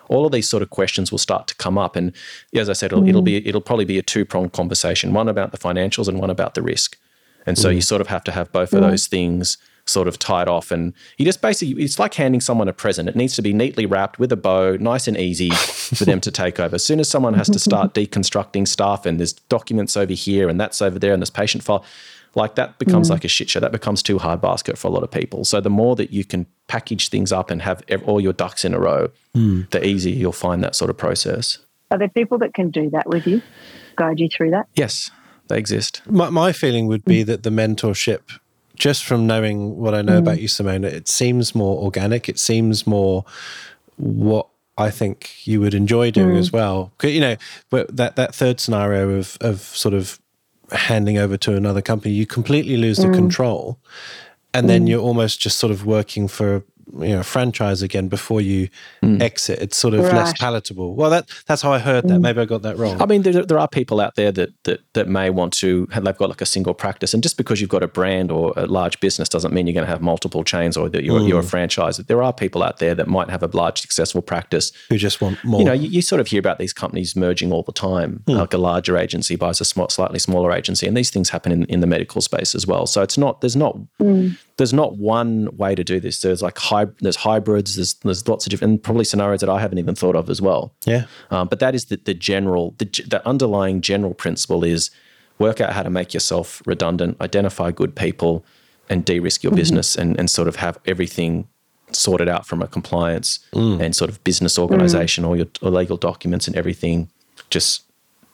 [0.07, 1.95] all of these sort of questions will start to come up.
[1.95, 2.13] And
[2.53, 3.09] as I said, it'll, mm.
[3.09, 6.29] it'll be it'll probably be a two pronged conversation: one about the financials and one
[6.29, 6.97] about the risk.
[7.45, 7.75] And so mm.
[7.75, 10.71] you sort of have to have both of those things sort of tied off.
[10.71, 13.07] And you just basically, it's like handing someone a present.
[13.07, 16.31] It needs to be neatly wrapped with a bow, nice and easy for them to
[16.31, 16.75] take over.
[16.75, 20.59] As soon as someone has to start deconstructing stuff and there's documents over here and
[20.59, 21.85] that's over there and this patient file,
[22.33, 23.11] like that becomes mm.
[23.11, 23.59] like a shit show.
[23.59, 25.45] That becomes too hard basket for a lot of people.
[25.45, 28.73] So the more that you can package things up and have all your ducks in
[28.73, 29.69] a row, mm.
[29.69, 31.59] the easier you'll find that sort of process.
[31.91, 33.41] Are there people that can do that with you,
[33.95, 34.67] guide you through that?
[34.75, 35.11] Yes,
[35.47, 36.01] they exist.
[36.07, 38.21] My, my feeling would be that the mentorship
[38.75, 40.19] just from knowing what I know mm.
[40.19, 42.29] about you, Simona, it seems more organic.
[42.29, 43.25] It seems more
[43.97, 44.47] what
[44.77, 46.39] I think you would enjoy doing mm.
[46.39, 46.91] as well.
[47.01, 47.35] You know,
[47.69, 50.19] but that that third scenario of of sort of
[50.71, 53.03] handing over to another company, you completely lose mm.
[53.03, 53.79] the control,
[54.53, 54.89] and then mm.
[54.89, 56.63] you're almost just sort of working for
[56.99, 58.69] you know franchise again before you
[59.01, 59.21] mm.
[59.21, 60.13] exit it's sort of right.
[60.13, 62.21] less palatable well that that's how i heard that mm.
[62.21, 64.81] maybe i got that wrong i mean there, there are people out there that, that
[64.93, 67.83] that may want to they've got like a single practice and just because you've got
[67.83, 70.87] a brand or a large business doesn't mean you're going to have multiple chains or
[70.89, 71.27] that you're, mm.
[71.27, 71.49] you're a mm.
[71.49, 75.21] franchise there are people out there that might have a large successful practice who just
[75.21, 77.71] want more you know you, you sort of hear about these companies merging all the
[77.71, 78.37] time mm.
[78.37, 81.65] like a larger agency buys a small, slightly smaller agency and these things happen in,
[81.65, 84.37] in the medical space as well so it's not there's not mm.
[84.57, 87.75] There's not one way to do this there's like high there's hybrids.
[87.75, 90.41] There's there's lots of different and probably scenarios that I haven't even thought of as
[90.41, 90.73] well.
[90.85, 91.05] Yeah.
[91.31, 94.91] Um, but that is the, the general the, the underlying general principle is
[95.39, 98.45] work out how to make yourself redundant, identify good people,
[98.89, 99.57] and de-risk your mm-hmm.
[99.57, 101.47] business and and sort of have everything
[101.91, 103.79] sorted out from a compliance mm.
[103.79, 105.27] and sort of business organization, mm.
[105.27, 107.09] all your or legal documents and everything
[107.49, 107.83] just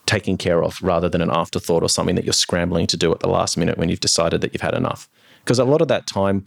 [0.05, 3.19] taken care of rather than an afterthought or something that you're scrambling to do at
[3.19, 5.09] the last minute when you've decided that you've had enough.
[5.51, 6.45] Because a lot of that time,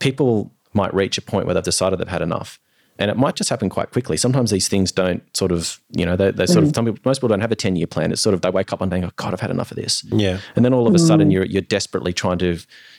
[0.00, 2.60] people might reach a point where they've decided they've had enough.
[2.98, 4.18] And it might just happen quite quickly.
[4.18, 6.68] Sometimes these things don't sort of, you know, they, they sort mm.
[6.68, 8.12] of, some people, most people don't have a 10 year plan.
[8.12, 9.78] It's sort of, they wake up one day and go, God, I've had enough of
[9.78, 10.04] this.
[10.12, 10.40] Yeah.
[10.56, 12.58] And then all of a sudden you're, you're desperately trying to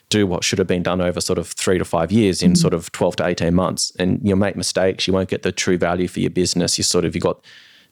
[0.09, 2.57] do what should have been done over sort of three to five years in mm.
[2.57, 3.93] sort of 12 to 18 months.
[3.99, 5.05] And you'll make mistakes.
[5.05, 6.79] You won't get the true value for your business.
[6.79, 7.45] You sort of, you got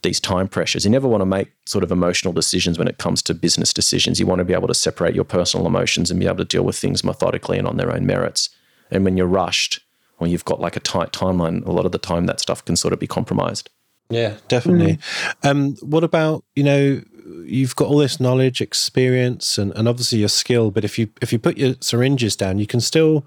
[0.04, 0.86] these time pressures.
[0.86, 4.20] You never want to make sort of emotional decisions when it comes to business decisions.
[4.20, 6.64] You want to be able to separate your personal emotions and be able to deal
[6.64, 8.50] with things methodically and on their own merits.
[8.92, 9.80] And when you're rushed,
[10.20, 12.76] or you've got like a tight timeline, a lot of the time that stuff can
[12.76, 13.70] sort of be compromised.
[14.10, 14.98] Yeah, definitely.
[14.98, 15.50] Mm.
[15.50, 17.02] Um, what about you know
[17.46, 20.72] you've got all this knowledge, experience, and, and obviously your skill.
[20.72, 23.26] But if you if you put your syringes down, you can still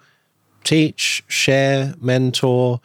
[0.64, 2.80] teach, share, mentor,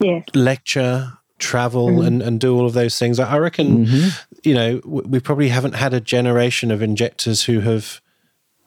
[0.00, 0.22] yeah.
[0.34, 2.06] lecture, travel, mm.
[2.06, 3.18] and and do all of those things.
[3.18, 4.08] I reckon mm-hmm.
[4.42, 8.00] you know we probably haven't had a generation of injectors who have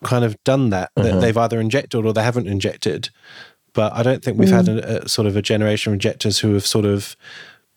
[0.02, 0.90] kind of done that.
[0.96, 1.20] That uh-huh.
[1.20, 3.10] they've either injected or they haven't injected
[3.72, 4.52] but I don't think we've mm.
[4.52, 7.16] had a, a, sort of a generation of injectors who have sort of,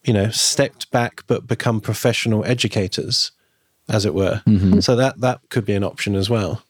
[0.03, 3.31] you know, stepped back but become professional educators,
[3.89, 4.41] as it were.
[4.47, 4.79] Mm-hmm.
[4.79, 6.63] So that that could be an option as well.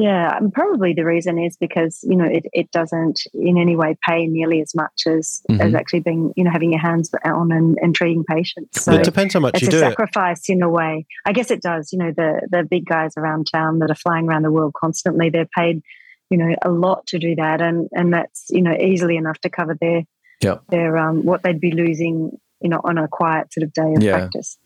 [0.00, 3.96] Yeah, and probably the reason is because you know it, it doesn't in any way
[4.06, 5.60] pay nearly as much as mm-hmm.
[5.60, 8.82] as actually being you know having your hands on and, and treating patients.
[8.82, 9.78] So it depends how much it's you a do.
[9.78, 10.54] Sacrifice it.
[10.54, 11.06] in a way.
[11.26, 11.92] I guess it does.
[11.92, 15.30] You know the the big guys around town that are flying around the world constantly.
[15.30, 15.82] They're paid
[16.30, 19.50] you know a lot to do that and and that's you know easily enough to
[19.50, 20.04] cover their
[20.40, 23.92] yeah their um what they'd be losing you know on a quiet sort of day
[23.94, 24.12] of yeah.
[24.12, 24.56] practice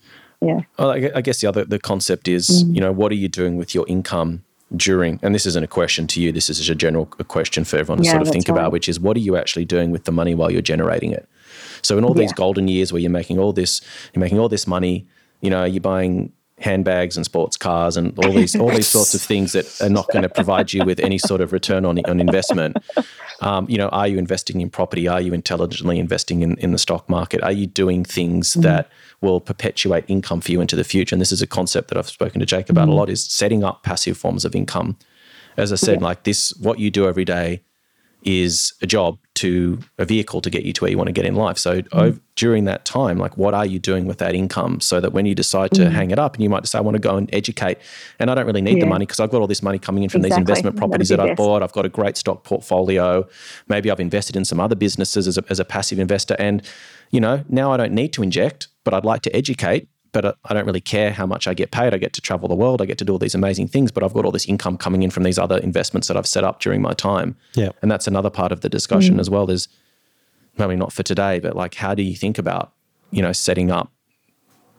[0.40, 2.74] yeah well i guess the other the concept is mm.
[2.74, 4.44] you know what are you doing with your income
[4.76, 7.76] during and this isn't a question to you this is just a general question for
[7.76, 8.54] everyone to yeah, sort of think right.
[8.54, 11.28] about which is what are you actually doing with the money while you're generating it
[11.82, 12.22] so in all yeah.
[12.22, 13.80] these golden years where you're making all this
[14.14, 15.06] you're making all this money
[15.40, 19.20] you know you're buying handbags and sports cars and all these all these sorts of
[19.30, 22.20] things that are not going to provide you with any sort of return on, on
[22.20, 22.76] investment.
[23.40, 25.08] Um, you know, are you investing in property?
[25.08, 27.42] Are you intelligently investing in, in the stock market?
[27.42, 28.62] Are you doing things mm-hmm.
[28.62, 28.90] that
[29.20, 31.14] will perpetuate income for you into the future?
[31.14, 32.92] And this is a concept that I've spoken to Jake about mm-hmm.
[32.92, 34.96] a lot: is setting up passive forms of income.
[35.56, 36.06] As I said, yeah.
[36.06, 37.62] like this, what you do every day
[38.24, 41.26] is a job to a vehicle to get you to where you want to get
[41.26, 41.58] in life.
[41.58, 41.88] So mm.
[41.92, 45.26] over, during that time, like what are you doing with that income so that when
[45.26, 45.90] you decide to mm.
[45.90, 47.78] hang it up and you might decide I want to go and educate
[48.18, 48.84] and I don't really need yeah.
[48.84, 50.42] the money because I've got all this money coming in from exactly.
[50.42, 51.62] these investment properties that I've bought.
[51.62, 53.28] I've got a great stock portfolio.
[53.68, 56.62] Maybe I've invested in some other businesses as a, as a passive investor and
[57.10, 60.54] you know, now I don't need to inject, but I'd like to educate but I
[60.54, 61.92] don't really care how much I get paid.
[61.92, 62.80] I get to travel the world.
[62.80, 65.02] I get to do all these amazing things, but I've got all this income coming
[65.02, 67.36] in from these other investments that I've set up during my time.
[67.54, 67.70] Yeah.
[67.82, 69.20] And that's another part of the discussion mm.
[69.20, 69.50] as well.
[69.50, 69.68] Is
[70.56, 72.72] maybe not for today, but like, how do you think about,
[73.10, 73.90] you know, setting up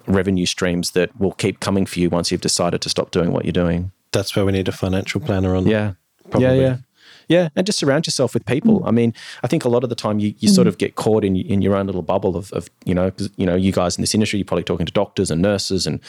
[0.07, 3.44] revenue streams that will keep coming for you once you've decided to stop doing what
[3.44, 3.91] you're doing?
[4.14, 5.68] That's where we need a financial planner on.
[5.68, 5.94] Yeah.
[6.30, 6.48] Probably.
[6.48, 6.78] Yeah, yeah.
[7.27, 8.81] Yeah, and just surround yourself with people.
[8.81, 8.88] Mm.
[8.88, 10.56] I mean, I think a lot of the time you, you mm.
[10.56, 13.45] sort of get caught in in your own little bubble of, of you know, you
[13.45, 15.99] know, you guys in this industry, you're probably talking to doctors and nurses and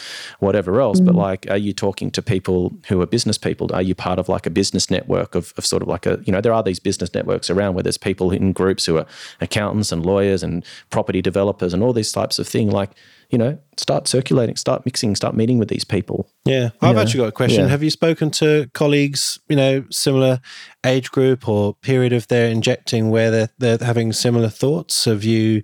[0.40, 1.01] whatever else.
[1.01, 1.06] Mm.
[1.06, 3.72] But like, are you talking to people who are business people?
[3.74, 6.32] Are you part of like a business network of, of sort of like a, you
[6.32, 9.06] know, there are these business networks around where there's people in groups who are
[9.40, 12.70] accountants and lawyers and property developers and all these types of thing.
[12.70, 12.90] Like,
[13.31, 16.28] you know, start circulating, start mixing, start meeting with these people.
[16.44, 16.70] Yeah.
[16.81, 17.65] I've actually got a question.
[17.65, 17.69] Yeah.
[17.69, 20.40] Have you spoken to colleagues, you know, similar
[20.85, 25.07] age group or period of their injecting where they're, they're having similar thoughts?
[25.07, 25.62] Have you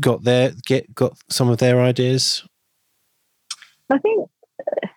[0.00, 2.44] got their, get, got some of their ideas?
[3.90, 4.28] I think
[4.60, 4.88] uh,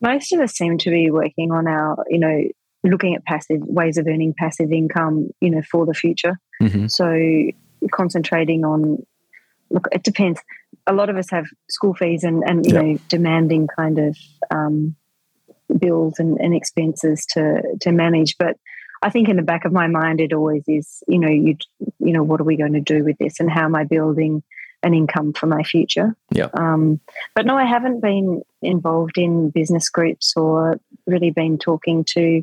[0.00, 2.42] most of us seem to be working on our, you know,
[2.82, 6.38] looking at passive ways of earning passive income, you know, for the future.
[6.62, 6.86] Mm-hmm.
[6.86, 7.50] So
[7.92, 9.04] concentrating on
[9.70, 10.40] look, it depends.
[10.86, 14.16] A lot of us have school fees and, and you know, demanding kind of
[14.50, 14.96] um,
[15.78, 18.36] bills and, and expenses to to manage.
[18.38, 18.56] But
[19.02, 21.56] I think in the back of my mind, it always is, you know, you
[21.98, 24.42] you know, what are we going to do with this, and how am I building
[24.82, 26.16] an income for my future?
[26.30, 26.48] Yeah.
[26.54, 27.00] Um,
[27.34, 32.42] but no, I haven't been involved in business groups or really been talking to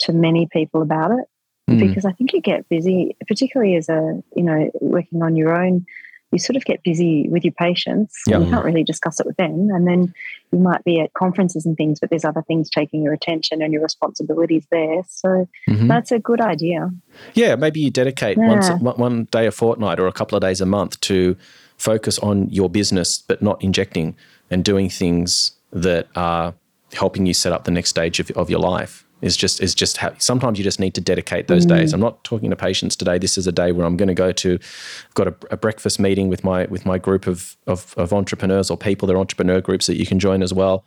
[0.00, 1.26] to many people about it
[1.70, 1.78] mm.
[1.78, 5.86] because I think you get busy, particularly as a you know working on your own
[6.34, 8.20] you sort of get busy with your patients.
[8.26, 8.42] Yep.
[8.42, 9.70] You can't really discuss it with them.
[9.70, 10.12] And then
[10.52, 13.72] you might be at conferences and things, but there's other things taking your attention and
[13.72, 15.02] your responsibilities there.
[15.08, 15.86] So mm-hmm.
[15.86, 16.90] that's a good idea.
[17.34, 18.48] Yeah, maybe you dedicate yeah.
[18.48, 21.36] once one day a fortnight or a couple of days a month to
[21.78, 24.16] focus on your business, but not injecting
[24.50, 26.54] and doing things that are
[26.92, 29.96] helping you set up the next stage of, of your life is just is just
[29.96, 31.70] how, sometimes you just need to dedicate those mm.
[31.70, 31.92] days.
[31.92, 33.18] I'm not talking to patients today.
[33.18, 35.98] This is a day where I'm going to go to I've got a, a, breakfast
[35.98, 39.08] meeting with my with my group of, of of entrepreneurs or people.
[39.08, 40.84] They're entrepreneur groups that you can join as well.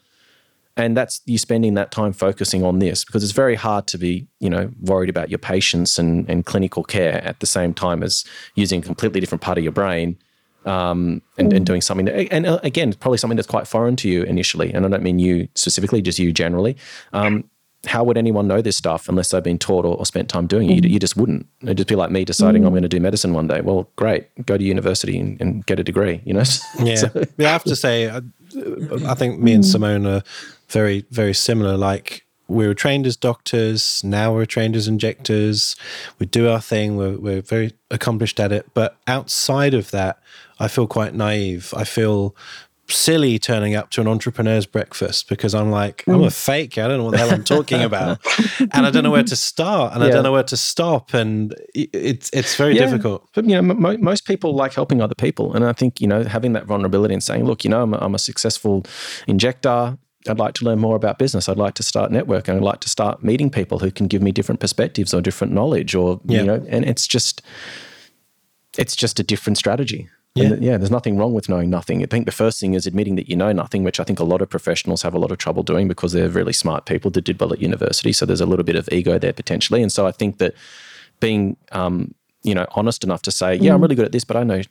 [0.78, 4.28] And that's you spending that time focusing on this because it's very hard to be,
[4.40, 8.24] you know, worried about your patients and, and clinical care at the same time as
[8.54, 10.16] using a completely different part of your brain
[10.66, 11.66] um, and, and, mm.
[11.66, 14.72] doing something that, and uh, again, probably something that's quite foreign to you initially.
[14.72, 16.78] And I don't mean you specifically, just you generally.
[17.12, 17.50] Um,
[17.88, 20.70] how would anyone know this stuff unless they've been taught or, or spent time doing
[20.70, 20.84] it?
[20.84, 21.48] You, you, just wouldn't.
[21.62, 22.66] It'd just be like me deciding mm.
[22.66, 23.62] I'm going to do medicine one day.
[23.62, 26.22] Well, great, go to university and, and get a degree.
[26.26, 26.44] You know.
[26.84, 27.50] Yeah, so, yeah.
[27.50, 28.22] I have to say, I,
[29.08, 29.68] I think me and mm.
[29.68, 30.22] Simone are
[30.70, 31.76] very, very similar.
[31.76, 34.04] Like we were trained as doctors.
[34.04, 35.76] Now we're trained as injectors.
[36.20, 36.98] We do our thing.
[36.98, 38.68] We're, we're very accomplished at it.
[38.74, 40.20] But outside of that,
[40.60, 41.74] I feel quite naive.
[41.76, 42.36] I feel
[42.90, 46.14] silly turning up to an entrepreneur's breakfast because I'm like, mm.
[46.14, 46.78] I'm a fake.
[46.78, 48.20] I don't know what the hell I'm talking about.
[48.60, 50.10] and I don't know where to start and yeah.
[50.10, 51.14] I don't know where to stop.
[51.14, 52.86] And it's, it's very yeah.
[52.86, 53.28] difficult.
[53.34, 55.54] But, you know, most people like helping other people.
[55.54, 57.98] And I think, you know, having that vulnerability and saying, look, you know, I'm a,
[57.98, 58.84] I'm a successful
[59.28, 59.98] injector.
[60.28, 61.48] I'd like to learn more about business.
[61.48, 62.56] I'd like to start networking.
[62.56, 65.96] I'd like to start meeting people who can give me different perspectives or different knowledge
[65.96, 66.40] or, yeah.
[66.40, 67.42] you know, and it's just,
[68.78, 70.10] it's just a different strategy.
[70.38, 70.54] Yeah.
[70.54, 72.02] And, yeah, there's nothing wrong with knowing nothing.
[72.04, 74.24] I think the first thing is admitting that you know nothing, which I think a
[74.24, 77.24] lot of professionals have a lot of trouble doing because they're really smart people that
[77.24, 78.14] did well at university.
[78.14, 79.82] So there's a little bit of ego there potentially.
[79.82, 80.54] And so I think that
[81.20, 83.76] being, um, you know, honest enough to say, yeah, mm.
[83.76, 84.62] I'm really good at this, but I know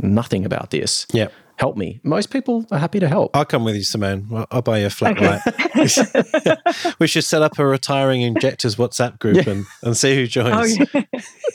[0.00, 1.06] nothing about this.
[1.12, 2.00] Yeah help me.
[2.02, 3.34] Most people are happy to help.
[3.34, 4.46] I'll come with you, Simone.
[4.50, 5.38] I'll buy you a flat okay.
[5.74, 6.94] white.
[6.98, 9.52] we should set up a retiring injectors WhatsApp group yeah.
[9.52, 10.78] and, and see who joins.
[10.78, 11.02] Oh,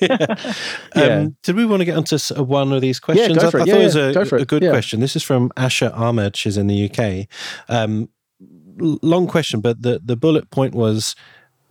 [0.02, 0.36] yeah.
[0.95, 1.03] yeah.
[1.03, 3.36] Um, did we want to get onto one of these questions?
[3.36, 3.69] Yeah, go for I, it.
[3.69, 4.99] I thought it was a, a good question.
[4.99, 6.36] This is from Asha Ahmed.
[6.36, 7.28] She's in the UK.
[7.69, 8.10] Um,
[8.78, 11.15] long question, but the, the bullet point was,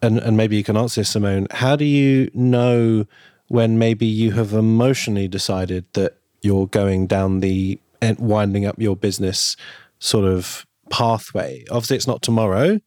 [0.02, 3.07] and, and maybe you can answer this, Simone, how do you know
[3.48, 8.97] when maybe you have emotionally decided that you're going down the and winding up your
[8.97, 9.56] business
[9.98, 11.64] sort of pathway.
[11.70, 12.81] Obviously, it's not tomorrow,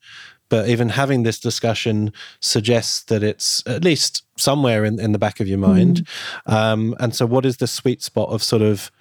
[0.50, 5.40] but even having this discussion suggests that it's at least somewhere in, in the back
[5.40, 6.08] of your mind.
[6.48, 6.54] Mm.
[6.54, 8.92] Um, and so, what is the sweet spot of sort of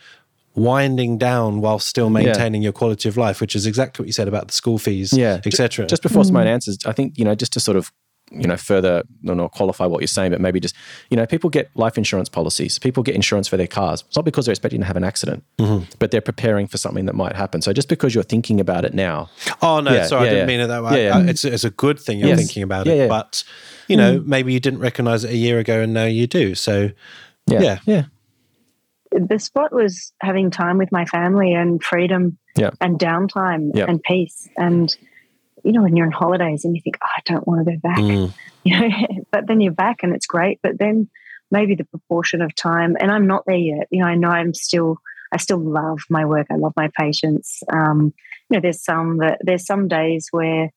[0.55, 2.67] winding down while still maintaining yeah.
[2.67, 5.41] your quality of life, which is exactly what you said about the school fees, yeah,
[5.45, 5.87] etc.
[5.87, 6.27] Just before mm.
[6.27, 7.91] Simone answers, I think you know just to sort of
[8.35, 10.75] you know further not qualify what you're saying but maybe just
[11.11, 14.25] you know people get life insurance policies people get insurance for their cars it's not
[14.25, 15.85] because they're expecting to have an accident mm-hmm.
[15.99, 18.95] but they're preparing for something that might happen so just because you're thinking about it
[18.95, 19.29] now
[19.61, 20.57] oh no yeah, sorry yeah, i didn't yeah.
[20.57, 22.39] mean it that way I, it's, it's a good thing you're yes.
[22.39, 23.45] thinking about it but
[23.89, 24.27] you know mm.
[24.27, 26.91] maybe you didn't recognize it a year ago and now you do so
[27.47, 28.05] yeah yeah
[29.13, 32.71] the spot was having time with my family and freedom yeah.
[32.81, 33.87] and downtime yeah.
[33.89, 34.49] and peace.
[34.57, 34.97] And,
[35.65, 37.79] you know, when you're on holidays and you think, oh, I don't want to go
[37.83, 38.33] back, mm.
[38.65, 40.61] you know, but then you're back and it's great.
[40.63, 41.09] But then
[41.51, 43.87] maybe the proportion of time, and I'm not there yet.
[43.91, 44.99] You know, I know I'm still,
[45.33, 46.47] I still love my work.
[46.51, 47.63] I love my patients.
[47.73, 48.13] Um,
[48.49, 50.71] you know, there's some that there's some days where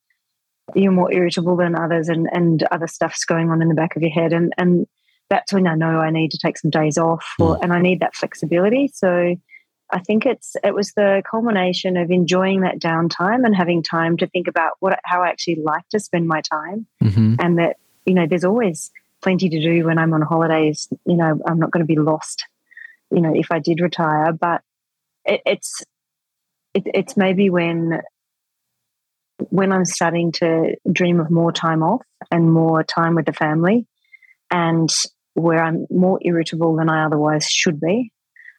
[0.73, 4.01] you're more irritable than others and, and other stuff's going on in the back of
[4.01, 4.33] your head.
[4.33, 4.87] And, and
[5.29, 7.59] that's when I know I need to take some days off or, mm.
[7.61, 8.89] and I need that flexibility.
[8.93, 9.35] So
[9.91, 14.27] I think it's it was the culmination of enjoying that downtime and having time to
[14.27, 17.35] think about what how I actually like to spend my time, mm-hmm.
[17.39, 18.91] and that you know there's always
[19.21, 20.87] plenty to do when I'm on holidays.
[21.05, 22.45] You know, I'm not going to be lost.
[23.11, 24.61] You know, if I did retire, but
[25.23, 25.83] it, it's
[26.73, 28.01] it, it's maybe when
[29.37, 32.01] when I'm starting to dream of more time off
[32.31, 33.85] and more time with the family,
[34.49, 34.89] and
[35.35, 38.11] where I'm more irritable than I otherwise should be.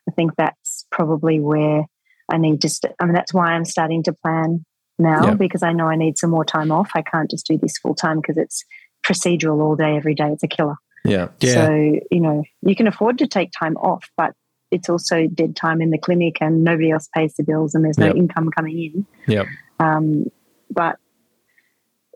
[0.09, 1.85] I think that's probably where
[2.31, 2.69] I need to.
[2.69, 4.65] St- I mean, that's why I'm starting to plan
[4.99, 6.91] now because I know I need some more time off.
[6.95, 8.65] I can't just do this full time because it's
[9.07, 10.29] procedural all day, every day.
[10.29, 10.77] It's a killer.
[11.05, 11.29] Yeah.
[11.41, 11.55] yeah.
[11.55, 11.73] So
[12.11, 14.33] you know, you can afford to take time off, but
[14.71, 17.99] it's also dead time in the clinic, and nobody else pays the bills, and there's
[17.99, 18.17] no yep.
[18.17, 19.07] income coming in.
[19.27, 19.45] Yeah.
[19.79, 20.27] Um,
[20.71, 20.99] but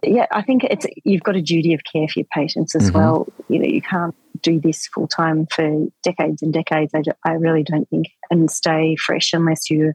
[0.03, 2.99] yeah, I think it's you've got a duty of care for your patients as mm-hmm.
[2.99, 3.29] well.
[3.49, 6.93] You know, you can't do this full time for decades and decades.
[6.95, 9.93] I, I really don't think, and stay fresh unless you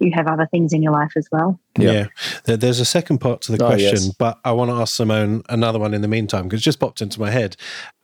[0.00, 1.58] you have other things in your life as well.
[1.78, 2.08] Yeah.
[2.46, 2.56] yeah.
[2.56, 4.08] There's a second part to the oh, question, yes.
[4.18, 7.00] but I want to ask Simone another one in the meantime because it just popped
[7.00, 7.56] into my head.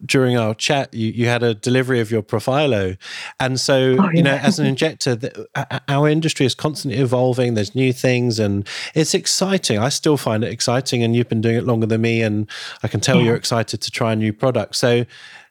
[0.05, 2.97] During our chat, you, you had a delivery of your Profhilo.
[3.41, 4.11] And so, oh, yeah.
[4.15, 7.55] you know, as an injector, the, uh, uh, our industry is constantly evolving.
[7.55, 9.79] There's new things and it's exciting.
[9.79, 11.03] I still find it exciting.
[11.03, 12.23] And you've been doing it longer than me.
[12.23, 12.49] And
[12.83, 13.25] I can tell yeah.
[13.25, 14.77] you're excited to try a new product.
[14.77, 15.05] So,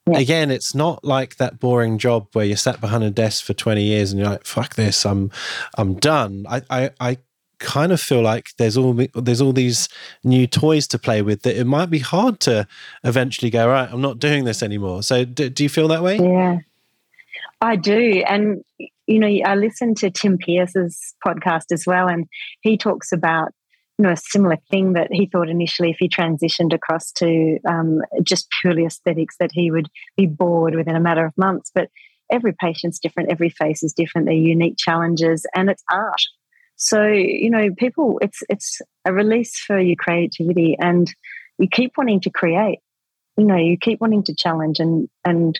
[0.05, 0.19] yeah.
[0.19, 3.81] Again, it's not like that boring job where you sat behind a desk for 20
[3.81, 5.31] years and you're like, fuck this, I'm
[5.77, 6.45] I'm done.
[6.49, 7.17] I I, I
[7.59, 9.87] kind of feel like there's all there's all these
[10.25, 12.67] new toys to play with that it might be hard to
[13.05, 16.17] eventually go right i'm not doing this anymore so do, do you feel that way
[16.17, 16.57] yeah
[17.61, 18.61] i do and
[19.07, 22.27] you know i listened to tim pierce's podcast as well and
[22.59, 23.53] he talks about
[23.97, 28.01] you know, a similar thing that he thought initially if he transitioned across to um,
[28.23, 29.87] just purely aesthetics that he would
[30.17, 31.71] be bored within a matter of months.
[31.73, 31.89] But
[32.31, 36.21] every patient's different, every face is different, they're unique challenges, and it's art.
[36.75, 41.13] So you know, people, it's it's a release for your creativity, and
[41.59, 42.79] you keep wanting to create.
[43.37, 45.59] You know, you keep wanting to challenge, and and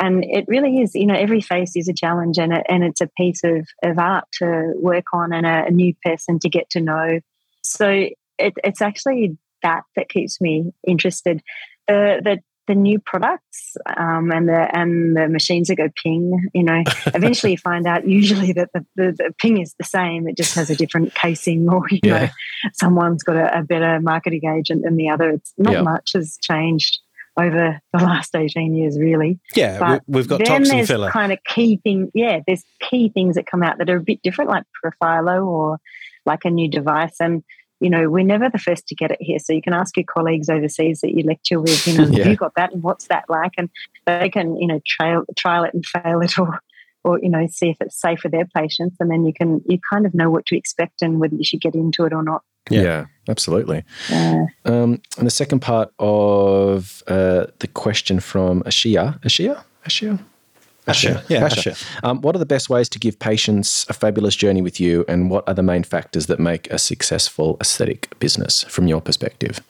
[0.00, 0.96] and it really is.
[0.96, 3.98] You know, every face is a challenge, and it, and it's a piece of of
[3.98, 7.20] art to work on, and a, a new person to get to know
[7.70, 8.08] so
[8.38, 11.42] it, it's actually that that keeps me interested.
[11.86, 16.62] The the, the new products um, and the and the machines that go ping, you
[16.62, 20.28] know, eventually you find out usually that the, the, the, ping is the same.
[20.28, 22.18] It just has a different casing, or you yeah.
[22.18, 22.28] know,
[22.74, 25.30] someone's got a, a, better marketing agent than the other.
[25.30, 25.82] It's not yeah.
[25.82, 27.00] much has changed
[27.38, 29.38] over the last 18 years, really.
[29.54, 31.10] Yeah, but we've got then there's filler.
[31.10, 32.10] kind of key thing.
[32.14, 35.78] Yeah, there's key things that come out that are a bit different, like Profhilo or
[36.26, 37.16] like a new device.
[37.20, 37.42] And
[37.80, 39.38] you know, we're never the first to get it here.
[39.38, 42.18] So you can ask your colleagues overseas that you lecture with, you know, yeah.
[42.24, 43.52] have you got that and what's that like?
[43.56, 43.70] And
[44.06, 46.60] they can, you know, trial, trial it and fail it or,
[47.04, 48.96] or, you know, see if it's safe for their patients.
[48.98, 51.60] And then you can, you kind of know what to expect and whether you should
[51.60, 52.42] get into it or not.
[52.68, 53.84] Yeah, yeah absolutely.
[54.10, 54.46] Yeah.
[54.64, 60.18] Um, and the second part of uh, the question from Ashia, Ashia, Ashia,
[60.88, 61.22] Asher.
[61.28, 61.74] Yeah, Asher.
[62.02, 65.30] Um, what are the best ways to give patients a fabulous journey with you, and
[65.30, 69.60] what are the main factors that make a successful aesthetic business from your perspective?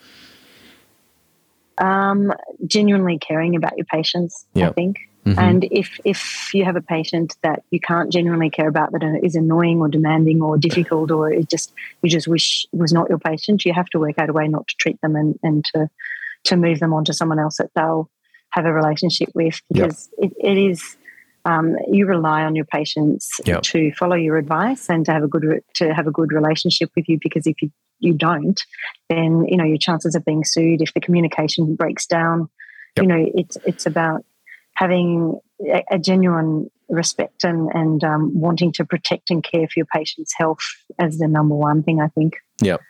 [1.79, 2.33] Um,
[2.67, 4.71] genuinely caring about your patients, yep.
[4.71, 5.09] I think.
[5.29, 5.39] Mm-hmm.
[5.39, 9.35] And if if you have a patient that you can't genuinely care about that is
[9.35, 11.73] annoying or demanding or difficult or it just
[12.03, 14.67] you just wish was not your patient, you have to work out a way not
[14.69, 15.91] to treat them and, and to
[16.45, 18.09] to move them on to someone else that they'll
[18.51, 20.31] have a relationship with because yep.
[20.31, 20.97] it, it is
[21.49, 23.63] um, you rely on your patients yep.
[23.63, 26.91] to follow your advice and to have a good re- to have a good relationship
[26.95, 27.19] with you.
[27.21, 27.71] Because if you
[28.01, 28.63] you don't,
[29.09, 32.51] then you know your chances of being sued if the communication breaks down.
[32.97, 33.03] Yep.
[33.03, 34.25] You know, it's it's about
[34.75, 39.87] having a, a genuine respect and and um, wanting to protect and care for your
[39.87, 40.61] patient's health
[40.99, 42.03] as the number one thing.
[42.03, 42.37] I think.
[42.61, 42.83] Yep.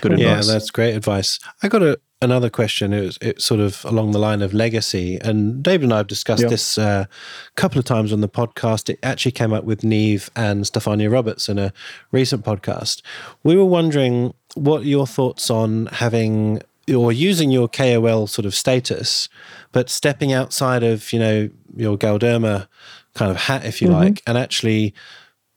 [0.00, 0.26] Good advice.
[0.26, 1.38] Yeah, that's great advice.
[1.62, 2.92] I got a another question.
[2.92, 6.06] It was it's sort of along the line of legacy, and David and I have
[6.06, 8.88] discussed this uh, a couple of times on the podcast.
[8.88, 11.72] It actually came up with Neve and Stefania Roberts in a
[12.12, 13.02] recent podcast.
[13.42, 16.62] We were wondering what your thoughts on having
[16.94, 19.28] or using your KOL sort of status,
[19.72, 22.68] but stepping outside of you know your Galderma
[23.14, 23.98] kind of hat, if you mm-hmm.
[23.98, 24.94] like, and actually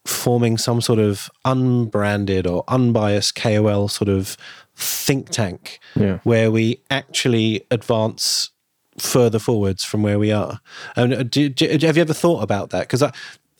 [0.05, 4.37] forming some sort of unbranded or unbiased KOL sort of
[4.79, 6.19] think tank yeah.
[6.23, 8.51] where we actually advance
[8.97, 10.59] further forwards from where we are.
[10.95, 12.81] And do, do, have you ever thought about that?
[12.81, 13.13] Because I,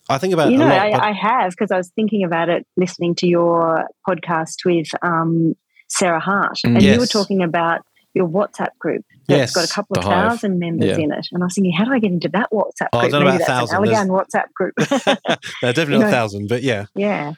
[0.09, 2.65] I think about you know, lot, I, I, have because I was thinking about it
[2.77, 5.55] listening to your podcast with um,
[5.87, 6.95] Sarah Hart, and yes.
[6.95, 7.81] you were talking about
[8.15, 11.03] your WhatsApp group that's yes, got a couple of thousand members yeah.
[11.03, 11.27] in it.
[11.31, 13.03] And I was thinking, how do I get into that WhatsApp oh, group?
[13.03, 13.77] I don't know about thousand.
[13.77, 14.73] Allergan WhatsApp group.
[15.61, 16.85] no, definitely you know, a thousand, but yeah.
[16.95, 17.33] Yeah.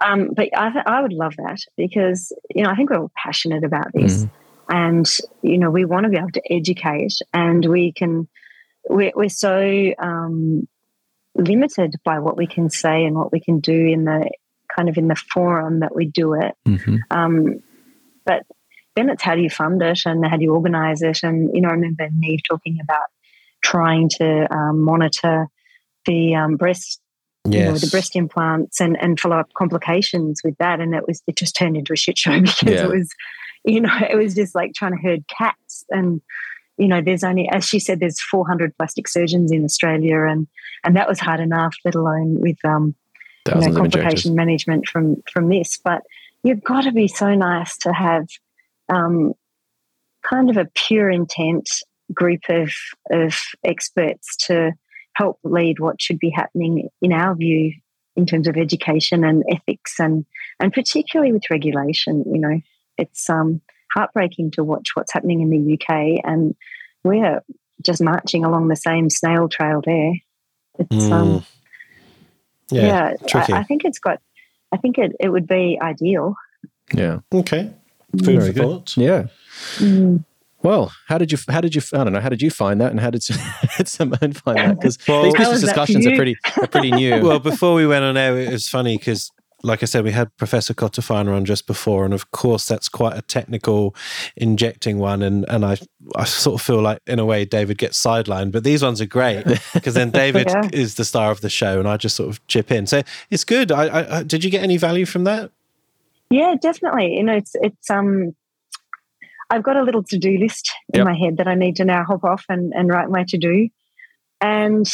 [0.00, 3.12] Um, but I, th- I would love that because, you know, I think we're all
[3.16, 4.24] passionate about this.
[4.24, 4.30] Mm.
[4.70, 8.28] And, you know, we want to be able to educate and we can,
[8.88, 10.68] we're, we're so um,
[11.34, 14.30] limited by what we can say and what we can do in the
[14.74, 16.54] kind of in the forum that we do it.
[16.66, 16.96] Mm-hmm.
[17.10, 17.60] Um,
[18.24, 18.44] but
[18.94, 21.20] then it's how do you fund it and how do you organize it?
[21.22, 23.06] And, you know, I remember Neve talking about
[23.62, 25.46] trying to um, monitor
[26.04, 27.00] the um, breast,
[27.44, 27.54] yes.
[27.54, 30.80] you know, the breast implants and, and follow up complications with that.
[30.80, 32.84] And it was, it just turned into a shit show because yeah.
[32.84, 33.10] it was,
[33.64, 36.20] you know, it was just like trying to herd cats and,
[36.78, 40.46] you know, there's only, as she said, there's 400 plastic surgeons in Australia, and
[40.84, 42.94] and that was hard enough, let alone with um,
[43.48, 45.78] you know, complication management from from this.
[45.82, 46.02] But
[46.44, 48.28] you've got to be so nice to have
[48.88, 49.34] um,
[50.22, 51.68] kind of a pure intent
[52.14, 52.72] group of,
[53.10, 53.34] of
[53.64, 54.72] experts to
[55.18, 57.72] help lead what should be happening in our view
[58.14, 60.24] in terms of education and ethics and
[60.60, 62.60] and particularly with regulation you know
[62.96, 63.60] it's um,
[63.92, 66.54] heartbreaking to watch what's happening in the UK and
[67.04, 67.40] we're
[67.82, 70.12] just marching along the same snail trail there
[70.78, 71.12] it's mm.
[71.12, 71.44] um
[72.70, 74.20] yeah, yeah I, I, think it's got
[74.72, 76.36] I think it, it would be ideal
[76.94, 77.72] yeah okay
[78.12, 78.96] Food Very good.
[78.96, 79.26] Yeah.
[79.76, 80.24] Mm.
[80.62, 81.38] Well, how did you?
[81.48, 81.82] How did you?
[81.92, 82.20] I don't know.
[82.20, 84.80] How did you find that, and how did Simone find that?
[84.80, 87.22] Because well, these business discussions are pretty are pretty new.
[87.28, 89.30] Well, before we went on air, it was funny because,
[89.62, 93.16] like I said, we had Professor Cotofana on just before, and of course, that's quite
[93.16, 93.94] a technical
[94.36, 95.76] injecting one, and and I
[96.16, 99.06] I sort of feel like in a way David gets sidelined, but these ones are
[99.06, 99.44] great
[99.74, 100.68] because then David yeah.
[100.72, 102.88] is the star of the show, and I just sort of chip in.
[102.88, 103.70] So it's good.
[103.70, 105.52] I, I did you get any value from that?
[106.30, 107.14] Yeah, definitely.
[107.14, 108.34] You know, it's it's um
[109.50, 111.06] I've got a little to-do list in yep.
[111.06, 113.68] my head that I need to now hop off and, and write my to-do.
[114.40, 114.86] And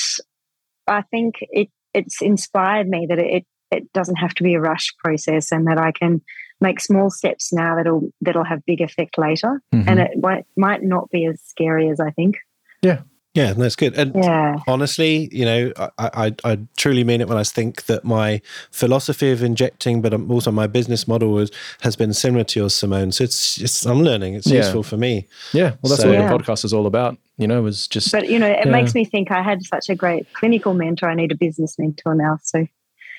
[0.87, 4.95] I think it it's inspired me that it it doesn't have to be a rush
[5.03, 6.21] process and that I can
[6.61, 9.61] make small steps now that'll that'll have big effect later.
[9.75, 9.89] Mm-hmm.
[9.89, 12.37] And it might, might not be as scary as I think.
[12.83, 13.03] Yeah.
[13.35, 13.99] Yeah, that's good.
[13.99, 14.59] And yeah.
[14.69, 18.41] honestly, you know, I, I, I truly mean it when I think that my
[18.71, 21.51] philosophy of injecting, but also my business model was,
[21.81, 23.11] has been similar to yours, Simone.
[23.11, 24.35] So it's, it's I'm learning.
[24.35, 24.59] It's yeah.
[24.59, 25.27] useful for me.
[25.53, 26.29] Yeah, well, that's so, what yeah.
[26.31, 27.19] the podcast is all about.
[27.37, 28.13] You know, was just.
[28.13, 28.71] But you know, it yeah.
[28.71, 31.11] makes me think I had such a great clinical mentor.
[31.11, 32.39] I need a business mentor now.
[32.45, 32.69] So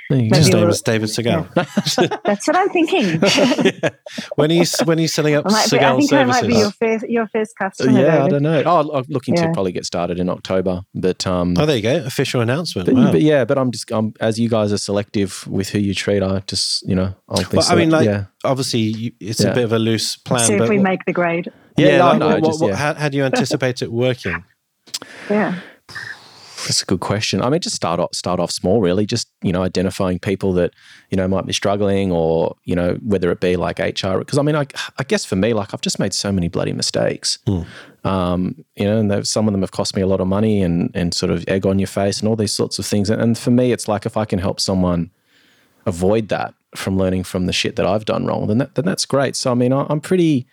[0.09, 1.49] his name is David Segal.
[1.55, 2.17] Yeah.
[2.25, 3.21] That's what I'm thinking.
[3.21, 3.89] yeah.
[4.35, 6.13] When he's when he's setting up Segal services, I think services.
[6.13, 7.99] I might be your first your first customer.
[7.99, 8.63] Yeah, I don't know.
[8.65, 9.47] Oh, I'm looking yeah.
[9.47, 12.87] to probably get started in October, but um, oh, there you go, official announcement.
[12.87, 13.11] But, wow.
[13.11, 16.21] but yeah, but I'm just I'm, as you guys are selective with who you treat.
[16.21, 18.25] I just you know I'll well, I mean, like yeah.
[18.43, 20.45] obviously you, it's a bit of a loose plan.
[20.45, 21.51] See if we make the grade.
[21.77, 24.43] Yeah, no, no, what, just, what, how, how do you anticipate it working?
[25.29, 25.59] Yeah.
[26.65, 27.43] That's a good question.
[27.43, 29.05] I mean, just start off, start off small, really.
[29.05, 30.73] Just you know, identifying people that
[31.11, 34.17] you know might be struggling, or you know, whether it be like HR.
[34.17, 34.65] Because I mean, I,
[34.97, 37.37] I guess for me, like I've just made so many bloody mistakes.
[37.47, 37.65] Mm.
[38.03, 40.89] Um, you know, and some of them have cost me a lot of money and
[40.95, 43.09] and sort of egg on your face and all these sorts of things.
[43.11, 45.11] And, and for me, it's like if I can help someone
[45.85, 49.05] avoid that from learning from the shit that I've done wrong, then that, then that's
[49.05, 49.35] great.
[49.35, 50.47] So I mean, I, I'm pretty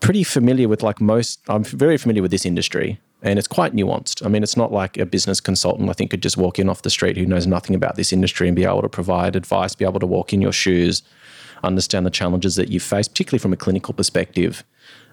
[0.00, 1.40] pretty familiar with like most.
[1.48, 4.24] I'm very familiar with this industry and it's quite nuanced.
[4.24, 6.82] I mean, it's not like a business consultant, I think, could just walk in off
[6.82, 9.84] the street who knows nothing about this industry and be able to provide advice, be
[9.84, 11.02] able to walk in your shoes,
[11.62, 14.64] understand the challenges that you face, particularly from a clinical perspective.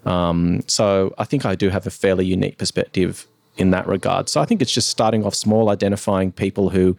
[0.06, 3.28] Um, so I think I do have a fairly unique perspective
[3.58, 4.30] in that regard.
[4.30, 6.96] So I think it's just starting off small, identifying people who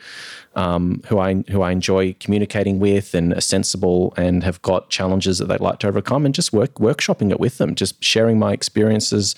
[0.56, 5.38] um, who I who I enjoy communicating with and are sensible and have got challenges
[5.38, 8.52] that they'd like to overcome, and just work workshopping it with them, just sharing my
[8.52, 9.36] experiences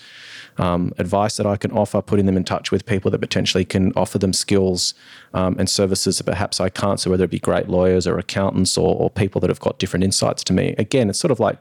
[0.59, 3.93] um, advice that I can offer, putting them in touch with people that potentially can
[3.97, 4.94] offer them skills
[5.35, 7.01] um, and services that perhaps I can't.
[7.01, 10.05] So whether it be great lawyers or accountants or, or people that have got different
[10.05, 10.74] insights to me.
[10.78, 11.59] Again, it's sort of like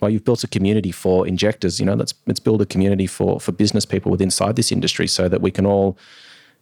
[0.00, 1.80] well, you've built a community for injectors.
[1.80, 5.06] You know, let's let's build a community for for business people within inside this industry,
[5.06, 5.98] so that we can all,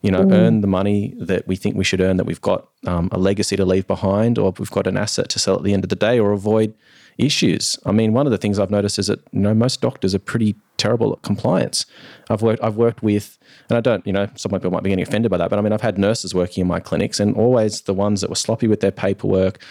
[0.03, 0.33] you know, mm.
[0.33, 2.17] earn the money that we think we should earn.
[2.17, 5.39] That we've got um, a legacy to leave behind, or we've got an asset to
[5.39, 6.75] sell at the end of the day, or avoid
[7.19, 7.79] issues.
[7.85, 10.19] I mean, one of the things I've noticed is that you know most doctors are
[10.21, 11.87] pretty terrible at compliance.
[12.31, 13.39] I've worked I've worked with
[13.69, 15.63] and I don't, you know, some people might be getting offended by that, but I
[15.63, 18.69] mean I've had nurses working in my clinics and always the ones that were sloppy
[18.69, 19.63] with their paperwork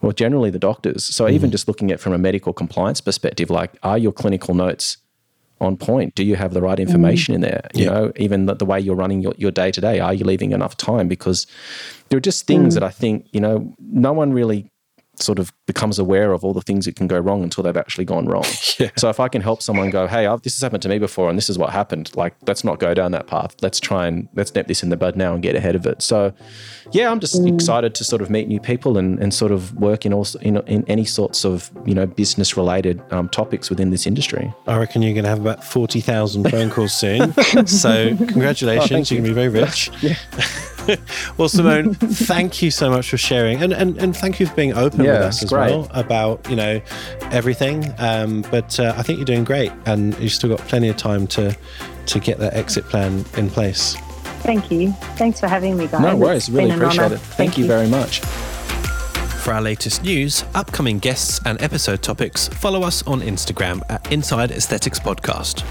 [0.00, 1.04] or generally the doctors.
[1.04, 1.32] So mm.
[1.32, 4.96] even just looking at from a medical compliance perspective, like are your clinical notes
[5.60, 6.14] on point?
[6.14, 7.34] Do you have the right information mm.
[7.36, 7.68] in there?
[7.74, 7.90] You yeah.
[7.90, 10.52] know, even the, the, way you're running your, your day to day, are you leaving
[10.52, 11.08] enough time?
[11.08, 11.46] Because
[12.08, 12.80] there are just things mm.
[12.80, 14.71] that I think, you know, no one really
[15.16, 18.04] sort of becomes aware of all the things that can go wrong until they've actually
[18.04, 18.44] gone wrong.
[18.78, 18.90] yeah.
[18.96, 21.28] So if I can help someone go, hey, I've, this has happened to me before
[21.28, 23.54] and this is what happened, like let's not go down that path.
[23.60, 26.02] Let's try and let's nip this in the bud now and get ahead of it.
[26.02, 26.32] So
[26.92, 27.52] yeah, I'm just mm.
[27.52, 30.56] excited to sort of meet new people and, and sort of work in also in,
[30.66, 34.52] in any sorts of you know business related um, topics within this industry.
[34.66, 37.32] I reckon you're going to have about forty thousand phone calls soon.
[37.66, 39.90] so congratulations, oh, you're going to be very rich.
[40.02, 40.16] yeah.
[41.36, 44.74] well, Simone, thank you so much for sharing, and and, and thank you for being
[44.74, 45.70] open yeah, with us as great.
[45.70, 46.80] well about you know
[47.30, 47.92] everything.
[47.98, 51.26] Um, but uh, I think you're doing great, and you've still got plenty of time
[51.28, 51.56] to
[52.06, 53.96] to get that exit plan in place.
[54.42, 54.92] Thank you.
[55.16, 56.00] Thanks for having me, guys.
[56.00, 56.48] No worries.
[56.48, 57.18] It's really appreciate it.
[57.18, 58.20] Thank, Thank you, you very much.
[59.42, 64.52] For our latest news, upcoming guests, and episode topics, follow us on Instagram at Inside
[64.52, 65.64] Aesthetics Podcast.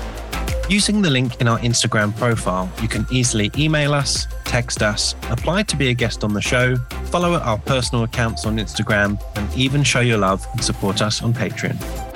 [0.69, 5.63] Using the link in our Instagram profile, you can easily email us, text us, apply
[5.63, 6.75] to be a guest on the show,
[7.05, 11.33] follow our personal accounts on Instagram, and even show your love and support us on
[11.33, 12.10] Patreon.